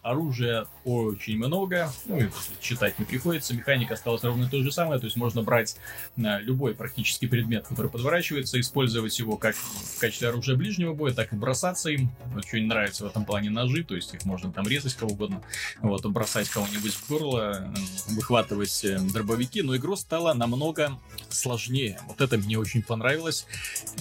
Оружия 0.01 0.65
очень 0.85 1.37
много, 1.37 1.91
ну 2.07 2.17
и 2.17 2.29
читать 2.59 2.97
не 2.97 3.05
приходится, 3.05 3.53
механика 3.53 3.93
осталась 3.93 4.23
ровно 4.23 4.49
той 4.49 4.63
же 4.63 4.71
самой, 4.71 4.99
то 4.99 5.05
есть 5.05 5.17
можно 5.17 5.43
брать 5.43 5.77
на 6.15 6.39
любой 6.39 6.73
практически 6.73 7.27
предмет, 7.27 7.67
который 7.67 7.91
подворачивается, 7.91 8.59
использовать 8.59 9.17
его 9.19 9.37
как 9.37 9.55
в 9.55 9.99
качестве 9.99 10.29
оружия 10.29 10.55
ближнего 10.55 10.93
боя, 10.93 11.13
так 11.13 11.31
и 11.31 11.35
бросаться 11.35 11.91
им. 11.91 12.09
Очень 12.35 12.65
нравится 12.65 13.03
в 13.03 13.07
этом 13.07 13.23
плане 13.23 13.51
ножи, 13.51 13.83
то 13.83 13.95
есть 13.95 14.15
их 14.15 14.25
можно 14.25 14.51
там 14.51 14.67
резать 14.67 14.95
кого 14.95 15.11
угодно, 15.11 15.43
вот, 15.79 16.03
бросать 16.07 16.49
кого-нибудь 16.49 16.93
в 16.93 17.07
горло, 17.07 17.71
выхватывать 18.09 18.83
э, 18.83 18.97
дробовики, 18.99 19.61
но 19.61 19.75
игру 19.75 19.95
стало 19.95 20.33
намного 20.33 20.99
сложнее. 21.29 21.99
Вот 22.07 22.19
это 22.19 22.37
мне 22.39 22.57
очень 22.57 22.81
понравилось. 22.81 23.45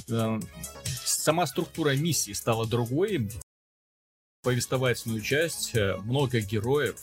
Э, 0.09 0.41
сама 1.05 1.47
структура 1.47 1.95
миссии 1.95 2.33
стала 2.33 2.67
другой, 2.67 3.29
повествовательную 4.45 5.23
часть, 5.23 5.75
э, 5.75 5.97
много 6.05 6.41
героев, 6.41 6.97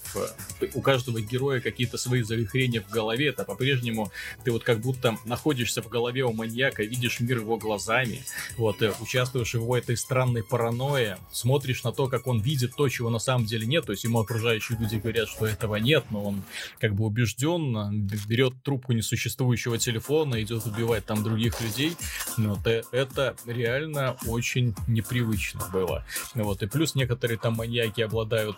э, 0.62 0.68
у 0.76 0.82
каждого 0.82 1.20
героя 1.20 1.60
какие-то 1.60 1.98
свои 1.98 2.22
завихрения 2.22 2.82
в 2.82 2.90
голове, 2.90 3.30
это 3.30 3.44
по-прежнему 3.44 4.12
ты 4.46 4.52
вот 4.52 4.64
как 4.64 4.80
будто 4.80 5.18
находишься 5.26 5.82
в 5.82 5.90
голове 5.90 6.24
у 6.24 6.32
маньяка, 6.32 6.84
видишь 6.84 7.20
мир 7.20 7.40
его 7.40 7.58
глазами, 7.58 8.24
вот, 8.58 8.82
э, 8.82 8.94
участвуешь 9.02 9.52
в 9.52 9.56
его 9.56 9.76
этой 9.76 9.98
странной 9.98 10.44
паранойе, 10.44 11.18
смотришь 11.32 11.84
на 11.84 11.92
то, 11.92 12.08
как 12.08 12.28
он 12.28 12.42
видит 12.42 12.76
то, 12.78 12.88
чего 12.88 13.10
на 13.10 13.20
самом 13.20 13.46
деле 13.46 13.66
нет, 13.66 13.86
то 13.86 13.92
есть 13.92 14.04
ему 14.04 14.20
окружающие 14.20 14.78
люди 14.78 14.96
говорят, 14.98 15.28
что 15.28 15.48
этого 15.48 15.78
нет, 15.78 16.06
но 16.12 16.24
он 16.24 16.44
как 16.80 16.94
бы 16.94 17.06
убежден, 17.06 18.08
берет 18.28 18.62
трубку 18.64 18.94
несуществующего 18.94 19.80
телефона, 19.80 20.42
идет 20.44 20.66
убивать 20.68 21.06
там 21.06 21.24
других 21.24 21.60
людей, 21.60 21.98
вот, 22.38 22.68
это 22.68 23.36
реально 23.48 24.16
очень 24.28 24.76
непривычно 24.88 25.68
было, 25.74 26.06
вот, 26.36 26.62
и 26.62 26.68
плюс 26.68 26.94
некоторые 26.94 27.31
некоторые 27.32 27.40
там 27.40 27.54
маньяки 27.56 28.02
обладают 28.02 28.58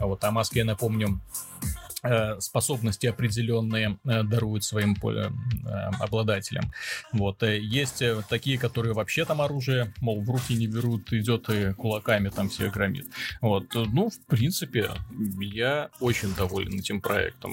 а 0.00 0.06
вот 0.06 0.24
Амаск, 0.24 0.56
я 0.56 0.64
напомню, 0.64 1.20
э, 2.02 2.40
способности 2.40 3.06
определенные 3.06 4.00
э, 4.04 4.24
даруют 4.24 4.64
своим 4.64 4.96
э, 5.00 5.30
обладателям. 6.00 6.72
Вот. 7.12 7.44
Есть 7.44 8.02
такие, 8.28 8.58
которые 8.58 8.94
вообще 8.94 9.24
там 9.24 9.40
оружие, 9.40 9.94
мол, 10.00 10.24
в 10.24 10.28
руки 10.28 10.56
не 10.56 10.66
берут, 10.66 11.12
идет 11.12 11.48
и 11.50 11.72
кулаками 11.72 12.30
там 12.30 12.48
все 12.48 12.68
громит. 12.68 13.06
Вот. 13.40 13.72
Ну, 13.74 14.10
в 14.10 14.26
принципе, 14.26 14.90
я 15.40 15.90
очень 16.00 16.34
доволен 16.34 16.80
этим 16.80 17.00
проектом. 17.00 17.52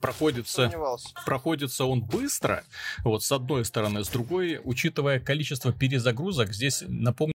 Проходится, 0.00 0.72
проходится 1.26 1.84
он 1.84 2.00
быстро, 2.00 2.64
вот, 3.04 3.22
с 3.22 3.30
одной 3.30 3.66
стороны. 3.66 4.02
С 4.02 4.08
другой, 4.08 4.62
учитывая 4.64 5.20
количество 5.20 5.74
перезагрузок, 5.74 6.54
здесь, 6.54 6.82
напомню, 6.88 7.33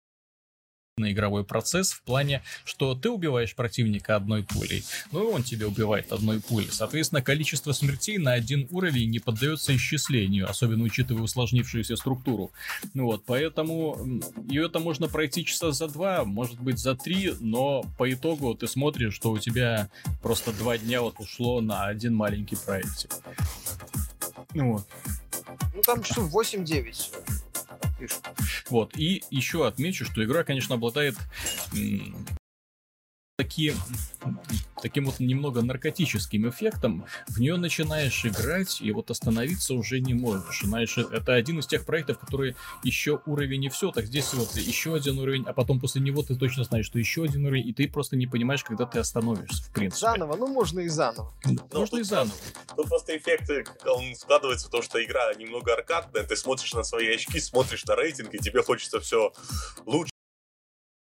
на 0.99 1.12
игровой 1.12 1.44
процесс 1.44 1.92
в 1.92 2.03
плане, 2.03 2.42
что 2.64 2.94
ты 2.94 3.11
убиваешь 3.11 3.55
противника 3.55 4.16
одной 4.16 4.42
пулей, 4.42 4.84
ну 5.12 5.28
и 5.28 5.32
он 5.32 5.42
тебя 5.42 5.66
убивает 5.66 6.12
одной 6.12 6.40
пулей. 6.40 6.68
Соответственно, 6.70 7.22
количество 7.22 7.72
смертей 7.72 8.18
на 8.18 8.32
один 8.32 8.66
уровень 8.70 9.11
не 9.11 9.18
поддается 9.18 9.74
исчислению, 9.74 10.49
особенно 10.49 10.84
учитывая 10.84 11.22
усложнившуюся 11.22 11.96
структуру. 11.96 12.51
Ну 12.94 13.07
вот, 13.07 13.24
поэтому 13.26 14.20
и 14.49 14.59
это 14.59 14.78
можно 14.78 15.09
пройти 15.09 15.44
часа 15.44 15.72
за 15.72 15.88
два, 15.88 16.24
может 16.24 16.61
быть 16.61 16.78
за 16.78 16.94
три, 16.94 17.32
но 17.40 17.84
по 17.96 18.12
итогу 18.12 18.55
ты 18.55 18.66
смотришь, 18.66 19.14
что 19.14 19.30
у 19.30 19.38
тебя 19.38 19.88
просто 20.22 20.53
два 20.53 20.78
дня 20.78 21.03
вот 21.03 21.16
ушло 21.18 21.61
на 21.61 21.86
один 21.86 22.14
маленький 22.14 22.57
проект. 22.57 23.12
Ну 24.55 24.72
вот. 24.72 24.86
Ну 25.74 25.82
там 25.82 26.03
часов 26.03 26.34
8-9 26.34 27.47
Вот, 28.70 28.96
и 28.96 29.22
еще 29.30 29.66
отмечу, 29.66 30.05
что 30.05 30.24
игра, 30.24 30.44
конечно, 30.44 30.74
обладает 30.76 31.16
такие 33.39 33.72
таким 34.82 35.07
вот 35.07 35.20
немного 35.20 35.62
наркотическим 35.62 36.49
эффектом, 36.49 37.07
в 37.28 37.39
нее 37.39 37.57
начинаешь 37.57 38.26
играть, 38.26 38.80
и 38.80 38.91
вот 38.91 39.12
остановиться 39.12 39.74
уже 39.74 40.01
не 40.01 40.12
можешь. 40.12 40.62
Знаешь, 40.62 40.99
э, 40.99 41.05
это 41.12 41.34
один 41.34 41.61
из 41.61 41.66
тех 41.68 41.84
проектов, 41.84 42.18
которые 42.18 42.57
еще 42.82 43.20
уровень 43.26 43.64
и 43.64 43.68
все, 43.68 43.93
так 43.93 44.07
здесь 44.07 44.34
вот 44.34 44.57
еще 44.57 44.95
один 44.95 45.20
уровень, 45.20 45.45
а 45.47 45.53
потом 45.53 45.78
после 45.78 46.01
него 46.01 46.22
ты 46.22 46.34
точно 46.34 46.64
знаешь, 46.64 46.86
что 46.86 46.99
еще 46.99 47.24
один 47.24 47.47
уровень, 47.47 47.68
и 47.68 47.72
ты 47.72 47.89
просто 47.89 48.16
не 48.16 48.26
понимаешь, 48.26 48.64
когда 48.64 48.86
ты 48.86 48.99
остановишься, 48.99 49.62
в 49.62 49.72
принципе. 49.72 50.01
Заново, 50.01 50.36
ну 50.36 50.49
можно 50.49 50.80
и 50.80 50.89
заново. 50.89 51.32
Ну, 51.45 51.59
можно 51.72 51.99
и 51.99 52.03
заново. 52.03 52.34
Тут 52.76 52.89
просто 52.89 53.16
эффекты, 53.16 53.64
он 53.86 54.16
складывается 54.16 54.66
в 54.66 54.70
том, 54.70 54.82
что 54.82 55.03
игра 55.03 55.32
немного 55.34 55.74
аркадная, 55.74 56.24
ты 56.24 56.34
смотришь 56.36 56.74
на 56.74 56.82
свои 56.82 57.14
очки, 57.14 57.39
смотришь 57.39 57.84
на 57.84 57.95
рейтинг, 57.95 58.34
и 58.34 58.39
тебе 58.39 58.62
хочется 58.64 58.99
все 58.99 59.32
лучше 59.86 60.11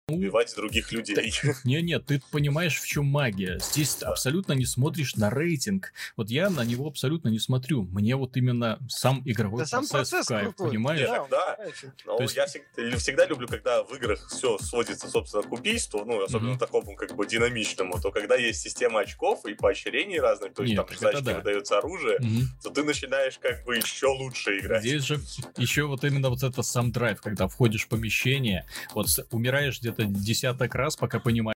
убивать 0.07 0.53
других 0.55 0.91
людей. 0.91 1.33
Не, 1.63 1.81
нет, 1.81 2.05
ты 2.05 2.21
понимаешь, 2.31 2.79
в 2.79 2.85
чем 2.85 3.05
магия. 3.05 3.57
Здесь 3.59 3.95
да. 3.95 4.09
абсолютно 4.09 4.53
не 4.53 4.65
смотришь 4.65 5.15
на 5.15 5.31
рейтинг. 5.31 5.93
Вот 6.15 6.29
я 6.29 6.49
на 6.51 6.63
него 6.63 6.87
абсолютно 6.87 7.29
не 7.29 7.39
смотрю. 7.39 7.83
Мне 7.83 8.15
вот 8.15 8.37
именно 8.37 8.77
сам 8.87 9.23
игровой 9.25 9.63
да 9.63 9.69
процесс, 9.69 9.89
сам 9.89 9.97
процесс 9.97 10.25
в 10.25 10.29
кайф, 10.29 10.43
крутой. 10.55 10.69
понимаешь? 10.69 11.07
Да, 11.07 11.25
да. 11.29 11.57
Но 12.05 12.21
есть... 12.21 12.35
я 12.35 12.45
всегда, 12.45 12.97
всегда 12.97 13.25
люблю, 13.25 13.47
когда 13.47 13.83
в 13.83 13.91
играх 13.95 14.27
все 14.27 14.59
сводится, 14.59 15.09
собственно, 15.09 15.41
к 15.41 15.51
убийству, 15.51 16.05
ну, 16.05 16.23
особенно 16.23 16.51
mm-hmm. 16.51 16.59
такому, 16.59 16.95
как 16.95 17.15
бы, 17.15 17.25
динамичному, 17.25 17.99
то 17.99 18.11
когда 18.11 18.35
есть 18.35 18.61
система 18.61 18.99
очков 18.99 19.45
и 19.45 19.55
поощрений 19.55 20.19
разных, 20.19 20.53
то 20.53 20.61
есть 20.61 20.75
нет, 20.75 20.85
там 20.85 20.97
значки 20.97 21.21
да. 21.23 21.37
выдается 21.37 21.79
оружие, 21.79 22.19
mm-hmm. 22.19 22.43
то 22.61 22.69
ты 22.69 22.83
начинаешь 22.83 23.39
как 23.39 23.65
бы 23.65 23.75
еще 23.75 24.07
лучше 24.07 24.59
играть. 24.59 24.81
Здесь 24.81 25.03
же 25.03 25.19
еще 25.57 25.85
вот 25.85 26.03
именно 26.03 26.29
вот 26.29 26.43
это 26.43 26.61
сам 26.61 26.91
драйв, 26.91 27.21
когда 27.21 27.47
входишь 27.47 27.85
в 27.85 27.87
помещение, 27.87 28.67
вот 28.93 29.07
умираешь 29.31 29.79
где-то 29.79 29.94
десяток 29.97 30.75
раз, 30.75 30.95
пока 30.95 31.19
понимаешь, 31.19 31.54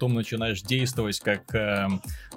потом 0.00 0.14
начинаешь 0.14 0.62
действовать 0.62 1.20
как 1.20 1.54
э, 1.54 1.86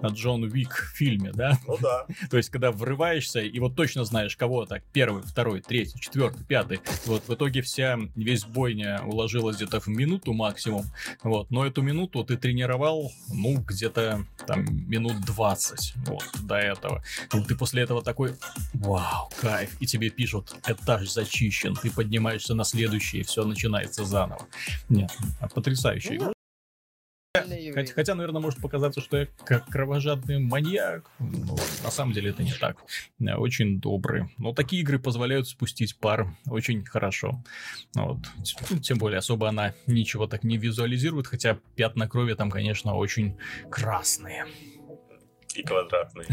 Джон 0.05 0.43
Уик 0.43 0.74
в 0.74 0.97
фильме, 0.97 1.32
да? 1.34 1.57
Ну 1.66 1.78
да. 1.82 2.05
То 2.30 2.36
есть, 2.36 2.49
когда 2.49 2.74
врываешься, 2.74 3.39
и 3.39 3.57
вот 3.59 3.74
точно 3.74 4.03
знаешь, 4.03 4.36
кого 4.36 4.66
так, 4.66 4.84
первый, 4.91 5.24
второй, 5.24 5.61
третий, 5.61 5.97
четвертый, 5.97 6.43
пятый. 6.43 6.82
Вот 7.05 7.26
в 7.26 7.34
итоге 7.34 7.61
вся, 7.61 7.97
весь 8.18 8.43
бойня 8.43 9.01
уложилась 9.05 9.55
где-то 9.55 9.80
в 9.80 9.88
минуту 9.88 10.34
максимум. 10.34 10.84
Вот, 11.24 11.51
но 11.51 11.66
эту 11.66 11.82
минуту 11.82 12.26
ты 12.26 12.36
тренировал, 12.36 13.14
ну, 13.34 13.61
где-то 13.61 14.26
там 14.45 14.66
минут 14.89 15.22
20, 15.22 15.93
вот, 16.07 16.26
до 16.43 16.55
этого. 16.55 17.01
И 17.34 17.41
ты 17.43 17.55
после 17.55 17.84
этого 17.84 18.01
такой, 18.01 18.36
вау, 18.74 19.32
кайф, 19.39 19.70
и 19.80 19.86
тебе 19.86 20.09
пишут, 20.09 20.53
этаж 20.68 21.09
зачищен, 21.09 21.76
ты 21.76 21.89
поднимаешься 21.89 22.55
на 22.55 22.66
следующий, 22.66 23.20
и 23.20 23.24
все 23.24 23.45
начинается 23.45 24.03
заново. 24.03 24.45
Нет, 24.89 25.16
потрясающая 25.55 26.18
игра. 26.18 26.34
Хотя, 27.74 27.94
хотя, 27.96 28.14
наверное, 28.14 28.44
может 28.44 28.62
показаться, 28.62 29.02
что 29.02 29.18
я 29.18 29.28
как 29.44 29.66
кровожадный 29.66 30.38
маньяк. 30.38 31.10
Но 31.18 31.58
на 31.84 31.90
самом 31.90 32.14
деле 32.14 32.30
это 32.30 32.44
не 32.44 32.54
так. 32.54 32.78
Я 33.18 33.40
очень 33.40 33.80
добрый. 33.80 34.26
Но 34.38 34.54
такие 34.54 34.84
игры 34.84 35.00
позволяют 35.00 35.48
спустить 35.48 35.98
пар 35.98 36.28
очень 36.46 36.86
хорошо. 36.86 37.44
Вот. 37.96 38.20
Тем 38.84 39.00
более, 39.00 39.18
особо 39.18 39.50
она 39.50 39.74
ничего 39.88 40.28
так 40.28 40.44
не 40.44 40.58
визуализирует, 40.58 41.26
хотя 41.26 41.58
пятна 41.76 42.08
крови 42.08 42.36
там, 42.36 42.52
конечно, 42.52 42.94
очень 42.94 43.36
красные. 43.68 44.46
И 45.56 45.64
квадратные. 45.64 46.28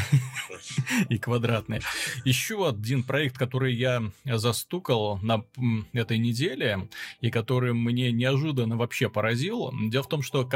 И 1.09 1.18
квадратные. 1.18 1.81
Еще 2.25 2.68
один 2.68 3.03
проект, 3.03 3.37
который 3.37 3.75
я 3.75 4.03
застукал 4.25 5.18
на 5.18 5.45
этой 5.93 6.18
неделе, 6.18 6.89
и 7.21 7.31
который 7.31 7.75
мне 7.75 8.12
неожиданно 8.12 8.77
вообще 8.77 9.11
поразил. 9.11 9.73
Дело 9.91 10.03
в 10.03 10.09
том, 10.09 10.23
что 10.23 10.49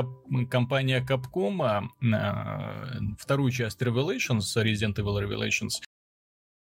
компания 0.51 1.05
Capcom 1.07 1.89
а, 2.12 2.99
вторую 3.19 3.51
часть 3.51 3.81
Revelations, 3.83 4.41
Resident 4.57 4.95
Evil 4.97 5.23
Revelations, 5.23 5.83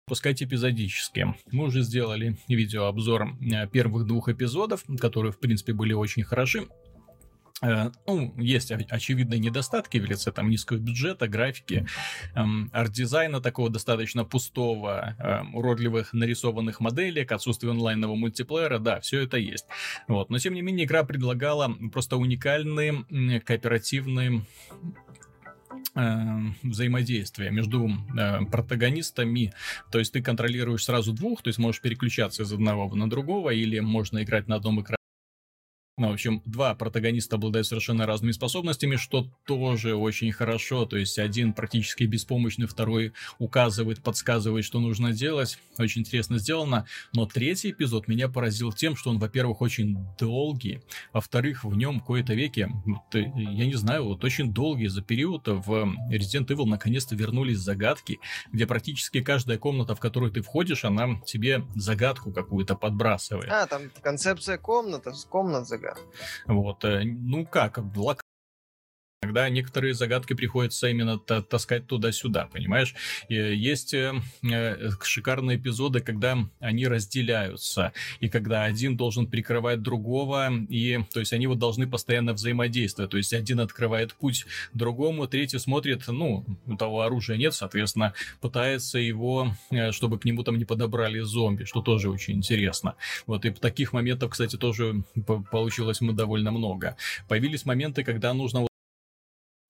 пускать 0.07 0.41
эпизодически. 0.43 1.35
Мы 1.51 1.65
уже 1.65 1.81
сделали 1.81 2.37
видеообзор 2.47 3.23
а, 3.53 3.67
первых 3.67 4.05
двух 4.05 4.29
эпизодов, 4.29 4.83
которые, 4.99 5.31
в 5.31 5.39
принципе, 5.39 5.73
были 5.73 5.93
очень 5.93 6.23
хороши. 6.23 6.67
Э, 7.61 7.89
ну, 8.05 8.33
есть 8.37 8.71
очевидные 8.71 9.39
недостатки 9.39 9.97
в 9.97 10.05
лице 10.05 10.31
там 10.31 10.49
низкого 10.49 10.77
бюджета, 10.77 11.27
графики, 11.27 11.87
эм, 12.35 12.69
арт-дизайна 12.73 13.39
такого 13.39 13.69
достаточно 13.69 14.25
пустого, 14.25 15.15
эм, 15.19 15.55
уродливых 15.55 16.11
нарисованных 16.11 16.81
моделек, 16.81 17.31
отсутствие 17.31 17.71
онлайнового 17.71 18.15
мультиплеера, 18.15 18.79
да, 18.79 18.99
все 18.99 19.21
это 19.21 19.37
есть. 19.37 19.65
Вот. 20.07 20.29
Но, 20.29 20.37
тем 20.37 20.53
не 20.53 20.61
менее, 20.61 20.85
игра 20.85 21.03
предлагала 21.03 21.73
просто 21.93 22.17
уникальные 22.17 23.05
кооперативные 23.45 24.45
э, 25.95 26.39
взаимодействия 26.61 27.51
между 27.51 27.89
э, 27.89 28.45
протагонистами. 28.51 29.53
То 29.93 29.99
есть 29.99 30.11
ты 30.11 30.21
контролируешь 30.21 30.83
сразу 30.83 31.13
двух, 31.13 31.41
то 31.41 31.47
есть 31.47 31.59
можешь 31.59 31.79
переключаться 31.79 32.43
из 32.43 32.51
одного 32.51 32.93
на 32.93 33.09
другого, 33.09 33.51
или 33.51 33.79
можно 33.79 34.21
играть 34.23 34.49
на 34.49 34.55
одном 34.55 34.81
экране 34.81 34.95
ну, 35.97 36.09
в 36.09 36.13
общем, 36.13 36.41
два 36.45 36.75
протагониста 36.75 37.37
обладают 37.37 37.67
совершенно 37.67 38.05
разными 38.05 38.33
способностями, 38.33 38.97
что 38.97 39.29
тоже 39.45 39.95
очень 39.95 40.29
хорошо. 40.33 40.85
То 40.85 40.97
есть 40.97 41.17
один 41.17 41.53
практически 41.53 42.03
беспомощный, 42.03 42.67
второй 42.67 43.13
указывает, 43.39 44.03
подсказывает, 44.03 44.65
что 44.65 44.81
нужно 44.81 45.13
делать. 45.13 45.57
Очень 45.77 46.01
интересно 46.01 46.37
сделано. 46.37 46.85
Но 47.13 47.25
третий 47.25 47.71
эпизод 47.71 48.09
меня 48.09 48.27
поразил 48.27 48.73
тем, 48.73 48.97
что 48.97 49.09
он, 49.09 49.19
во-первых, 49.19 49.61
очень 49.61 49.97
долгий, 50.19 50.81
во-вторых, 51.13 51.63
в 51.63 51.77
нем 51.77 52.01
кое-то 52.01 52.33
веки, 52.33 52.69
э, 53.13 53.19
я 53.35 53.65
не 53.65 53.75
знаю, 53.75 54.03
вот 54.03 54.23
очень 54.25 54.53
долгий 54.53 54.87
за 54.87 55.01
период 55.01 55.47
в 55.47 55.71
Resident 56.11 56.47
Evil 56.47 56.65
наконец-то 56.65 57.15
вернулись 57.15 57.59
загадки, 57.59 58.19
где 58.51 58.67
практически 58.67 59.21
каждая 59.21 59.57
комната, 59.57 59.95
в 59.95 60.01
которую 60.01 60.31
ты 60.33 60.41
входишь, 60.41 60.83
она 60.83 61.21
тебе 61.21 61.63
загадку 61.75 62.33
какую-то 62.33 62.75
подбрасывает. 62.75 63.49
А, 63.49 63.65
там 63.65 63.83
концепция 64.01 64.57
комната, 64.57 65.13
комнат 65.29 65.67
загадок 65.67 65.84
загадка. 65.85 65.97
Вот, 66.47 66.83
э, 66.85 67.03
ну 67.03 67.45
как, 67.45 67.79
лок 69.25 69.35
Когда 69.35 69.49
некоторые 69.49 69.93
загадки 69.93 70.33
приходится 70.33 70.87
именно 70.87 71.17
таскать 71.17 71.87
туда-сюда, 71.87 72.47
понимаешь? 72.53 72.93
И 73.27 73.35
есть 73.35 73.93
э, 73.93 74.13
э, 74.43 74.89
шикарные 75.01 75.57
эпизоды, 75.57 75.99
когда 75.99 76.37
они 76.59 76.87
разделяются, 76.87 77.91
и 78.19 78.29
когда 78.29 78.63
один 78.63 78.95
должен 78.95 79.27
прикрывать 79.27 79.81
другого, 79.81 80.51
и 80.69 80.99
то 81.11 81.19
есть 81.19 81.33
они 81.33 81.47
вот 81.47 81.59
должны 81.59 81.87
постоянно 81.87 82.33
взаимодействовать. 82.33 83.11
То 83.11 83.17
есть 83.17 83.33
один 83.33 83.59
открывает 83.59 84.13
путь 84.13 84.45
другому, 84.73 85.27
третий 85.27 85.59
смотрит, 85.59 86.03
ну, 86.07 86.45
у 86.67 86.77
того 86.77 87.01
оружия 87.01 87.37
нет, 87.37 87.53
соответственно, 87.53 88.13
пытается 88.41 88.99
его, 88.99 89.51
э, 89.71 89.91
чтобы 89.91 90.19
к 90.19 90.25
нему 90.25 90.43
там 90.43 90.57
не 90.57 90.65
подобрали 90.65 91.19
зомби, 91.21 91.63
что 91.63 91.81
тоже 91.81 92.09
очень 92.09 92.35
интересно. 92.35 92.95
Вот 93.25 93.45
и 93.45 93.49
таких 93.49 93.93
моментов, 93.93 94.31
кстати, 94.31 94.55
тоже 94.55 95.03
получилось 95.51 96.01
мы 96.01 96.13
довольно 96.13 96.51
много. 96.51 96.95
Появились 97.27 97.65
моменты, 97.65 98.03
когда 98.03 98.33
нужно 98.33 98.67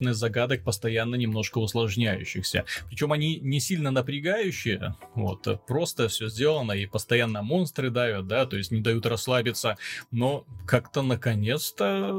загадок 0.00 0.62
постоянно 0.62 1.14
немножко 1.14 1.58
усложняющихся. 1.58 2.64
Причем 2.88 3.12
они 3.12 3.38
не 3.40 3.60
сильно 3.60 3.90
напрягающие, 3.90 4.94
вот, 5.14 5.64
просто 5.66 6.08
все 6.08 6.28
сделано, 6.28 6.72
и 6.72 6.86
постоянно 6.86 7.42
монстры 7.42 7.90
давят, 7.90 8.26
да, 8.26 8.46
то 8.46 8.56
есть 8.56 8.70
не 8.70 8.80
дают 8.80 9.06
расслабиться, 9.06 9.78
но 10.10 10.44
как-то 10.66 11.02
наконец-то 11.02 12.12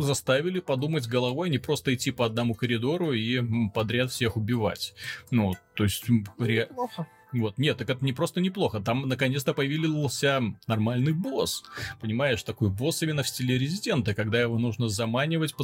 заставили 0.00 0.60
подумать 0.60 1.06
головой, 1.06 1.50
не 1.50 1.58
просто 1.58 1.94
идти 1.94 2.10
по 2.10 2.26
одному 2.26 2.54
коридору 2.54 3.12
и 3.12 3.40
подряд 3.70 4.10
всех 4.10 4.36
убивать. 4.36 4.94
Ну, 5.30 5.54
то 5.74 5.84
есть... 5.84 6.04
Ре... 6.38 6.68
Вот, 7.32 7.56
нет, 7.56 7.78
так 7.78 7.88
это 7.88 8.04
не 8.04 8.12
просто 8.12 8.42
неплохо. 8.42 8.80
Там 8.80 9.08
наконец-то 9.08 9.54
появился 9.54 10.42
нормальный 10.66 11.14
босс. 11.14 11.64
Понимаешь, 11.98 12.42
такой 12.42 12.68
босс 12.68 13.02
именно 13.02 13.22
в 13.22 13.28
стиле 13.28 13.56
резидента, 13.56 14.14
когда 14.14 14.38
его 14.38 14.58
нужно 14.58 14.90
заманивать 14.90 15.54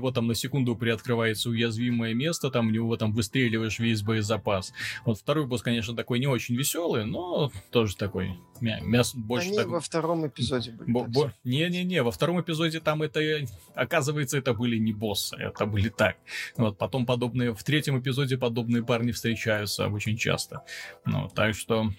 него 0.00 0.10
там 0.10 0.26
на 0.26 0.34
секунду 0.34 0.74
приоткрывается 0.76 1.50
уязвимое 1.50 2.14
место, 2.14 2.50
там 2.50 2.68
у 2.68 2.70
него 2.70 2.96
там 2.96 3.12
выстреливаешь 3.12 3.78
весь 3.78 4.02
боезапас. 4.02 4.72
Вот 5.04 5.18
второй 5.18 5.46
босс, 5.46 5.62
конечно, 5.62 5.94
такой 5.94 6.18
не 6.18 6.26
очень 6.26 6.56
веселый, 6.56 7.04
но 7.04 7.52
тоже 7.70 7.96
такой 7.96 8.38
мясо 8.60 9.16
больше. 9.18 9.48
Они 9.48 9.58
так... 9.58 9.68
во 9.68 9.80
втором 9.80 10.26
эпизоде 10.26 10.72
были. 10.72 10.90
Бо- 10.90 11.04
бо... 11.04 11.32
Не-не-не, 11.44 12.02
во 12.02 12.10
втором 12.10 12.40
эпизоде 12.40 12.80
там 12.80 13.02
это, 13.02 13.20
оказывается, 13.74 14.38
это 14.38 14.54
были 14.54 14.78
не 14.78 14.92
боссы, 14.92 15.36
это 15.36 15.66
были 15.66 15.90
так. 15.90 16.16
Вот 16.56 16.78
потом 16.78 17.06
подобные, 17.06 17.54
в 17.54 17.62
третьем 17.62 18.00
эпизоде 18.00 18.38
подобные 18.38 18.82
парни 18.82 19.12
встречаются 19.12 19.88
очень 19.88 20.16
часто. 20.16 20.62
Ну, 21.04 21.28
так 21.28 21.54
что 21.54 21.92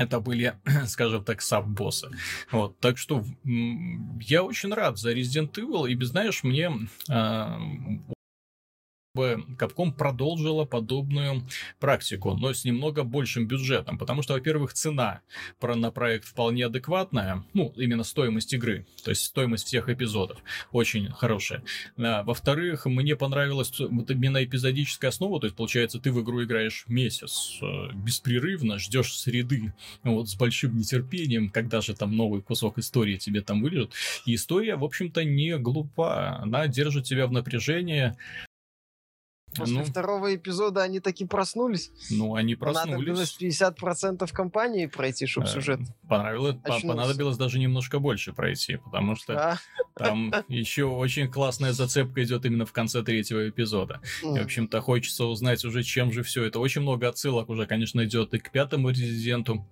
это 0.00 0.20
были, 0.20 0.54
скажем 0.86 1.24
так, 1.24 1.42
саб-боссы. 1.42 2.08
Вот, 2.50 2.78
так 2.80 2.96
что 2.96 3.24
я 3.44 4.42
очень 4.42 4.72
рад 4.72 4.98
за 4.98 5.12
Resident 5.12 5.52
Evil, 5.52 5.88
и, 5.88 6.04
знаешь, 6.04 6.42
мне 6.42 6.72
э, 7.08 7.58
чтобы 9.20 9.44
Capcom 9.58 9.92
продолжила 9.92 10.64
подобную 10.64 11.42
практику, 11.78 12.34
но 12.34 12.52
с 12.52 12.64
немного 12.64 13.02
большим 13.02 13.46
бюджетом, 13.46 13.98
потому 13.98 14.22
что, 14.22 14.34
во-первых, 14.34 14.72
цена 14.72 15.20
на 15.60 15.90
проект 15.90 16.24
вполне 16.26 16.66
адекватная, 16.66 17.44
ну, 17.52 17.72
именно 17.76 18.02
стоимость 18.04 18.52
игры, 18.54 18.86
то 19.04 19.10
есть 19.10 19.24
стоимость 19.24 19.66
всех 19.66 19.88
эпизодов 19.88 20.38
очень 20.72 21.10
хорошая. 21.10 21.62
А, 21.98 22.22
во-вторых, 22.22 22.86
мне 22.86 23.14
понравилась 23.14 23.78
вот 23.78 24.10
именно 24.10 24.42
эпизодическая 24.42 25.10
основа, 25.10 25.40
то 25.40 25.46
есть, 25.46 25.56
получается, 25.56 25.98
ты 25.98 26.12
в 26.12 26.22
игру 26.22 26.42
играешь 26.42 26.84
месяц 26.88 27.58
э, 27.60 27.92
беспрерывно, 27.92 28.78
ждешь 28.78 29.14
среды, 29.14 29.74
вот 30.02 30.28
с 30.28 30.34
большим 30.34 30.76
нетерпением, 30.76 31.50
когда 31.50 31.80
же 31.80 31.94
там 31.94 32.16
новый 32.16 32.40
кусок 32.42 32.78
истории 32.78 33.16
тебе 33.16 33.42
там 33.42 33.62
вылежит. 33.62 33.92
И 34.24 34.34
история, 34.34 34.76
в 34.76 34.84
общем-то, 34.84 35.24
не 35.24 35.58
глупа, 35.58 36.38
она 36.40 36.66
держит 36.66 37.04
тебя 37.04 37.26
в 37.26 37.32
напряжении, 37.32 38.16
После 39.56 39.78
ну, 39.78 39.84
второго 39.84 40.34
эпизода 40.34 40.82
они 40.82 41.00
таки 41.00 41.24
проснулись. 41.24 41.90
Ну, 42.10 42.34
они 42.36 42.54
проснулись. 42.54 42.90
Понадобилось 42.90 43.36
50% 43.40 44.32
компании 44.32 44.86
пройти, 44.86 45.26
чтобы 45.26 45.48
э, 45.48 45.50
сюжет 45.50 45.80
понравилось, 46.08 46.56
Понадобилось 46.82 47.36
даже 47.36 47.58
немножко 47.58 47.98
больше 47.98 48.32
пройти, 48.32 48.76
потому 48.76 49.16
что 49.16 49.52
а? 49.52 49.58
там 49.96 50.32
еще 50.48 50.84
очень 50.84 51.28
классная 51.28 51.72
зацепка 51.72 52.22
идет 52.22 52.44
именно 52.44 52.64
в 52.64 52.72
конце 52.72 53.02
третьего 53.02 53.48
эпизода. 53.48 54.00
И, 54.22 54.38
в 54.38 54.42
общем-то, 54.42 54.80
хочется 54.80 55.24
узнать 55.24 55.64
уже, 55.64 55.82
чем 55.82 56.12
же 56.12 56.22
все 56.22 56.44
это. 56.44 56.60
Очень 56.60 56.82
много 56.82 57.08
отсылок 57.08 57.48
уже, 57.48 57.66
конечно, 57.66 58.04
идет 58.04 58.34
и 58.34 58.38
к 58.38 58.52
пятому 58.52 58.90
резиденту, 58.90 59.66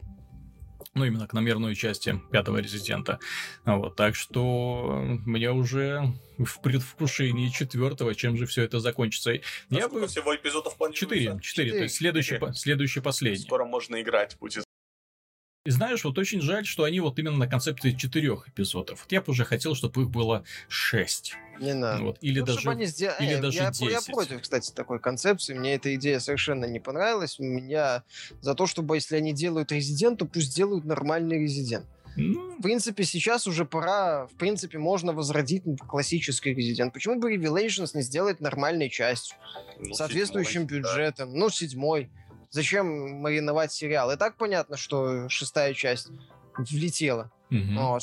ну, 0.99 1.05
именно 1.05 1.27
к 1.27 1.33
номерной 1.33 1.75
части 1.75 2.21
пятого 2.31 2.59
резидента. 2.59 3.19
Вот, 3.65 3.97
так 3.97 4.15
что 4.15 5.03
мне 5.27 5.51
уже 5.51 6.13
в 6.39 6.61
предвкушении 6.61 7.49
четвертого, 7.49 8.15
чем 8.15 8.37
же 8.37 8.47
все 8.47 8.63
это 8.63 8.81
закончится. 8.81 9.33
А 9.33 9.39
Я 9.71 9.89
бы... 9.89 10.07
всего 10.07 10.35
эпизодов 10.35 10.77
планируется? 10.77 11.07
Четыре, 11.07 11.41
четыре, 11.41 11.71
то 11.73 11.83
есть 11.85 11.97
следующий, 11.97 12.39
следующий 12.55 13.01
последний. 13.01 13.45
Скоро 13.45 13.65
можно 13.65 14.01
играть 14.01 14.37
будет. 14.39 14.65
И 15.69 15.71
знаешь, 15.71 16.03
вот 16.03 16.17
очень 16.17 16.41
жаль, 16.41 16.65
что 16.65 16.85
они 16.85 16.99
вот 16.99 17.19
именно 17.19 17.37
на 17.37 17.47
концепции 17.47 17.91
четырех 17.91 18.49
эпизодов. 18.49 19.03
Вот 19.03 19.13
я 19.13 19.21
бы 19.21 19.33
уже 19.33 19.45
хотел, 19.45 19.75
чтобы 19.75 20.01
их 20.01 20.09
было 20.09 20.43
шесть. 20.67 21.35
Не 21.61 21.75
надо. 21.75 22.05
Вот. 22.05 22.19
Или 22.23 22.41
ну, 22.41 22.47
даже, 22.47 22.71
они 22.71 22.87
сдел... 22.87 23.13
или 23.21 23.35
э, 23.35 23.39
даже 23.43 23.59
я, 23.59 23.71
10. 23.71 23.83
я 23.83 24.01
против, 24.01 24.41
кстати, 24.41 24.73
такой 24.73 24.99
концепции. 24.99 25.53
Мне 25.53 25.75
эта 25.75 25.95
идея 25.97 26.21
совершенно 26.21 26.65
не 26.65 26.81
понравилась. 26.81 27.39
Меня 27.39 28.03
за 28.41 28.55
то, 28.55 28.67
чтобы 28.67 28.97
если 28.97 29.17
они 29.17 29.35
делают 29.35 29.71
резидент, 29.71 30.21
то 30.21 30.25
пусть 30.25 30.57
делают 30.57 30.87
нормальный 30.87 31.39
резидент. 31.39 31.85
Ну, 32.17 32.57
в 32.59 32.63
принципе, 32.63 33.05
сейчас 33.05 33.47
уже 33.47 33.67
пора, 33.67 34.27
в 34.27 34.37
принципе, 34.39 34.79
можно 34.79 35.13
возродить 35.13 35.65
классический 35.87 36.55
резидент. 36.55 36.95
Почему 36.95 37.21
бы 37.21 37.35
Revelations 37.35 37.91
не 37.93 38.01
сделать 38.01 38.41
нормальной 38.41 38.89
частью? 38.89 39.37
Ну, 39.79 39.93
соответствующим 39.93 40.63
седьмой, 40.63 40.81
бюджетом. 40.81 41.31
Да. 41.31 41.39
Ну, 41.39 41.51
седьмой. 41.51 42.11
Зачем 42.51 43.21
мариновать 43.21 43.73
сериал? 43.73 44.11
И 44.11 44.17
так 44.17 44.37
понятно, 44.37 44.77
что 44.77 45.29
шестая 45.29 45.75
часть 45.75 46.09
влетела. 46.57 47.31
Угу. 47.51 47.75
Вот, 47.77 48.03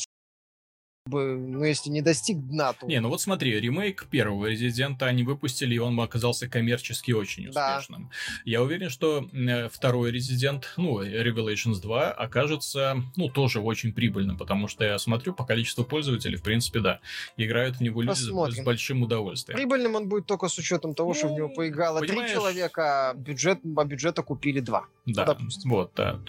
бы, 1.07 1.35
ну, 1.37 1.63
если 1.63 1.91
не 1.91 2.01
достиг 2.01 2.39
дна, 2.47 2.73
то... 2.73 2.87
Не, 2.87 2.99
ну 2.99 3.09
вот 3.09 3.21
смотри, 3.21 3.59
ремейк 3.59 4.07
первого 4.07 4.47
Резидента 4.47 5.05
они 5.05 5.23
выпустили, 5.23 5.75
и 5.75 5.77
он 5.77 5.99
оказался 5.99 6.49
коммерчески 6.49 7.11
очень 7.11 7.49
успешным. 7.49 8.09
Да. 8.09 8.41
Я 8.43 8.63
уверен, 8.63 8.89
что 8.89 9.29
э, 9.31 9.69
второй 9.69 10.11
Резидент, 10.11 10.73
ну, 10.77 11.03
Revelations 11.03 11.79
2, 11.79 12.11
окажется, 12.11 13.03
ну, 13.15 13.29
тоже 13.29 13.59
очень 13.59 13.93
прибыльным, 13.93 14.35
потому 14.35 14.67
что 14.67 14.83
я 14.83 14.97
смотрю 14.97 15.33
по 15.33 15.45
количеству 15.45 15.83
пользователей, 15.83 16.37
в 16.37 16.43
принципе, 16.43 16.79
да, 16.79 16.99
играют 17.37 17.77
в 17.77 17.81
него 17.81 18.01
люди 18.01 18.17
с 18.17 18.63
большим 18.63 19.03
удовольствием. 19.03 19.57
Прибыльным 19.57 19.95
он 19.95 20.09
будет 20.09 20.25
только 20.25 20.47
с 20.47 20.57
учетом 20.57 20.95
того, 20.95 21.09
ну, 21.09 21.13
что 21.13 21.27
в 21.27 21.31
него 21.33 21.49
ну, 21.49 21.53
поиграло 21.53 22.01
три 22.01 22.17
человека, 22.27 23.11
а 23.11 23.13
бюджет, 23.13 23.59
а 23.77 23.85
бюджета 23.85 24.23
купили 24.23 24.59
два. 24.59 24.87
Да, 25.05 25.37
ну, 25.39 25.47
вот, 25.65 25.91
да 25.95 26.19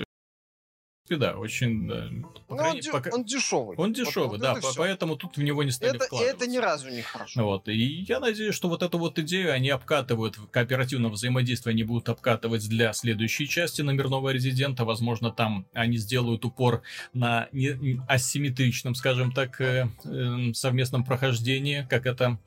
да, 1.15 1.37
очень... 1.37 1.89
Да, 1.89 2.11
по 2.49 2.55
ну, 2.55 2.57
крайней, 2.57 2.81
он, 2.87 2.93
пока... 2.93 3.11
он 3.15 3.25
дешевый. 3.25 3.77
Он 3.77 3.93
дешевый, 3.93 4.31
вот, 4.31 4.41
да, 4.41 4.55
вот 4.55 4.75
поэтому 4.77 5.17
тут 5.17 5.37
в 5.37 5.43
него 5.43 5.63
не 5.63 5.71
стали 5.71 5.97
это, 5.97 6.07
вкладываться. 6.07 6.45
Это 6.45 6.51
ни 6.51 6.59
разу 6.59 6.91
не 6.91 7.03
хорошо. 7.03 7.45
Вот, 7.45 7.69
и 7.69 8.05
я 8.09 8.21
надеюсь, 8.21 8.55
что 8.55 8.69
вот 8.69 8.83
эту 8.83 8.99
вот 8.99 9.19
идею 9.19 9.53
они 9.53 9.71
обкатывают, 9.71 10.37
в 10.37 10.49
кооперативном 10.49 11.13
взаимодействии 11.13 11.71
они 11.71 11.85
будут 11.85 12.09
обкатывать 12.09 12.69
для 12.69 12.93
следующей 12.93 13.49
части 13.49 13.83
номерного 13.83 14.31
резидента. 14.31 14.85
Возможно, 14.85 15.31
там 15.31 15.67
они 15.73 15.97
сделают 15.99 16.45
упор 16.45 16.83
на 17.13 17.49
не, 17.53 18.01
асимметричном, 18.09 18.95
скажем 18.95 19.33
так, 19.33 19.61
э, 19.61 19.89
э, 20.05 20.53
совместном 20.55 21.05
прохождении, 21.05 21.87
как 21.89 22.07
это 22.07 22.39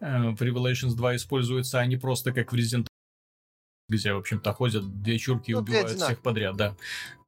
э, 0.00 0.30
в 0.30 0.42
Revelations 0.42 0.94
2 0.94 1.16
используется, 1.16 1.80
а 1.80 1.86
не 1.86 1.96
просто 1.96 2.32
как 2.32 2.52
в 2.52 2.56
Resident 2.56 2.86
где, 3.92 4.12
в 4.12 4.18
общем-то, 4.18 4.52
ходят 4.52 5.02
две 5.02 5.18
чурки 5.18 5.50
и 5.50 5.54
ну, 5.54 5.60
убивают 5.60 5.90
всех 5.90 6.20
подряд, 6.20 6.56
да. 6.56 6.74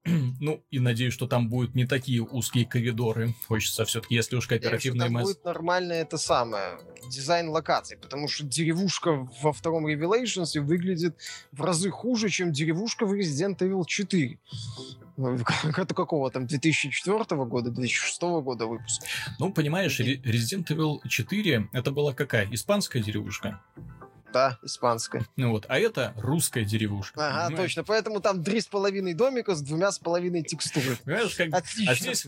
ну, 0.40 0.62
и 0.70 0.80
надеюсь, 0.80 1.14
что 1.14 1.26
там 1.26 1.48
будут 1.48 1.74
не 1.74 1.86
такие 1.86 2.22
узкие 2.22 2.66
коридоры. 2.66 3.34
Хочется 3.48 3.84
все-таки, 3.84 4.14
если 4.14 4.36
уж 4.36 4.46
кооперативный 4.46 5.08
место. 5.08 5.24
будет 5.24 5.44
нормально 5.44 5.92
это 5.94 6.18
самое, 6.18 6.78
дизайн 7.08 7.48
локаций, 7.48 7.96
потому 7.96 8.28
что 8.28 8.44
деревушка 8.44 9.28
во 9.42 9.52
втором 9.52 9.86
Revelations 9.86 10.60
выглядит 10.60 11.16
в 11.52 11.62
разы 11.62 11.90
хуже, 11.90 12.28
чем 12.28 12.52
деревушка 12.52 13.06
в 13.06 13.14
Resident 13.14 13.58
Evil 13.58 13.84
4. 13.86 14.38
Это 15.76 15.94
какого 15.94 16.30
там, 16.30 16.46
2004 16.46 17.44
года, 17.44 17.70
2006 17.70 18.20
года 18.20 18.66
выпуска. 18.66 19.06
Ну, 19.38 19.52
понимаешь, 19.52 20.00
Resident 20.00 20.66
Evil 20.66 20.98
4 21.08 21.68
это 21.72 21.90
была 21.92 22.12
какая? 22.12 22.48
Испанская 22.50 23.02
деревушка? 23.02 23.60
Да, 24.34 24.58
испанская. 24.64 25.24
Ну 25.36 25.52
вот, 25.52 25.64
а 25.68 25.78
это 25.78 26.12
русская 26.16 26.64
деревушка. 26.64 27.24
Ага, 27.24 27.46
понимаешь? 27.46 27.68
точно. 27.68 27.84
Поэтому 27.84 28.20
там 28.20 28.42
три 28.42 28.60
с 28.60 28.66
половиной 28.66 29.14
домика 29.14 29.54
с 29.54 29.62
двумя 29.62 29.92
с 29.92 30.00
половиной 30.00 30.42
текстуры. 30.42 30.96
Понимаешь, 31.04 31.36
как... 31.36 31.54
Отлично. 31.54 31.92
А 31.92 31.94
здесь 31.94 32.26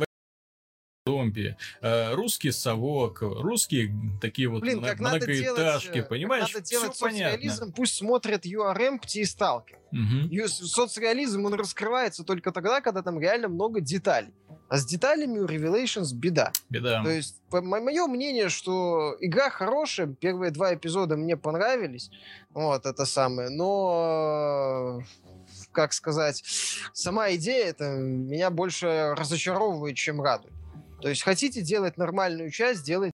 зомби, 1.06 1.56
э, 1.80 2.14
русский 2.14 2.50
совок, 2.50 3.18
русские 3.22 3.94
такие 4.20 4.48
вот 4.48 4.60
Блин, 4.60 4.82
как 4.82 4.98
многоэтажки, 4.98 5.92
делать, 5.92 6.08
понимаешь? 6.08 6.46
Как 6.46 6.54
надо 6.54 6.66
делать 6.66 6.94
Все 6.94 7.08
соцреализм, 7.08 7.58
понятно. 7.58 7.74
пусть 7.76 7.94
смотрят 7.94 8.44
URM, 8.44 9.00
и 9.14 9.24
Сталкер. 9.24 9.78
Угу. 9.92 10.48
Соцреализм, 10.48 11.44
он 11.44 11.54
раскрывается 11.54 12.24
только 12.24 12.50
тогда, 12.50 12.80
когда 12.80 13.02
там 13.02 13.20
реально 13.20 13.48
много 13.48 13.80
деталей. 13.80 14.34
А 14.68 14.78
с 14.78 14.84
деталями 14.84 15.38
у 15.38 15.46
Revelations 15.46 16.12
беда. 16.12 16.50
Беда. 16.70 17.04
То 17.04 17.10
есть, 17.10 17.40
мое 17.52 18.06
мнение, 18.08 18.48
что 18.48 19.16
игра 19.20 19.48
хорошая, 19.48 20.08
первые 20.08 20.50
два 20.50 20.74
эпизода 20.74 21.16
мне 21.16 21.36
понравились, 21.36 22.10
вот, 22.52 22.84
это 22.84 23.06
самое, 23.06 23.48
но 23.50 25.04
как 25.70 25.92
сказать, 25.92 26.42
сама 26.92 27.32
идея 27.34 27.66
это 27.66 27.90
меня 27.90 28.50
больше 28.50 29.14
разочаровывает, 29.16 29.94
чем 29.96 30.20
радует. 30.20 30.52
То 31.06 31.10
есть 31.10 31.22
хотите 31.22 31.62
делать 31.62 31.98
нормальную 31.98 32.50
часть, 32.50 32.82
делайте 32.82 33.12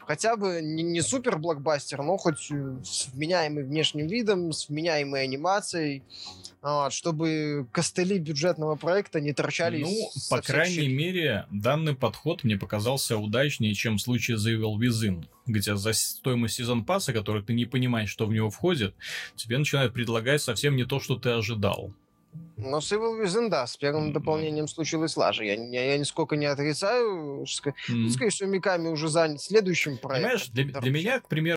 хотя 0.00 0.34
бы 0.34 0.60
не, 0.60 0.82
не 0.82 1.02
супер 1.02 1.38
блокбастер, 1.38 2.02
но 2.02 2.16
хоть 2.16 2.50
э, 2.50 2.78
с 2.82 3.06
вменяемым 3.12 3.68
внешним 3.68 4.08
видом, 4.08 4.52
с 4.52 4.68
вменяемой 4.68 5.22
анимацией, 5.22 6.02
вот, 6.60 6.92
чтобы 6.92 7.68
костыли 7.70 8.18
бюджетного 8.18 8.74
проекта 8.74 9.20
не 9.20 9.32
торчали 9.32 9.84
Ну, 9.84 10.10
по 10.30 10.42
крайней 10.42 10.74
щелей. 10.74 10.96
мере, 10.96 11.46
данный 11.52 11.94
подход 11.94 12.42
мне 12.42 12.56
показался 12.56 13.18
удачнее, 13.18 13.72
чем 13.74 13.98
в 13.98 14.00
случае 14.00 14.36
The 14.38 14.58
Evil 14.58 14.80
Within, 14.80 15.26
где 15.46 15.76
за 15.76 15.92
стоимость 15.92 16.56
сезон 16.56 16.84
пасса, 16.84 17.12
который 17.12 17.44
ты 17.44 17.52
не 17.52 17.66
понимаешь, 17.66 18.10
что 18.10 18.26
в 18.26 18.32
него 18.32 18.50
входит, 18.50 18.96
тебе 19.36 19.58
начинают 19.58 19.94
предлагать 19.94 20.42
совсем 20.42 20.74
не 20.74 20.82
то, 20.82 20.98
что 20.98 21.14
ты 21.14 21.30
ожидал. 21.30 21.94
Но 22.56 22.80
с 22.80 22.92
Evil 22.92 23.22
Within, 23.22 23.48
да, 23.48 23.66
с 23.66 23.76
первым 23.76 24.08
mm-hmm. 24.08 24.12
дополнением 24.12 24.68
случилось 24.68 25.16
лажа. 25.16 25.44
Я, 25.44 25.54
я, 25.54 25.92
я 25.92 25.98
нисколько 25.98 26.36
не 26.36 26.46
отрицаю. 26.46 27.44
Mm-hmm. 27.44 28.08
Сказать, 28.08 28.32
что 28.32 28.46
Миками 28.46 28.88
уже 28.88 29.08
занят 29.08 29.40
следующим 29.40 29.96
проектом. 29.96 30.30
Понимаешь, 30.30 30.48
для, 30.48 30.80
для 30.80 30.90
меня, 30.90 31.20
к 31.20 31.28
примеру, 31.28 31.56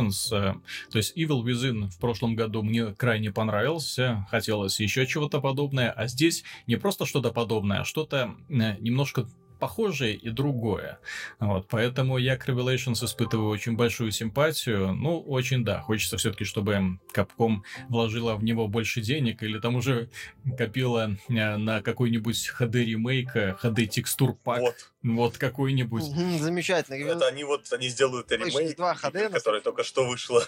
э, 0.00 0.06
то 0.32 0.62
есть 0.94 1.16
Evil 1.16 1.44
Within 1.44 1.88
в 1.90 1.98
прошлом 1.98 2.34
году 2.34 2.62
мне 2.62 2.94
крайне 2.94 3.30
понравился, 3.30 4.26
хотелось 4.30 4.80
еще 4.80 5.06
чего-то 5.06 5.40
подобное, 5.40 5.90
а 5.90 6.06
здесь 6.06 6.44
не 6.66 6.76
просто 6.76 7.04
что-то 7.04 7.30
подобное, 7.30 7.80
а 7.80 7.84
что-то 7.84 8.34
э, 8.48 8.78
немножко 8.80 9.26
похожее 9.60 10.16
и 10.16 10.30
другое. 10.30 10.98
Вот, 11.38 11.68
поэтому 11.68 12.18
я 12.18 12.36
к 12.36 12.48
Revelations 12.48 13.04
испытываю 13.04 13.50
очень 13.50 13.76
большую 13.76 14.10
симпатию. 14.10 14.92
Ну, 14.94 15.20
очень 15.20 15.64
да, 15.64 15.80
хочется 15.80 16.16
все-таки, 16.16 16.44
чтобы 16.44 16.98
Capcom 17.14 17.58
вложила 17.88 18.34
в 18.34 18.42
него 18.42 18.66
больше 18.66 19.00
денег 19.00 19.42
или 19.42 19.58
там 19.58 19.76
уже 19.76 20.10
копила 20.58 21.16
э, 21.28 21.56
на 21.56 21.82
какой-нибудь 21.82 22.50
HD 22.58 22.84
ремейк, 22.84 23.36
HD 23.36 23.86
текстур 23.86 24.34
пак. 24.34 24.60
Вот. 24.60 24.74
Вот 25.02 25.38
какой-нибудь. 25.38 26.02
Замечательно. 26.40 26.96
Это 26.96 27.28
они 27.28 27.44
вот, 27.44 27.72
они 27.72 27.88
сделают 27.88 28.30
ремейк, 28.32 28.76
2 28.76 28.94
HD, 28.94 29.30
который 29.30 29.60
только 29.60 29.84
что 29.84 30.06
вышло. 30.06 30.44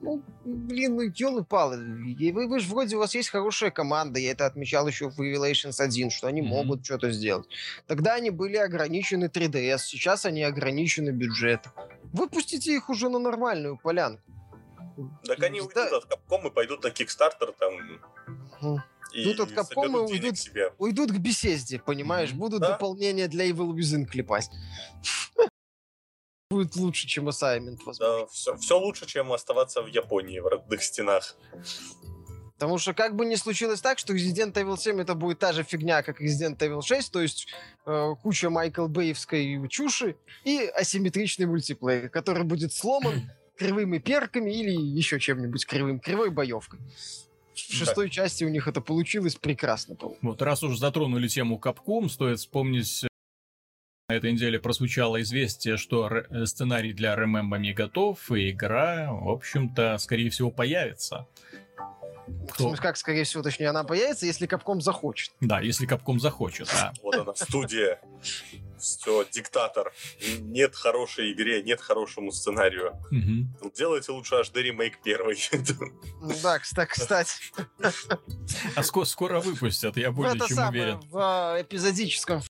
Ну, 0.00 0.22
блин, 0.44 0.96
ну, 0.96 1.02
елы-палы. 1.02 1.76
Вы, 2.32 2.46
вы 2.46 2.60
же 2.60 2.68
вроде 2.68 2.96
у 2.96 2.98
вас 3.00 3.14
есть 3.14 3.30
хорошая 3.30 3.70
команда, 3.70 4.20
я 4.20 4.32
это 4.32 4.46
отмечал 4.46 4.86
еще 4.86 5.10
в 5.10 5.20
Revelations 5.20 5.80
1, 5.80 6.10
что 6.10 6.26
они 6.26 6.40
mm-hmm. 6.40 6.44
могут 6.44 6.84
что-то 6.84 7.10
сделать. 7.10 7.48
Тогда 7.86 8.14
они 8.14 8.30
были 8.30 8.56
ограничены 8.56 9.26
3DS, 9.26 9.78
сейчас 9.78 10.24
они 10.24 10.42
ограничены 10.42 11.10
бюджетом. 11.10 11.72
Выпустите 12.12 12.74
их 12.74 12.88
уже 12.88 13.08
на 13.08 13.18
нормальную 13.18 13.76
полянку. 13.76 14.22
Так 15.24 15.42
они 15.42 15.60
уйдут 15.60 15.92
от 15.92 16.04
Capcom 16.12 16.48
и 16.48 16.50
пойдут 16.50 16.82
на 16.82 16.88
Kickstarter 16.88 17.54
там. 17.58 18.00
Угу. 18.60 18.80
И 19.14 19.24
Тут 19.24 19.40
от 19.40 19.50
Capcom 19.52 20.08
уйдут, 20.08 20.34
уйдут 20.78 21.12
к 21.12 21.18
беседе, 21.18 21.78
понимаешь? 21.78 22.30
Mm-hmm. 22.30 22.36
Будут 22.36 22.60
да? 22.60 22.70
дополнения 22.70 23.28
для 23.28 23.48
Evil 23.48 23.74
Within 23.74 24.04
клепать. 24.04 24.50
Будет 26.50 26.76
лучше, 26.76 27.06
чем 27.06 27.28
Assignment, 27.28 27.78
возможно. 27.84 28.20
Да, 28.20 28.26
все, 28.26 28.56
все 28.56 28.78
лучше, 28.78 29.06
чем 29.06 29.32
оставаться 29.32 29.82
в 29.82 29.86
Японии, 29.86 30.38
в 30.38 30.46
родных 30.46 30.82
стенах. 30.82 31.36
Потому 32.54 32.78
что 32.78 32.94
как 32.94 33.14
бы 33.14 33.26
не 33.26 33.36
случилось 33.36 33.82
так, 33.82 33.98
что 33.98 34.14
Resident 34.14 34.54
Evil 34.54 34.78
7 34.78 34.98
это 34.98 35.14
будет 35.14 35.38
та 35.38 35.52
же 35.52 35.62
фигня, 35.62 36.02
как 36.02 36.22
Resident 36.22 36.56
Evil 36.56 36.80
6, 36.80 37.12
то 37.12 37.20
есть 37.20 37.48
э, 37.84 38.14
куча 38.22 38.48
Майкл 38.48 38.86
Бейевской 38.86 39.68
чуши 39.68 40.16
и 40.44 40.64
асимметричный 40.74 41.44
мультиплеер, 41.44 42.08
который 42.08 42.44
будет 42.44 42.72
сломан 42.72 43.30
кривыми 43.56 43.98
перками 43.98 44.50
или 44.50 44.72
еще 44.72 45.20
чем-нибудь 45.20 45.66
кривым, 45.66 46.00
кривой 46.00 46.30
боевкой. 46.30 46.80
В 47.52 47.58
шестой 47.58 48.06
да. 48.06 48.12
части 48.12 48.44
у 48.44 48.48
них 48.48 48.66
это 48.66 48.80
получилось 48.80 49.34
прекрасно. 49.34 49.98
Вот 50.22 50.40
раз 50.40 50.62
уж 50.62 50.78
затронули 50.78 51.28
тему 51.28 51.60
Capcom, 51.62 52.08
стоит 52.08 52.38
вспомнить 52.38 53.06
на 54.10 54.14
этой 54.14 54.32
неделе 54.32 54.58
прозвучало 54.58 55.20
известие, 55.20 55.76
что 55.76 56.08
э, 56.08 56.46
сценарий 56.46 56.94
для 56.94 57.14
Remember 57.14 57.60
Me 57.60 57.74
готов, 57.74 58.32
и 58.32 58.52
игра, 58.52 59.12
в 59.12 59.28
общем-то, 59.28 59.98
скорее 59.98 60.30
всего, 60.30 60.50
появится. 60.50 61.26
Кто? 62.50 62.72
Как, 62.76 62.96
скорее 62.96 63.24
всего, 63.24 63.42
точнее, 63.42 63.68
она 63.68 63.84
появится, 63.84 64.24
если 64.24 64.46
Капком 64.46 64.80
захочет. 64.80 65.34
Да, 65.42 65.60
если 65.60 65.84
Капком 65.84 66.20
захочет, 66.20 66.68
да. 66.72 66.94
Вот 67.02 67.16
она, 67.16 67.34
студия. 67.34 68.00
Все, 68.78 69.26
диктатор. 69.30 69.92
Нет 70.40 70.74
хорошей 70.74 71.32
игре, 71.32 71.62
нет 71.62 71.82
хорошему 71.82 72.32
сценарию. 72.32 72.94
Угу. 73.10 73.72
Делайте 73.76 74.12
лучше 74.12 74.36
HD 74.36 74.62
ремейк 74.62 75.02
первый. 75.02 75.36
Да, 76.42 76.58
кстати. 76.60 77.34
А 78.74 78.82
скоро 78.82 79.40
выпустят, 79.40 79.98
я 79.98 80.12
более 80.12 80.38
чем 80.48 80.66
уверен. 80.66 81.00
В 81.10 81.18
а, 81.18 81.60
эпизодическом 81.60 82.42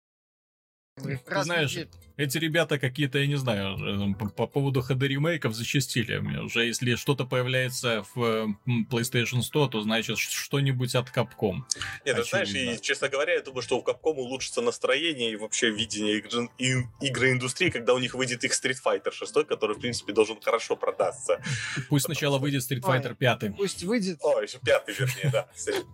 ты 1.07 1.43
знаешь, 1.43 1.77
эти 2.17 2.39
ребята 2.39 2.79
какие-то, 2.79 3.19
я 3.19 3.27
не 3.27 3.37
знаю, 3.37 4.13
э, 4.13 4.15
по, 4.15 4.29
по 4.29 4.47
поводу 4.47 4.81
HD 4.81 5.07
ремейков 5.07 5.55
зачастили. 5.55 6.17
Уже 6.39 6.65
если 6.65 6.95
что-то 6.95 7.25
появляется 7.25 8.05
в 8.15 8.57
PlayStation 8.67 9.43
100, 9.43 9.69
то 9.69 9.81
значит 9.83 10.19
что-нибудь 10.19 10.95
от 10.95 11.09
Capcom. 11.15 11.61
Нет, 12.05 12.17
ты 12.17 12.25
знаешь, 12.25 12.55
и, 12.55 12.81
честно 12.81 13.09
говоря, 13.09 13.35
я 13.35 13.43
думаю, 13.43 13.63
что 13.63 13.79
у 13.79 13.83
Capcom 13.83 14.15
улучшится 14.15 14.63
настроение 14.63 15.33
и 15.33 15.37
вообще 15.37 15.71
видение 15.71 16.19
игр, 16.19 16.89
игры 17.01 17.33
индустрии, 17.33 17.71
когда 17.71 17.93
у 17.95 17.99
них 17.99 18.15
выйдет 18.15 18.45
их 18.45 18.53
Street 18.53 18.79
Fighter 18.85 19.13
6, 19.13 19.47
который, 19.47 19.77
в 19.77 19.81
принципе, 19.81 20.13
должен 20.13 20.41
хорошо 20.41 20.77
продаться. 20.77 21.43
Пусть 21.89 22.07
сначала 22.07 22.39
выйдет 22.39 22.63
Street 22.63 22.81
Fighter 22.81 23.15
5. 23.15 23.57
Пусть 23.57 23.83
выйдет... 23.85 24.19
О, 24.23 24.41
еще 24.41 24.59
пятый, 24.65 24.95
вернее, 24.95 25.31
да. 25.31 25.49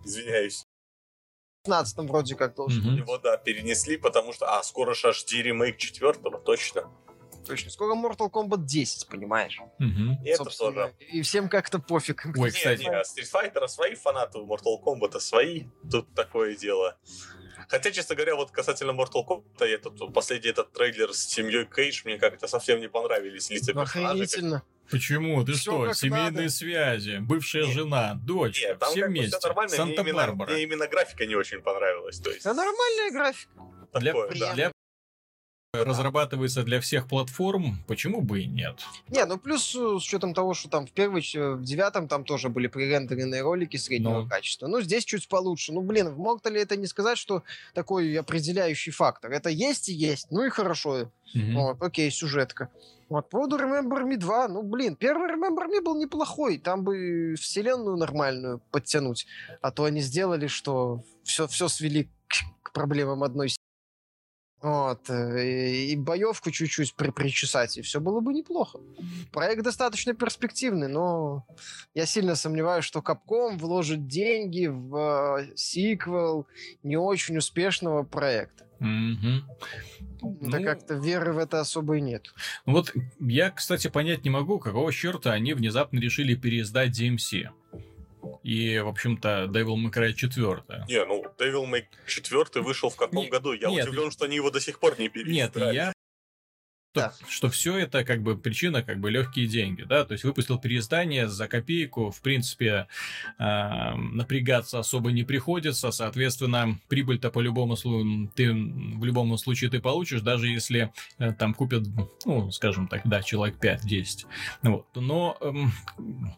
Извиняюсь. 0.05 0.65
15 1.63 2.09
вроде 2.09 2.35
как 2.35 2.55
должен 2.55 2.83
mm-hmm. 2.83 2.97
Его, 2.97 3.17
да, 3.17 3.37
перенесли, 3.37 3.97
потому 3.97 4.33
что... 4.33 4.57
А, 4.57 4.63
скоро 4.63 4.93
же 4.93 5.09
HD 5.09 5.41
ремейк 5.41 5.77
четвертого, 5.77 6.37
точно. 6.37 6.89
Точно. 7.47 7.71
Скоро 7.71 7.95
Mortal 7.95 8.29
Kombat 8.29 8.65
10, 8.65 9.07
понимаешь? 9.07 9.59
Mm-hmm. 9.79 10.23
И 10.25 10.29
это 10.29 10.45
тоже. 10.45 10.93
И 10.99 11.21
всем 11.21 11.49
как-то 11.49 11.79
пофиг. 11.79 12.25
Ой, 12.37 12.51
кстати. 12.51 12.81
Не, 12.81 12.89
не, 12.89 13.01
Street 13.01 13.31
Fighter 13.31 13.67
свои 13.67 13.95
фанаты, 13.95 14.39
у 14.39 14.47
Mortal 14.47 14.81
Kombat 14.83 15.19
свои. 15.19 15.65
Тут 15.89 16.13
такое 16.13 16.55
дело. 16.55 16.97
Хотя, 17.69 17.91
честно 17.91 18.15
говоря, 18.15 18.35
вот 18.35 18.51
касательно 18.51 18.91
Mortal 18.91 19.25
Kombat, 19.27 19.65
этот, 19.65 20.13
последний 20.13 20.49
этот 20.49 20.71
трейлер 20.71 21.13
с 21.13 21.25
семьей 21.25 21.65
Кейдж 21.65 22.01
мне 22.05 22.17
как-то 22.17 22.47
совсем 22.47 22.79
не 22.79 22.89
понравились 22.89 23.49
лица 23.49 23.73
персонажей. 23.73 24.61
Почему? 24.89 25.43
Ты 25.45 25.53
Всё 25.53 25.85
что? 25.85 25.93
Семейные 25.93 26.31
надо. 26.31 26.49
связи, 26.49 27.17
бывшая 27.21 27.65
Нет. 27.65 27.73
жена, 27.73 28.13
дочь, 28.15 28.61
Нет, 28.61 28.79
там 28.79 28.91
все 28.91 29.07
вместе. 29.07 29.37
Все 29.37 29.47
нормально. 29.47 29.75
Санта-Барбара. 29.75 30.47
Мне, 30.47 30.55
мне 30.55 30.63
именно 30.63 30.87
графика 30.87 31.25
не 31.25 31.35
очень 31.35 31.61
понравилась. 31.61 32.19
То 32.19 32.29
есть... 32.29 32.43
Да 32.43 32.53
нормальная 32.53 33.11
графика. 33.11 33.51
Для, 33.93 34.13
да. 34.13 34.53
для 34.53 34.72
разрабатывается 35.73 36.61
для 36.61 36.79
всех 36.79 37.07
платформ, 37.07 37.83
почему 37.87 38.21
бы 38.21 38.41
и 38.41 38.45
нет? 38.45 38.75
Не, 39.09 39.25
ну 39.25 39.39
плюс 39.39 39.75
э, 39.75 39.79
с 39.99 40.05
учетом 40.05 40.35
того, 40.35 40.53
что 40.53 40.69
там 40.69 40.85
в 40.85 40.91
первой, 40.91 41.27
э, 41.33 41.53
в 41.53 41.63
девятом 41.63 42.07
там 42.07 42.25
тоже 42.25 42.49
были 42.49 42.67
пререндеренные 42.67 43.41
ролики 43.41 43.77
среднего 43.77 44.21
Но... 44.21 44.27
качества. 44.27 44.67
Ну, 44.67 44.81
здесь 44.81 45.03
чуть 45.03 45.27
получше. 45.27 45.73
Ну, 45.73 45.81
блин, 45.81 46.09
в 46.09 46.21
Mortal 46.21 46.55
это 46.55 46.77
не 46.77 46.85
сказать, 46.85 47.17
что 47.17 47.41
такой 47.73 48.15
определяющий 48.15 48.91
фактор. 48.91 49.31
Это 49.31 49.49
есть 49.49 49.89
и 49.89 49.93
есть. 49.93 50.27
Ну 50.29 50.45
и 50.45 50.49
хорошо. 50.49 51.11
Угу. 51.33 51.53
Вот, 51.55 51.81
окей, 51.81 52.11
сюжетка. 52.11 52.69
Вот, 53.09 53.29
по 53.29 53.39
поводу 53.39 53.57
Remember 53.57 54.03
Me 54.03 54.17
2, 54.17 54.49
ну, 54.49 54.61
блин, 54.61 54.95
первый 54.95 55.27
Remember 55.27 55.67
Me 55.67 55.81
был 55.81 55.99
неплохой, 55.99 56.59
там 56.59 56.83
бы 56.83 57.35
вселенную 57.39 57.97
нормальную 57.97 58.61
подтянуть, 58.71 59.25
а 59.61 59.71
то 59.71 59.85
они 59.85 60.01
сделали, 60.01 60.47
что 60.47 61.03
все, 61.23 61.47
все 61.47 61.67
свели 61.67 62.09
к, 62.27 62.35
к 62.61 62.73
проблемам 62.73 63.23
одной 63.23 63.49
вот. 64.63 65.09
Э, 65.09 65.45
и 65.45 65.93
боевку 65.97 66.49
чуть-чуть 66.49 66.95
при 66.95 67.11
причесать, 67.11 67.77
и 67.77 67.81
все 67.81 67.99
было 67.99 68.21
бы 68.21 68.33
неплохо. 68.33 68.79
Проект 69.33 69.61
достаточно 69.63 70.13
перспективный, 70.13 70.87
но 70.87 71.45
я 71.93 72.05
сильно 72.05 72.35
сомневаюсь, 72.35 72.85
что 72.85 72.99
Capcom 72.99 73.57
вложит 73.57 74.07
деньги 74.07 74.67
в 74.67 75.41
э, 75.41 75.51
сиквел 75.57 76.47
не 76.81 76.95
очень 76.95 77.37
успешного 77.37 78.03
проекта. 78.03 78.63
Угу. 78.79 80.39
Да 80.49 80.59
ну, 80.59 80.63
как-то 80.63 80.93
веры 80.93 81.33
в 81.33 81.39
это 81.39 81.59
особо 81.59 81.97
и 81.97 82.01
нет. 82.01 82.33
Вот 82.65 82.93
я, 83.19 83.51
кстати, 83.51 83.89
понять 83.89 84.23
не 84.23 84.29
могу, 84.29 84.59
какого 84.59 84.93
черта 84.93 85.33
они 85.33 85.53
внезапно 85.53 85.99
решили 85.99 86.35
переиздать 86.35 86.97
DMC 86.97 87.49
и, 88.43 88.79
в 88.79 88.87
общем-то, 88.87 89.45
Devil 89.45 89.75
May 89.75 89.91
Cry 89.91 90.13
4. 90.13 90.63
Не, 90.87 91.05
ну, 91.05 91.23
Devil 91.37 91.69
May 91.69 91.85
4 92.07 92.63
вышел 92.63 92.89
в 92.89 92.95
каком 92.95 93.23
не, 93.23 93.29
году? 93.29 93.53
Я 93.53 93.69
нет, 93.69 93.87
удивлен, 93.87 94.11
что 94.11 94.25
они 94.25 94.35
его 94.35 94.51
до 94.51 94.59
сих 94.59 94.79
пор 94.79 94.99
не 94.99 95.09
переиздали. 95.09 95.65
Нет, 95.65 95.73
я 95.73 95.93
да. 96.93 97.13
что 97.27 97.49
все 97.49 97.77
это 97.77 98.03
как 98.03 98.21
бы 98.21 98.37
причина 98.37 98.83
как 98.83 98.99
бы 98.99 99.11
легкие 99.11 99.47
деньги, 99.47 99.83
да, 99.83 100.05
то 100.05 100.13
есть 100.13 100.23
выпустил 100.23 100.57
переиздание 100.59 101.27
за 101.27 101.47
копейку, 101.47 102.11
в 102.11 102.21
принципе 102.21 102.87
э, 103.39 103.93
напрягаться 103.95 104.79
особо 104.79 105.11
не 105.11 105.23
приходится, 105.23 105.91
соответственно 105.91 106.79
прибыль-то 106.87 107.31
по-любому 107.31 107.75
ты 108.35 108.53
в 108.53 109.03
любом 109.03 109.37
случае 109.37 109.69
ты 109.69 109.79
получишь, 109.79 110.21
даже 110.21 110.47
если 110.47 110.93
э, 111.17 111.33
там 111.33 111.53
купят, 111.53 111.83
ну 112.25 112.51
скажем 112.51 112.87
так, 112.87 113.01
да, 113.05 113.21
человек 113.21 113.57
5-10, 113.63 114.25
вот, 114.63 114.87
но 114.95 115.37
э, 115.41 115.51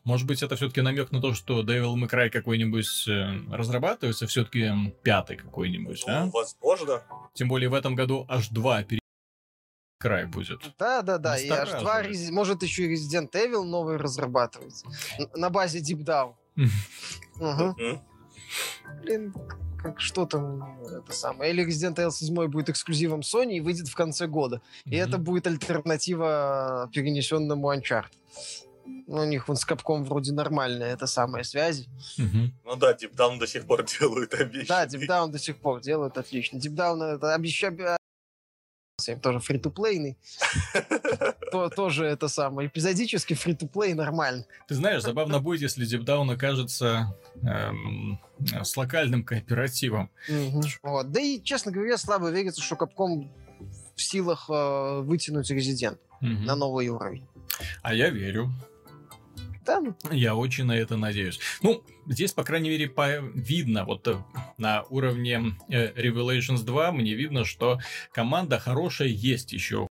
может 0.03 0.27
быть 0.27 0.41
это 0.41 0.55
все-таки 0.55 0.81
намек 0.81 1.11
на 1.11 1.21
то, 1.21 1.33
что 1.33 1.61
Devil 1.61 1.95
May 1.95 2.09
Cry 2.09 2.29
какой-нибудь 2.29 3.07
э, 3.07 3.41
разрабатывается, 3.51 4.27
все-таки 4.27 4.71
пятый 5.03 5.37
какой-нибудь, 5.37 6.03
ну, 6.07 6.13
а? 6.13 6.29
Возможно. 6.33 7.03
Тем 7.33 7.49
более 7.49 7.69
в 7.69 7.73
этом 7.73 7.95
году 7.95 8.25
аж 8.29 8.49
два 8.49 8.83
край 10.05 10.25
будет. 10.25 10.61
Да, 10.77 11.01
да, 11.01 11.17
да. 11.17 11.37
И 11.37 11.49
аж 11.49 11.71
два, 11.71 12.03
может 12.31 12.63
еще 12.63 12.85
и 12.85 12.93
Resident 12.93 13.31
Evil 13.31 13.63
новый 13.63 13.97
разрабатывается. 13.97 14.85
На 15.35 15.49
базе 15.49 15.79
Deep 15.79 16.05
Down. 16.05 16.33
Блин, 19.01 19.33
как 19.81 19.99
что 19.99 20.25
там 20.25 20.79
это 20.85 21.11
самое. 21.11 21.51
Или 21.51 21.65
Resident 21.65 21.95
Evil 21.95 22.11
7 22.11 22.47
будет 22.47 22.69
эксклюзивом 22.69 23.21
Sony 23.21 23.57
и 23.57 23.61
выйдет 23.61 23.87
в 23.87 23.95
конце 23.95 24.27
года. 24.27 24.61
И 24.85 24.95
это 24.95 25.17
будет 25.17 25.47
альтернатива 25.47 26.89
перенесенному 26.93 27.73
Uncharted. 27.73 28.11
Ну, 29.07 29.21
у 29.21 29.25
них 29.25 29.47
вон 29.47 29.57
с 29.57 29.65
Капком 29.65 30.03
вроде 30.03 30.33
нормальная 30.33 30.93
это 30.93 31.07
самая 31.07 31.43
связь. 31.43 31.87
Ну 32.17 32.75
да, 32.75 32.91
Deep 32.93 33.15
Down 33.15 33.39
до 33.39 33.47
сих 33.47 33.65
пор 33.65 33.83
делают 33.99 34.33
обещания. 34.35 34.67
Да, 34.67 34.85
Deep 34.85 35.07
Down 35.07 35.31
до 35.31 35.39
сих 35.39 35.57
пор 35.57 35.81
делают 35.81 36.17
отлично. 36.17 36.57
Deep 36.57 36.75
Down 36.75 37.03
это 37.15 37.33
обещание 37.33 37.97
тоже 39.21 39.39
фри-то-плейный. 39.39 40.17
То, 41.51 41.69
тоже 41.69 42.05
это 42.05 42.27
самое. 42.27 42.67
Эпизодически 42.69 43.33
фри-то-плей 43.33 43.93
нормально. 43.93 44.45
Ты 44.67 44.75
знаешь, 44.75 45.03
забавно 45.03 45.39
будет, 45.39 45.61
если 45.61 45.85
Дипдаун 45.85 46.29
окажется 46.29 47.13
эм, 47.43 48.19
с 48.63 48.75
локальным 48.77 49.23
кооперативом. 49.23 50.09
Да 50.27 51.19
и, 51.19 51.41
честно 51.41 51.71
говоря, 51.71 51.97
слабо 51.97 52.29
верится, 52.29 52.61
что 52.61 52.75
Капком 52.75 53.31
в 53.95 54.01
силах 54.01 54.49
э, 54.49 55.01
вытянуть 55.01 55.49
Резидент 55.49 55.99
на 56.21 56.55
новый 56.55 56.87
уровень. 56.87 57.25
А 57.81 57.93
я 57.93 58.09
верю 58.09 58.51
там. 59.65 59.97
Я 60.11 60.35
очень 60.35 60.65
на 60.65 60.77
это 60.77 60.97
надеюсь. 60.97 61.39
Ну, 61.61 61.83
здесь, 62.07 62.31
по 62.31 62.43
крайней 62.43 62.69
мере, 62.69 62.87
по... 62.87 63.19
видно, 63.19 63.85
вот 63.85 64.07
э, 64.07 64.17
на 64.57 64.83
уровне 64.83 65.55
э, 65.69 65.91
Revelations 65.93 66.63
2 66.63 66.91
мне 66.91 67.13
видно, 67.15 67.43
что 67.45 67.79
команда 68.13 68.59
хорошая 68.59 69.09
есть 69.09 69.53
еще 69.53 69.87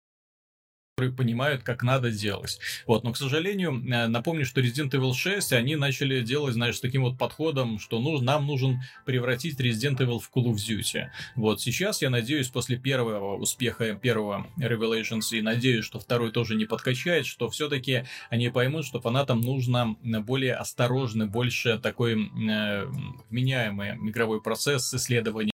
которые 0.94 1.12
понимают, 1.12 1.64
как 1.64 1.82
надо 1.82 2.12
делать. 2.12 2.60
Вот, 2.86 3.02
но, 3.02 3.12
к 3.12 3.16
сожалению, 3.16 3.82
э, 3.84 4.06
напомню, 4.06 4.46
что 4.46 4.60
Resident 4.60 4.90
Evil 4.90 5.12
6 5.12 5.52
они 5.52 5.74
начали 5.74 6.20
делать, 6.20 6.54
знаешь, 6.54 6.76
с 6.76 6.80
таким 6.80 7.02
вот 7.02 7.18
подходом, 7.18 7.80
что 7.80 7.98
ну, 7.98 8.20
нам 8.20 8.46
нужен 8.46 8.80
превратить 9.04 9.58
Resident 9.58 9.96
Evil 9.98 10.20
в 10.20 10.30
Call 10.32 10.44
of 10.44 10.54
Duty. 10.54 11.06
Вот 11.34 11.60
сейчас, 11.60 12.00
я 12.00 12.10
надеюсь, 12.10 12.46
после 12.48 12.76
первого 12.76 13.36
успеха 13.36 13.94
первого 13.94 14.46
Revelations, 14.56 15.36
и 15.36 15.42
надеюсь, 15.42 15.84
что 15.84 15.98
второй 15.98 16.30
тоже 16.30 16.54
не 16.54 16.64
подкачает, 16.64 17.26
что 17.26 17.50
все-таки 17.50 18.04
они 18.30 18.50
поймут, 18.50 18.86
что 18.86 19.00
фанатам 19.00 19.40
нужно 19.40 19.96
более 20.02 20.54
осторожный, 20.54 21.26
больше 21.26 21.78
такой 21.78 22.14
э, 22.14 22.86
вменяемый 23.30 23.96
игровой 23.96 24.40
процесс 24.40 24.94
исследования 24.94 25.53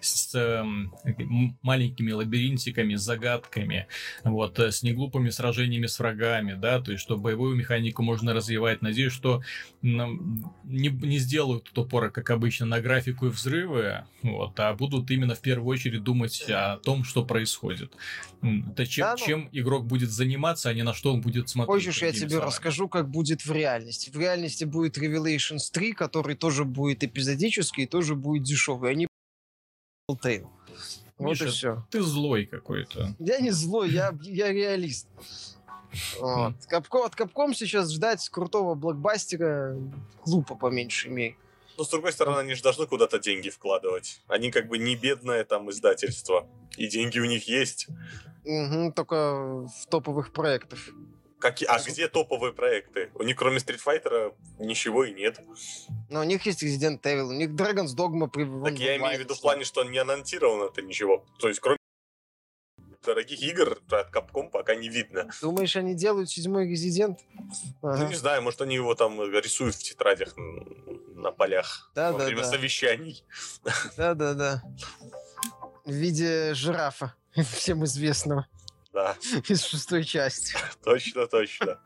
с 0.00 0.34
э, 0.34 0.64
маленькими 1.62 2.12
лабиринтиками, 2.12 2.94
загадками, 2.94 3.86
вот, 4.24 4.58
э, 4.58 4.70
с 4.70 4.82
неглупыми 4.82 5.30
сражениями 5.30 5.86
с 5.86 5.98
врагами, 5.98 6.54
да, 6.54 6.80
то 6.80 6.92
есть, 6.92 7.02
что 7.02 7.16
боевую 7.16 7.56
механику 7.56 8.02
можно 8.02 8.34
развивать. 8.34 8.82
Надеюсь, 8.82 9.12
что 9.12 9.42
не, 9.82 10.88
не 10.88 11.18
сделают 11.18 11.70
тупора, 11.72 12.10
как 12.10 12.30
обычно, 12.30 12.66
на 12.66 12.80
графику 12.80 13.26
и 13.26 13.30
взрывы, 13.30 14.04
вот, 14.22 14.58
а 14.60 14.72
будут 14.74 15.10
именно 15.10 15.34
в 15.34 15.40
первую 15.40 15.68
очередь 15.68 16.02
думать 16.02 16.44
о 16.48 16.76
том, 16.78 17.04
что 17.04 17.24
происходит. 17.24 17.92
Это 18.42 18.86
чем, 18.86 19.04
да, 19.04 19.16
ну... 19.18 19.26
чем 19.26 19.48
игрок 19.52 19.86
будет 19.86 20.10
заниматься, 20.10 20.68
а 20.68 20.74
не 20.74 20.82
на 20.82 20.94
что 20.94 21.12
он 21.12 21.20
будет 21.20 21.48
смотреть. 21.48 21.74
Хочешь, 21.74 22.02
я 22.02 22.12
тебе 22.12 22.38
расскажу, 22.38 22.88
как 22.88 23.08
будет 23.08 23.44
в 23.44 23.52
реальности. 23.52 24.10
В 24.10 24.18
реальности 24.18 24.64
будет 24.64 24.96
Revelations 24.98 25.70
3, 25.72 25.92
который 25.92 26.36
тоже 26.36 26.64
будет 26.64 27.02
эпизодический 27.02 27.84
и 27.84 27.86
тоже 27.86 28.14
будет 28.14 28.44
дешевый. 28.44 28.92
Они 28.92 29.07
Telltale. 30.08 30.46
Вот 31.18 31.30
Миша, 31.30 31.46
и 31.46 31.48
все. 31.48 31.86
Ты 31.90 32.02
злой 32.02 32.46
какой-то. 32.46 33.14
Я 33.18 33.38
не 33.40 33.50
злой, 33.50 33.90
я, 33.90 34.16
я 34.22 34.52
реалист. 34.52 35.08
Вот. 36.20 36.54
Капком, 36.68 37.04
от 37.04 37.16
Капком 37.16 37.54
сейчас 37.54 37.90
ждать 37.90 38.28
крутого 38.28 38.74
блокбастера 38.74 39.76
глупо, 40.24 40.54
по 40.54 40.70
меньшей 40.70 41.10
мере. 41.10 41.36
Но, 41.76 41.84
с 41.84 41.90
другой 41.90 42.12
стороны, 42.12 42.38
они 42.38 42.54
же 42.54 42.62
должны 42.62 42.86
куда-то 42.86 43.18
деньги 43.18 43.50
вкладывать. 43.50 44.20
Они 44.26 44.50
как 44.50 44.68
бы 44.68 44.78
не 44.78 44.96
бедное 44.96 45.44
там 45.44 45.70
издательство. 45.70 46.46
И 46.76 46.88
деньги 46.88 47.18
у 47.18 47.24
них 47.24 47.48
есть. 47.48 47.88
Угу, 48.44 48.92
только 48.94 49.66
в 49.66 49.86
топовых 49.88 50.32
проектах. 50.32 50.78
Как... 51.38 51.56
А 51.68 51.78
где 51.78 52.08
топовые 52.08 52.52
проекты? 52.52 53.10
У 53.14 53.22
них 53.22 53.36
кроме 53.36 53.58
Street 53.58 53.80
Fighter 53.84 54.34
ничего 54.58 55.04
и 55.04 55.12
нет. 55.12 55.40
Но 56.10 56.20
у 56.20 56.24
них 56.24 56.44
есть 56.46 56.62
Resident 56.62 57.00
Evil, 57.02 57.28
у 57.28 57.32
них 57.32 57.50
Dragon's 57.50 57.94
Dogma. 57.96 58.28
Так 58.64 58.78
я 58.78 58.96
имею 58.96 59.16
в 59.16 59.20
виду 59.20 59.34
в 59.34 59.40
плане, 59.40 59.64
что 59.64 59.84
не 59.84 59.98
анонсировано 59.98 60.64
это 60.64 60.82
ничего. 60.82 61.24
То 61.38 61.48
есть 61.48 61.60
кроме 61.60 61.78
дорогих 63.04 63.40
игр 63.40 63.78
от 63.90 64.14
Capcom 64.14 64.50
пока 64.50 64.74
не 64.74 64.88
видно. 64.88 65.30
Думаешь, 65.40 65.76
они 65.76 65.94
делают 65.94 66.30
седьмой 66.30 66.72
Resident? 66.72 67.18
Ага. 67.82 67.98
Ну, 67.98 68.08
не 68.08 68.14
знаю, 68.14 68.42
может, 68.42 68.60
они 68.60 68.74
его 68.74 68.94
там 68.94 69.20
рисуют 69.32 69.76
в 69.76 69.82
тетрадях 69.82 70.34
на 70.36 71.32
полях 71.32 71.90
да, 71.94 72.12
во 72.12 72.18
да, 72.18 72.26
время 72.26 72.42
да. 72.42 72.50
совещаний. 72.50 73.24
Да-да-да. 73.96 74.62
В 75.84 75.92
виде 75.92 76.54
жирафа, 76.54 77.14
всем 77.54 77.84
известного. 77.84 78.46
Да. 78.98 79.16
Из 79.48 79.64
шестой 79.64 80.02
части. 80.02 80.56
Точно, 80.84 81.28
точно. 81.28 81.78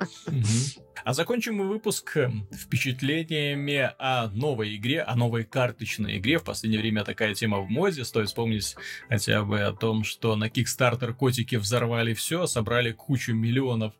А 1.04 1.12
закончим 1.12 1.56
мы 1.56 1.68
выпуск 1.68 2.16
эм, 2.16 2.48
впечатлениями 2.50 3.92
о 3.98 4.28
новой 4.28 4.76
игре, 4.76 5.02
о 5.02 5.14
новой 5.14 5.44
карточной 5.44 6.16
игре. 6.16 6.38
В 6.38 6.44
последнее 6.44 6.80
время 6.80 7.04
такая 7.04 7.34
тема 7.34 7.58
в 7.58 7.68
моде. 7.68 8.04
Стоит 8.04 8.28
вспомнить 8.28 8.76
хотя 9.10 9.44
бы 9.44 9.60
о 9.60 9.72
том, 9.72 10.04
что 10.04 10.36
на 10.36 10.48
Kickstarter 10.48 11.12
котики 11.12 11.56
взорвали 11.56 12.14
все, 12.14 12.46
собрали 12.46 12.92
кучу 12.92 13.34
миллионов 13.34 13.92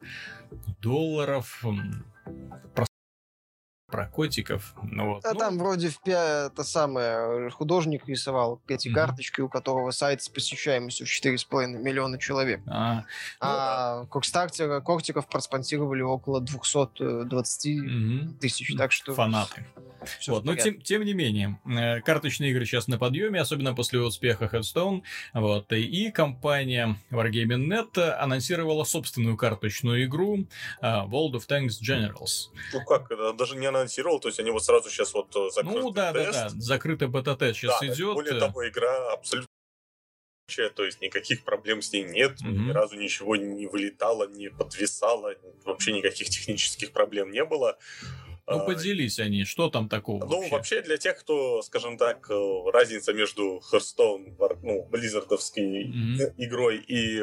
долларов 0.81 1.63
про 3.93 4.07
котиков. 4.07 4.74
Ну, 4.82 5.14
вот. 5.14 5.24
А 5.24 5.34
ну... 5.34 5.38
там 5.38 5.59
вроде 5.59 5.90
в 5.90 6.01
это 6.09 6.64
самое, 6.64 7.51
художник 7.51 8.09
рисовал 8.09 8.61
эти 8.66 8.88
mm-hmm. 8.88 8.93
карточки, 8.95 9.40
у 9.43 9.49
которого 9.49 9.90
сайт 9.90 10.22
с 10.22 10.28
посещаемостью 10.30 11.07
в 11.07 11.11
4,5 11.11 11.78
миллиона 11.78 12.18
человек. 12.18 12.62
А, 12.66 13.05
а 13.38 14.01
ну, 14.01 14.07
Кокстартера 14.07 14.80
Кортиков 14.80 15.28
проспонсировали 15.28 16.01
около 16.01 16.40
220 16.40 17.66
mm-hmm. 17.66 18.38
тысяч, 18.38 18.74
так 18.76 18.93
что... 18.93 19.14
Фанаты. 19.14 19.66
Все 20.18 20.32
вот, 20.32 20.45
но 20.45 20.55
тем, 20.57 20.80
тем 20.80 21.05
не 21.05 21.14
менее, 21.14 21.61
э, 21.64 22.01
карточные 22.01 22.51
игры 22.51 22.64
сейчас 22.64 22.88
на 22.88 22.99
подъеме, 22.99 23.40
особенно 23.40 23.74
после 23.74 24.01
успеха 24.01 24.51
Headstone. 24.53 25.03
Вот, 25.32 25.72
и 25.72 26.11
компания 26.11 26.97
Wargaming.net 27.11 27.99
анонсировала 28.18 28.84
собственную 28.84 29.36
карточную 29.36 30.05
игру 30.05 30.47
uh, 30.82 31.09
World 31.09 31.34
of 31.34 31.47
Tanks 31.49 31.80
Generals. 31.80 32.51
Ну 32.72 32.84
как, 32.84 33.11
даже 33.36 33.57
не 33.57 33.66
анонсировал, 33.83 34.20
то 34.20 34.28
есть 34.28 34.41
они 34.41 34.51
вот 34.51 34.64
сразу 34.64 34.89
сейчас 34.89 35.12
вот 35.12 35.35
э, 35.37 35.51
закрыли 35.51 35.78
Ну 35.78 35.91
да, 35.91 36.12
тест. 36.12 36.33
да, 36.33 36.49
да, 36.49 36.55
закрытый 36.57 37.09
бета-тест 37.09 37.59
сейчас 37.59 37.80
да, 37.80 37.87
идет. 37.87 38.14
Более 38.14 38.39
того, 38.39 38.66
игра 38.68 39.12
абсолютно 39.12 39.49
то 40.74 40.85
есть 40.85 41.01
никаких 41.01 41.45
проблем 41.45 41.80
с 41.80 41.93
ней 41.93 42.05
нет, 42.05 42.33
mm-hmm. 42.43 42.51
ни 42.51 42.70
разу 42.72 42.97
ничего 42.97 43.37
не 43.37 43.66
вылетало, 43.66 44.28
не 44.28 44.51
подвисало, 44.51 45.35
вообще 45.64 45.93
никаких 45.93 46.28
технических 46.28 46.93
проблем 46.93 47.30
не 47.30 47.45
было. 47.45 47.78
Ну, 48.47 48.59
а, 48.59 48.64
поделись 48.64 49.18
они, 49.18 49.45
что 49.45 49.70
там 49.70 49.89
такого 49.89 50.24
Ну, 50.24 50.41
вообще? 50.41 50.51
вообще 50.51 50.83
для 50.83 50.99
тех, 50.99 51.18
кто, 51.18 51.62
скажем 51.62 51.97
так, 51.97 52.28
э, 52.28 52.70
разница 52.70 53.14
между 53.14 53.62
Hearthstone, 53.72 54.37
ну, 54.62 54.87
Blizzardовской 54.91 55.85
mm-hmm. 55.85 56.35
игрой 56.37 56.78
и 56.78 57.22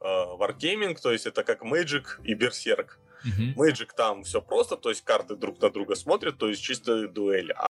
uh, 0.00 0.38
Wargaming, 0.38 0.98
то 1.00 1.12
есть 1.12 1.26
это 1.26 1.44
как 1.44 1.62
Magic 1.62 2.04
и 2.24 2.34
Berserk. 2.34 2.98
Uh-huh. 3.24 3.54
Magic 3.54 3.90
там 3.96 4.22
все 4.24 4.40
просто, 4.40 4.76
то 4.76 4.90
есть 4.90 5.02
карты 5.02 5.36
друг 5.36 5.60
на 5.60 5.70
друга 5.70 5.94
смотрят, 5.94 6.38
то 6.38 6.48
есть 6.48 6.62
чисто 6.62 7.08
дуэль. 7.08 7.52
А 7.52 7.66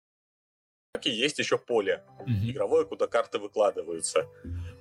есть 1.03 1.39
еще 1.39 1.59
поле 1.59 2.05
uh-huh. 2.21 2.51
игровое, 2.51 2.85
куда 2.85 3.07
карты 3.07 3.39
выкладываются. 3.39 4.29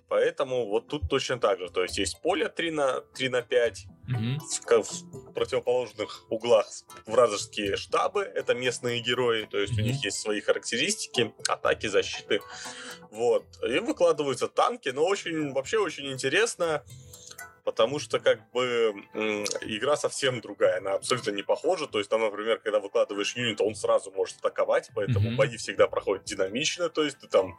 Поэтому 0.10 0.66
вот 0.66 0.88
тут 0.88 1.08
точно 1.08 1.40
так 1.40 1.60
же. 1.60 1.70
То 1.70 1.84
есть 1.84 2.00
есть 2.00 2.20
поле 2.22 2.50
3 2.50 2.72
на, 2.72 3.02
3 3.02 3.30
на 3.30 3.42
5, 3.44 3.86
mm-hmm. 4.10 4.82
в, 4.82 5.14
в 5.14 5.34
противоположных 5.34 6.26
углах 6.32 6.68
вражеские 7.06 7.78
штабы, 7.78 8.22
это 8.22 8.56
местные 8.56 9.02
герои, 9.02 9.46
то 9.46 9.60
есть 9.60 9.74
mm-hmm. 9.74 9.82
у 9.82 9.86
них 9.86 10.04
есть 10.04 10.20
свои 10.20 10.42
характеристики, 10.42 11.32
атаки, 11.48 11.86
защиты. 11.86 12.42
Вот. 13.12 13.46
И 13.64 13.78
выкладываются 13.80 14.48
танки, 14.48 14.90
но 14.90 15.06
очень, 15.06 15.54
вообще 15.54 15.78
очень 15.78 16.12
интересно 16.12 16.84
потому 17.64 18.00
что 18.00 18.20
как 18.20 18.50
бы 18.52 18.94
игра 19.62 19.96
совсем 19.98 20.42
другая, 20.42 20.78
она 20.78 20.94
абсолютно 20.94 21.32
не 21.32 21.44
похожа, 21.44 21.88
то 21.88 22.00
есть 22.00 22.10
там, 22.10 22.22
например, 22.22 22.60
когда 22.60 22.80
выкладываешь 22.80 23.36
юнит, 23.36 23.62
он 23.62 23.76
сразу 23.76 24.12
может 24.12 24.38
атаковать, 24.38 24.90
поэтому 24.96 25.32
mm-hmm. 25.32 25.36
бои 25.36 25.58
всегда 25.58 25.88
проходят 25.88 26.26
динамично, 26.26 26.90
то 26.90 27.04
есть 27.04 27.20
ты 27.20 27.28
там 27.28 27.58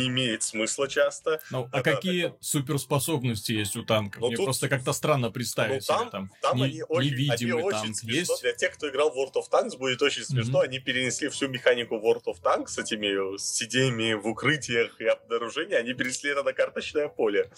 не 0.00 0.08
имеет 0.08 0.42
смысла 0.42 0.88
часто. 0.88 1.40
Ну, 1.50 1.68
а 1.72 1.82
какие 1.82 2.28
так... 2.28 2.36
суперспособности 2.40 3.52
есть 3.52 3.76
у 3.76 3.84
танков? 3.84 4.20
Ну, 4.20 4.28
Мне 4.28 4.36
тут... 4.36 4.46
просто 4.46 4.68
как-то 4.68 4.92
странно 4.92 5.30
представить 5.30 5.86
ну, 5.88 5.94
там, 5.94 6.00
себе 6.00 6.10
там, 6.10 6.30
там 6.42 6.56
не, 6.58 6.64
они 6.64 6.82
очень, 6.88 7.10
невидимый 7.10 7.62
они 7.62 7.70
танк 7.70 7.84
очень 7.84 7.94
смешно. 7.94 8.18
есть. 8.18 8.42
Для 8.42 8.52
тех, 8.52 8.72
кто 8.72 8.88
играл 8.88 9.10
в 9.10 9.16
World 9.16 9.34
of 9.34 9.50
Tanks, 9.50 9.76
будет 9.78 10.02
очень 10.02 10.22
смешно. 10.22 10.62
Mm-hmm. 10.62 10.66
Они 10.66 10.78
перенесли 10.78 11.28
всю 11.28 11.48
механику 11.48 11.96
World 11.96 12.24
of 12.26 12.42
Tanks 12.42 12.68
с 12.68 12.78
этими 12.78 13.38
сидениями 13.38 14.14
в 14.14 14.26
укрытиях 14.26 15.00
и 15.00 15.06
обнаружения, 15.06 15.76
они 15.76 15.94
перенесли 15.94 16.30
это 16.30 16.42
на 16.42 16.52
карточное 16.52 17.08
поле. 17.08 17.50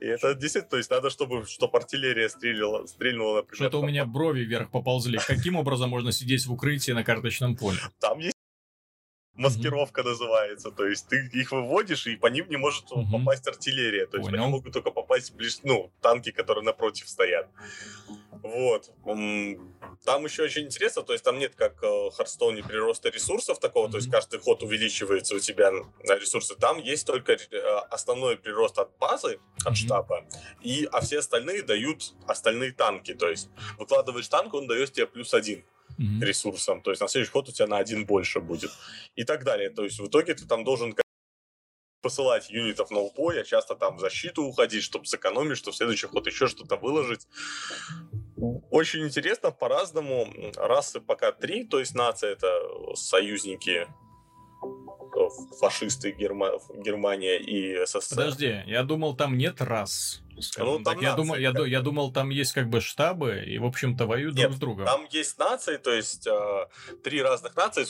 И 0.00 0.06
это 0.06 0.34
действительно, 0.34 0.70
то 0.70 0.76
есть 0.76 0.90
надо, 0.90 1.10
чтобы, 1.10 1.44
чтобы 1.46 1.78
артиллерия 1.78 2.28
стрелила, 2.28 2.86
стрельнула, 2.86 3.36
например. 3.36 3.56
Что-то 3.56 3.80
у 3.80 3.86
меня 3.86 4.04
брови 4.04 4.40
вверх 4.40 4.70
поползли. 4.70 5.18
Каким 5.26 5.56
образом 5.56 5.90
можно 5.90 6.12
сидеть 6.12 6.46
в 6.46 6.52
укрытии 6.52 6.92
на 6.92 7.04
карточном 7.04 7.56
поле? 7.56 7.78
Там 8.00 8.18
есть 8.18 8.37
маскировка 9.38 10.02
называется. 10.02 10.70
То 10.70 10.86
есть 10.86 11.08
ты 11.08 11.30
их 11.32 11.52
выводишь, 11.52 12.06
и 12.06 12.16
по 12.16 12.26
ним 12.26 12.48
не 12.48 12.56
может 12.56 12.84
попасть 13.10 13.46
артиллерия. 13.46 14.06
То 14.06 14.18
есть 14.18 14.28
Понял. 14.28 14.42
они 14.42 14.52
могут 14.52 14.72
только 14.72 14.90
попасть 14.90 15.34
ближе, 15.34 15.58
ну, 15.62 15.90
танки, 16.02 16.30
которые 16.32 16.64
напротив 16.64 17.08
стоят. 17.08 17.48
Вот. 18.42 18.90
Там 20.04 20.24
еще 20.24 20.44
очень 20.44 20.66
интересно, 20.66 21.02
то 21.02 21.12
есть 21.12 21.24
там 21.24 21.38
нет, 21.38 21.54
как 21.54 21.82
в 21.82 22.10
Харстоне, 22.10 22.62
прироста 22.62 23.08
ресурсов 23.10 23.58
такого, 23.58 23.90
то 23.90 23.96
есть 23.96 24.10
каждый 24.10 24.40
ход 24.40 24.62
увеличивается 24.62 25.34
у 25.34 25.38
тебя 25.38 25.70
на 25.70 26.14
ресурсы. 26.16 26.54
Там 26.54 26.78
есть 26.78 27.06
только 27.06 27.32
э, 27.32 27.36
основной 27.90 28.36
прирост 28.36 28.78
от 28.78 28.96
базы, 28.98 29.40
от 29.64 29.76
штаба, 29.76 30.24
и, 30.60 30.88
а 30.92 31.00
все 31.00 31.18
остальные 31.18 31.62
дают 31.62 32.14
остальные 32.26 32.72
танки. 32.72 33.14
То 33.14 33.28
есть 33.28 33.50
выкладываешь 33.78 34.28
танк, 34.28 34.54
он 34.54 34.66
дает 34.66 34.92
тебе 34.92 35.06
плюс 35.06 35.34
один 35.34 35.64
mm-hmm. 35.98 36.20
ресурсом. 36.20 36.82
То 36.82 36.90
есть 36.90 37.00
на 37.00 37.08
следующий 37.08 37.32
ход 37.32 37.48
у 37.48 37.52
тебя 37.52 37.66
на 37.66 37.78
один 37.78 38.06
больше 38.06 38.40
будет. 38.40 38.70
И 39.16 39.24
так 39.24 39.44
далее. 39.44 39.70
То 39.70 39.84
есть 39.84 39.98
в 39.98 40.06
итоге 40.06 40.34
ты 40.34 40.46
там 40.46 40.64
должен 40.64 40.94
посылать 42.00 42.48
юнитов 42.50 42.90
на 42.90 43.00
упой, 43.00 43.40
а 43.40 43.44
часто 43.44 43.74
там 43.74 43.96
в 43.96 44.00
защиту 44.00 44.44
уходить, 44.44 44.82
чтобы 44.82 45.06
сэкономить, 45.06 45.58
чтобы 45.58 45.74
в 45.74 45.76
следующий 45.76 46.06
ход 46.06 46.26
еще 46.26 46.46
что-то 46.46 46.76
выложить. 46.76 47.26
Очень 48.70 49.04
интересно, 49.04 49.50
по-разному. 49.50 50.32
Расы 50.56 51.00
пока 51.00 51.32
три, 51.32 51.64
то 51.64 51.80
есть 51.80 51.94
нация 51.94 52.30
это 52.32 52.48
союзники 52.94 53.88
фашисты 55.60 56.12
Герма... 56.12 56.52
Германия 56.76 57.38
и 57.38 57.84
СССР. 57.84 58.16
Подожди, 58.16 58.62
я 58.66 58.82
думал, 58.82 59.16
там 59.16 59.36
нет 59.36 59.60
рас. 59.60 60.22
Ну, 60.58 60.82
так. 60.82 61.00
Я, 61.00 61.14
думал, 61.14 61.36
я, 61.36 61.52
я 61.66 61.80
думал, 61.80 62.12
там 62.12 62.30
есть 62.30 62.52
как 62.52 62.68
бы 62.68 62.80
штабы, 62.80 63.44
и, 63.46 63.58
в 63.58 63.64
общем-то, 63.64 64.06
воюют 64.06 64.34
Нет, 64.34 64.46
друг 64.46 64.56
с 64.56 64.60
другом. 64.60 64.86
Там 64.86 65.06
есть 65.10 65.38
нации, 65.38 65.76
то 65.76 65.92
есть 65.92 66.26
э, 66.26 66.66
три 67.02 67.22
разных 67.22 67.56
нации, 67.56 67.84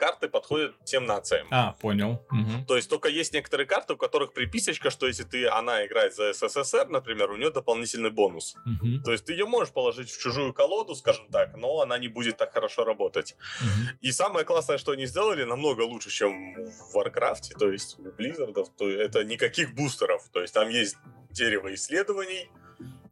карты 0.00 0.28
подходят 0.28 0.74
всем 0.82 1.04
нациям. 1.04 1.46
А, 1.50 1.72
понял. 1.72 2.26
Угу. 2.30 2.64
То 2.66 2.76
есть 2.76 2.88
только 2.88 3.10
есть 3.10 3.34
некоторые 3.34 3.66
карты, 3.66 3.92
у 3.92 3.96
которых 3.98 4.32
приписочка, 4.32 4.88
что 4.88 5.06
если 5.06 5.24
ты 5.24 5.46
она 5.46 5.84
играет 5.84 6.14
за 6.14 6.32
СССР, 6.32 6.88
например, 6.88 7.30
у 7.30 7.36
нее 7.36 7.50
дополнительный 7.50 8.10
бонус. 8.10 8.56
Угу. 8.64 9.02
То 9.04 9.12
есть 9.12 9.26
ты 9.26 9.34
ее 9.34 9.44
можешь 9.44 9.74
положить 9.74 10.10
в 10.10 10.18
чужую 10.18 10.54
колоду, 10.54 10.94
скажем 10.94 11.28
так, 11.28 11.54
но 11.54 11.82
она 11.82 11.98
не 11.98 12.08
будет 12.08 12.38
так 12.38 12.54
хорошо 12.54 12.84
работать. 12.84 13.36
Угу. 13.60 13.98
И 14.00 14.10
самое 14.10 14.46
классное, 14.46 14.78
что 14.78 14.92
они 14.92 15.04
сделали, 15.04 15.44
намного 15.44 15.82
лучше, 15.82 16.08
чем 16.08 16.54
в 16.54 16.96
Warcraft, 16.96 17.58
то 17.58 17.70
есть 17.70 17.98
у 17.98 18.08
Blizzard, 18.08 18.54
то 18.78 18.88
это 18.88 19.22
никаких 19.24 19.74
бустеров. 19.74 20.26
То 20.32 20.40
есть 20.40 20.54
там 20.54 20.70
есть 20.70 20.96
дерево 21.30 21.74
исследований, 21.74 22.48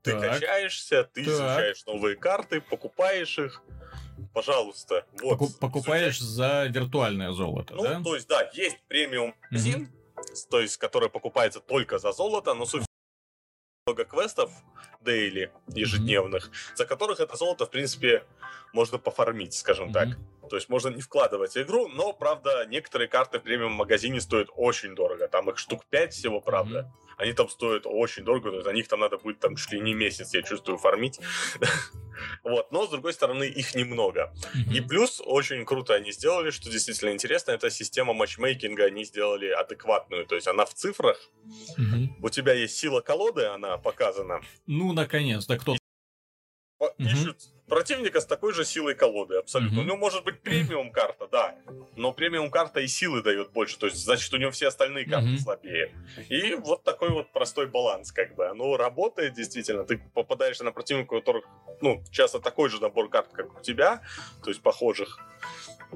ты 0.03 0.13
так. 0.13 0.41
качаешься, 0.41 1.05
ты 1.05 1.25
так. 1.25 1.35
изучаешь 1.35 1.85
новые 1.85 2.17
карты, 2.17 2.63
покупаешь 2.63 3.39
их 3.39 3.63
пожалуйста. 4.35 5.05
Вот, 5.21 5.39
Покуп, 5.39 5.59
покупаешь 5.59 6.21
за 6.21 6.67
виртуальное 6.67 7.33
золото, 7.33 7.75
ну, 7.75 7.83
да? 7.83 8.03
то 8.03 8.15
есть, 8.15 8.29
да, 8.29 8.51
есть 8.53 8.79
премиум 8.89 9.35
магазин, 9.51 9.91
угу. 10.17 10.23
то 10.51 10.61
есть, 10.61 10.77
который 10.77 11.09
покупается 11.09 11.61
только 11.61 11.99
за 11.99 12.13
золото, 12.13 12.55
но 12.55 12.67
суть 12.67 12.85
много 13.87 14.05
квестов 14.05 14.51
дейли 15.01 15.51
ежедневных, 15.69 16.49
mm-hmm. 16.49 16.77
за 16.77 16.85
которых 16.85 17.21
это 17.21 17.37
золото, 17.37 17.65
в 17.65 17.71
принципе, 17.71 18.23
можно 18.75 18.99
пофармить, 18.99 19.55
скажем 19.55 19.89
mm-hmm. 19.89 19.93
так. 19.93 20.09
То 20.51 20.57
есть 20.57 20.69
можно 20.69 20.89
не 20.89 21.01
вкладывать 21.01 21.55
в 21.55 21.63
игру, 21.63 21.89
но, 21.89 22.13
правда, 22.13 22.67
некоторые 22.67 23.09
карты 23.09 23.39
в 23.39 23.43
премиум 23.43 23.73
магазине 23.73 24.21
стоят 24.21 24.49
очень 24.57 24.95
дорого. 24.95 25.29
Там 25.29 25.49
их 25.49 25.59
штук 25.59 25.87
5 25.87 26.13
всего, 26.13 26.41
правда. 26.41 26.81
Mm-hmm 26.81 27.08
они 27.19 27.33
там 27.33 27.49
стоят 27.49 27.83
очень 27.85 28.25
дорого, 28.25 28.51
то 28.51 28.57
есть 28.57 28.65
за 28.65 28.73
них 28.73 28.89
там 28.89 29.01
надо 29.01 29.19
будет 29.19 29.41
там 29.41 29.57
чуть 29.57 29.73
ли 29.73 29.81
не 29.81 29.93
месяц, 29.93 30.33
я 30.35 30.43
чувствую, 30.43 30.79
фармить. 30.79 31.21
вот, 32.45 32.71
но 32.73 32.87
с 32.87 32.91
другой 32.91 33.13
стороны 33.13 33.45
их 33.45 33.75
немного. 33.75 34.33
И 34.73 34.81
плюс 34.81 35.21
очень 35.25 35.65
круто 35.67 35.95
они 35.95 36.13
сделали, 36.13 36.51
что 36.51 36.71
действительно 36.71 37.11
интересно, 37.11 37.51
это 37.51 37.71
система 37.71 38.15
матчмейкинга 38.15 38.85
они 38.85 39.05
сделали 39.05 39.49
адекватную, 39.49 40.27
то 40.27 40.37
есть 40.37 40.47
она 40.47 40.65
в 40.65 40.75
цифрах, 40.75 41.19
у 42.23 42.29
тебя 42.31 42.55
есть 42.55 42.79
сила 42.79 43.01
колоды, 43.01 43.47
она 43.47 43.77
показана. 43.79 44.41
Ну, 44.67 44.93
наконец-то, 44.93 45.59
кто 45.59 45.77
ищут 46.99 47.58
противника 47.69 48.21
с 48.21 48.27
такой 48.27 48.53
же 48.53 48.65
силой 48.65 48.95
колоды, 48.95 49.37
абсолютно. 49.37 49.79
Mm-hmm. 49.79 49.83
У 49.83 49.85
него 49.85 49.97
может 49.97 50.25
быть 50.25 50.41
премиум 50.41 50.91
карта, 50.91 51.29
да, 51.31 51.55
но 51.97 52.13
премиум 52.13 52.51
карта 52.51 52.81
и 52.81 52.89
силы 52.89 53.23
дает 53.23 53.53
больше, 53.53 53.79
то 53.79 53.87
есть 53.87 53.99
значит 53.99 54.33
у 54.33 54.37
него 54.37 54.51
все 54.51 54.69
остальные 54.69 55.07
карты 55.07 55.29
mm-hmm. 55.29 55.39
слабее. 55.39 55.95
И 56.29 56.55
вот 56.55 56.83
такой 56.83 57.11
вот 57.11 57.31
простой 57.33 57.67
баланс, 57.67 58.13
как 58.13 58.35
бы. 58.35 58.47
Оно 58.49 58.77
работает 58.77 59.35
действительно, 59.35 59.85
ты 59.85 59.99
попадаешь 60.15 60.59
на 60.61 60.73
противника, 60.73 61.15
у 61.15 61.19
которых, 61.19 61.45
ну, 61.81 62.03
часто 62.11 62.41
такой 62.41 62.69
же 62.71 62.81
набор 62.81 63.09
карт, 63.09 63.29
как 63.33 63.59
у 63.59 63.63
тебя, 63.63 64.03
то 64.43 64.51
есть 64.51 64.63
похожих 64.63 65.19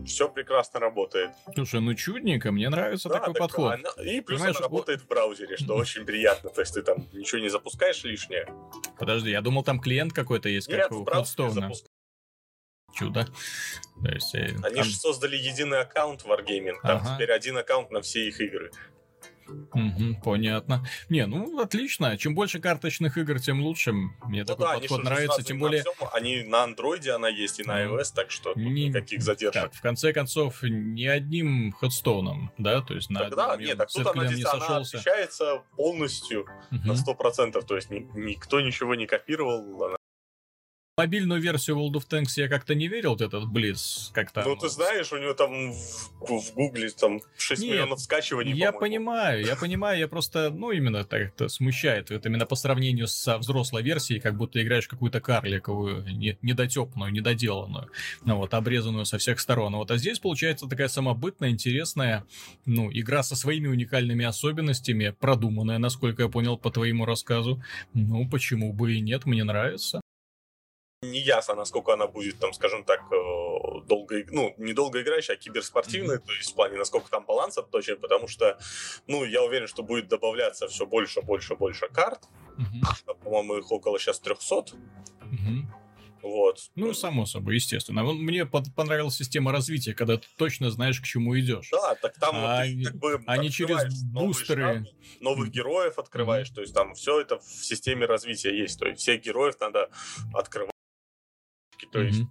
все 0.07 0.29
прекрасно 0.29 0.81
работает. 0.81 1.31
Слушай, 1.55 1.81
ну 1.81 1.95
чудненько, 1.95 2.51
мне 2.51 2.69
нравится 2.69 3.09
да, 3.09 3.19
такой 3.19 3.35
так, 3.35 3.43
подход. 3.43 3.75
Она, 3.75 3.91
и 4.03 4.21
плюс 4.21 4.41
Понимаешь, 4.41 4.57
она 4.57 4.67
работает 4.67 5.03
в 5.03 5.07
браузере, 5.07 5.57
что 5.57 5.75
очень 5.75 6.05
приятно. 6.05 6.51
То 6.51 6.63
есть 6.63 6.75
ты 6.75 6.83
там 6.83 7.07
ничего 7.13 7.41
не 7.41 7.49
запускаешь 7.49 8.03
лишнее. 8.05 8.49
Подожди, 8.99 9.31
я 9.31 9.41
думал, 9.41 9.63
там 9.63 9.81
клиент 9.81 10.13
какой-то 10.13 10.49
есть, 10.49 10.69
Нет, 10.69 10.89
как 10.89 10.93
у 10.93 11.05
Ходстоуна. 11.05 11.62
Чудо. 12.95 13.27
То 14.03 14.11
есть, 14.11 14.35
э, 14.35 14.55
Они 14.63 14.77
там... 14.77 14.85
же 14.85 14.95
создали 14.95 15.37
единый 15.37 15.81
аккаунт 15.81 16.23
в 16.23 16.27
Wargaming. 16.27 16.77
Там 16.83 16.99
ага. 16.99 17.15
теперь 17.15 17.33
один 17.33 17.57
аккаунт 17.57 17.91
на 17.91 18.01
все 18.01 18.29
их 18.29 18.41
игры. 18.41 18.71
Угу, 19.49 20.23
понятно. 20.25 20.85
Не, 21.09 21.27
ну 21.27 21.61
отлично. 21.61 22.17
Чем 22.17 22.35
больше 22.35 22.61
карточных 22.61 23.17
игр, 23.19 23.41
тем 23.41 23.63
лучше. 23.63 23.93
Мне 23.93 24.41
ну 24.41 24.45
такой 24.45 24.67
да, 24.67 24.79
подход 24.79 25.05
нравится. 25.05 25.43
Тем 25.43 25.59
более. 25.59 25.83
Всем, 25.83 26.09
они 26.13 26.43
на 26.43 26.65
андроиде 26.65 27.13
она 27.13 27.29
есть 27.29 27.61
и 27.61 27.65
на 27.65 27.85
iOS, 27.85 28.13
так 28.15 28.31
что 28.31 28.53
не... 28.55 28.89
никаких 28.89 29.23
задержек. 29.23 29.63
Так, 29.63 29.75
в 29.75 29.81
конце 29.81 30.13
концов, 30.13 30.63
не 30.63 31.07
одним 31.07 31.73
ходстоуном, 31.73 32.53
да? 32.59 32.81
То 32.83 32.95
есть 32.95 33.11
на 33.11 33.29
да, 33.31 33.57
нет, 33.57 33.79
так 33.79 33.91
тут 33.91 34.07
она, 34.07 34.27
не 34.27 34.43
она 34.43 34.79
отличается 34.79 35.63
полностью 35.77 36.43
угу. 36.71 36.81
на 36.85 36.93
100%. 36.93 37.63
То 37.63 37.77
есть 37.77 37.91
ни, 37.91 38.01
никто 38.15 38.61
ничего 38.61 38.95
не 38.95 39.07
копировал. 39.07 39.85
Она 39.85 39.97
мобильную 40.97 41.41
версию 41.41 41.79
World 41.79 41.95
of 41.95 42.09
Tanks 42.09 42.33
я 42.37 42.49
как-то 42.49 42.75
не 42.75 42.87
верил, 42.87 43.11
вот 43.11 43.23
этот 43.23 43.47
Близ 43.49 44.11
как-то. 44.13 44.43
Ну, 44.45 44.57
ты 44.57 44.69
знаешь, 44.69 45.11
у 45.13 45.17
него 45.17 45.33
там 45.33 45.73
в, 45.73 46.21
в 46.21 46.55
Гугле 46.55 46.91
там 46.91 47.21
6 47.39 47.63
Нет, 47.63 47.71
миллионов 47.71 48.01
скачиваний, 48.01 48.53
Я 48.53 48.73
понимаю, 48.73 49.45
я 49.45 49.57
понимаю, 49.57 49.99
я 49.99 50.07
просто, 50.07 50.51
ну, 50.51 50.71
именно 50.71 51.05
так 51.05 51.23
это 51.23 51.49
смущает. 51.49 52.11
Это 52.11 52.29
именно 52.29 52.45
по 52.45 52.57
сравнению 52.57 53.07
со 53.07 53.39
взрослой 53.39 53.83
версией, 53.83 54.21
как 54.21 54.37
будто 54.37 54.63
играешь 54.63 54.87
какую-то 54.87 55.23
карликовую, 55.23 56.05
не, 56.15 56.37
недотепную, 56.43 57.11
недоделанную, 57.11 57.89
ну, 58.25 58.37
вот, 58.37 58.53
обрезанную 58.53 59.07
со 59.07 59.17
всех 59.17 59.41
сторон. 59.41 59.75
Вот, 59.77 59.91
а 59.91 59.97
здесь 59.97 60.19
получается 60.19 60.67
такая 60.67 60.89
самобытная, 60.89 61.51
интересная, 61.51 62.27
ну, 62.67 62.91
игра 62.93 63.23
со 63.23 63.35
своими 63.35 63.67
уникальными 63.67 64.27
особенностями, 64.27 65.15
продуманная, 65.19 65.79
насколько 65.79 66.25
я 66.25 66.29
понял 66.29 66.59
по 66.59 66.71
твоему 66.71 67.07
рассказу. 67.07 67.63
Ну, 67.95 68.29
почему 68.29 68.75
бы 68.75 68.93
и 68.93 69.01
нет, 69.01 69.25
мне 69.25 69.43
нравится 69.45 70.02
не 71.03 71.19
ясно, 71.19 71.55
насколько 71.55 71.93
она 71.93 72.07
будет, 72.07 72.39
там, 72.39 72.53
скажем 72.53 72.85
так, 72.85 73.01
э, 73.11 73.87
долго, 73.87 74.25
ну, 74.31 74.55
не 74.57 74.73
долго 74.73 75.03
играющая, 75.03 75.35
а 75.35 75.39
киберспортивная, 75.39 76.19
mm-hmm. 76.19 76.27
то 76.27 76.33
есть 76.33 76.53
в 76.53 76.55
плане, 76.55 76.79
насколько 76.79 77.11
там 77.11 77.25
баланс 77.27 77.59
отточен, 77.59 77.99
потому 77.99 78.29
что, 78.29 78.59
ну, 79.09 79.25
я 79.25 79.43
уверен, 79.43 79.67
что 79.67 79.83
будет 79.83 80.09
добавляться 80.09 80.69
все 80.69 80.87
больше, 80.87 81.21
больше, 81.21 81.57
больше 81.57 81.89
карт. 81.89 82.21
Mm-hmm. 82.57 83.25
По-моему, 83.25 83.57
их 83.57 83.73
около 83.73 83.99
сейчас 83.99 84.21
300. 84.21 84.55
Mm-hmm. 84.55 85.63
Вот. 86.23 86.71
Ну, 86.77 86.95
само 86.95 87.27
собой, 87.27 87.57
естественно. 87.57 88.05
Мне 88.05 88.47
понравилась 88.47 89.17
система 89.17 89.51
развития, 89.51 89.93
когда 89.93 90.19
ты 90.19 90.29
точно 90.37 90.71
знаешь, 90.71 91.01
к 91.01 91.05
чему 91.05 91.37
идешь. 91.37 91.69
Да, 91.73 91.97
так 91.97 92.15
там 92.21 92.37
а, 92.37 92.63
ты, 92.63 92.85
как 92.85 92.95
бы, 92.95 93.21
а 93.27 93.39
не 93.39 93.51
через 93.51 94.05
бустеры. 94.05 94.85
Штаб, 94.85 95.21
новых 95.21 95.51
героев 95.51 95.99
открываешь, 95.99 96.51
mm-hmm. 96.51 96.55
то 96.55 96.61
есть 96.61 96.75
там 96.75 96.95
все 96.95 97.21
это 97.21 97.41
в 97.41 97.45
системе 97.45 98.07
развития 98.07 98.57
есть. 98.57 98.79
То 98.79 98.87
есть 98.87 99.01
всех 99.01 99.21
героев 99.21 99.57
надо 99.59 99.91
открывать 100.33 100.72
то 101.93 102.01
mm-hmm. 102.01 102.07
есть 102.07 102.23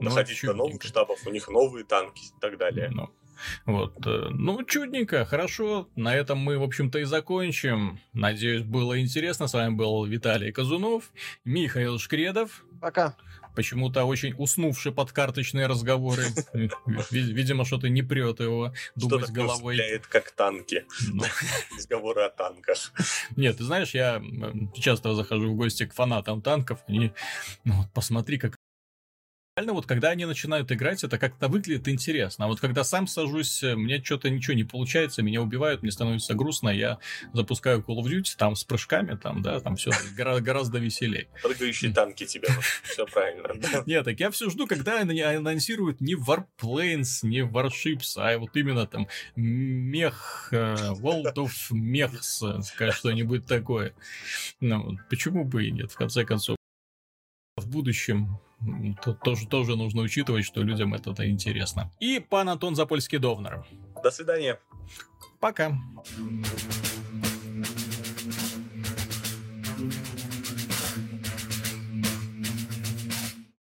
ну, 0.00 0.10
доходить 0.10 0.40
до 0.42 0.54
новых 0.54 0.82
штабов, 0.82 1.26
у 1.26 1.30
них 1.30 1.48
новые 1.48 1.84
танки 1.84 2.22
и 2.24 2.40
так 2.40 2.58
далее. 2.58 2.90
Ну. 2.90 3.10
Вот, 3.66 3.94
э, 4.06 4.28
ну, 4.30 4.64
чудненько, 4.64 5.24
хорошо. 5.24 5.88
На 5.96 6.14
этом 6.14 6.38
мы, 6.38 6.58
в 6.58 6.62
общем-то, 6.62 6.98
и 6.98 7.04
закончим. 7.04 8.00
Надеюсь, 8.12 8.62
было 8.62 9.00
интересно. 9.00 9.46
С 9.46 9.54
вами 9.54 9.74
был 9.74 10.04
Виталий 10.04 10.52
Казунов, 10.52 11.10
Михаил 11.44 11.98
Шкредов. 11.98 12.64
Пока. 12.80 13.16
Почему-то 13.54 14.04
очень 14.04 14.34
уснувший 14.38 14.92
под 14.92 15.12
карточные 15.12 15.66
разговоры. 15.66 16.24
Видимо, 17.10 17.64
что-то 17.64 17.88
не 17.88 18.02
прет 18.02 18.40
его 18.40 18.72
думать 18.94 19.30
головой. 19.30 19.76
Что 19.76 20.08
как 20.08 20.30
танки. 20.32 20.84
Ну. 21.08 21.24
Разговоры 21.76 22.22
о 22.22 22.30
танках. 22.30 22.92
Нет, 23.36 23.58
ты 23.58 23.64
знаешь, 23.64 23.94
я 23.94 24.22
часто 24.74 25.14
захожу 25.14 25.52
в 25.52 25.56
гости 25.56 25.86
к 25.86 25.94
фанатам 25.94 26.42
танков, 26.42 26.80
и 26.88 27.12
ну, 27.64 27.74
посмотри, 27.94 28.38
как 28.38 28.56
реально 29.58 29.72
вот 29.72 29.86
когда 29.86 30.10
они 30.10 30.24
начинают 30.24 30.70
играть, 30.70 31.02
это 31.02 31.18
как-то 31.18 31.48
выглядит 31.48 31.88
интересно. 31.88 32.44
А 32.44 32.48
вот 32.48 32.60
когда 32.60 32.84
сам 32.84 33.08
сажусь, 33.08 33.64
э, 33.64 33.74
мне 33.74 34.00
что-то 34.02 34.30
ничего 34.30 34.54
не 34.54 34.62
получается, 34.62 35.20
меня 35.22 35.42
убивают, 35.42 35.82
мне 35.82 35.90
становится 35.90 36.34
грустно, 36.34 36.68
я 36.68 36.98
запускаю 37.32 37.80
Call 37.80 37.96
of 37.96 38.04
Duty 38.04 38.36
там 38.36 38.54
с 38.54 38.62
прыжками, 38.62 39.16
там, 39.16 39.42
да, 39.42 39.58
там 39.58 39.74
все 39.74 39.90
гораздо, 40.16 40.42
гораздо 40.42 40.78
веселее. 40.78 41.26
Прыгающие 41.42 41.92
танки 41.92 42.24
тебя, 42.24 42.48
все 42.84 43.04
правильно. 43.06 43.48
Нет, 43.86 44.04
так 44.04 44.20
я 44.20 44.30
все 44.30 44.48
жду, 44.48 44.68
когда 44.68 45.00
они 45.00 45.20
анонсируют 45.20 46.00
не 46.00 46.14
Warplanes, 46.14 47.20
не 47.22 47.40
Warships, 47.40 48.12
а 48.16 48.38
вот 48.38 48.56
именно 48.56 48.86
там 48.86 49.08
мех, 49.34 50.50
э, 50.52 50.92
World 50.92 51.34
of 51.34 51.50
Mechs, 51.72 52.62
э, 52.78 52.92
что-нибудь 52.92 53.46
такое. 53.46 53.92
Ну, 54.60 54.98
почему 55.10 55.44
бы 55.44 55.66
и 55.66 55.72
нет, 55.72 55.90
в 55.90 55.96
конце 55.96 56.24
концов. 56.24 56.56
В 57.56 57.68
будущем 57.68 58.38
Тут 59.02 59.20
тоже, 59.20 59.46
тоже 59.46 59.76
нужно 59.76 60.02
учитывать, 60.02 60.44
что 60.44 60.62
людям 60.62 60.94
это 60.94 61.28
интересно. 61.30 61.90
И 62.00 62.18
пан 62.18 62.48
Антон 62.48 62.74
Запольский-Довнер. 62.74 63.64
До 64.02 64.10
свидания. 64.10 64.58
Пока. 65.40 65.78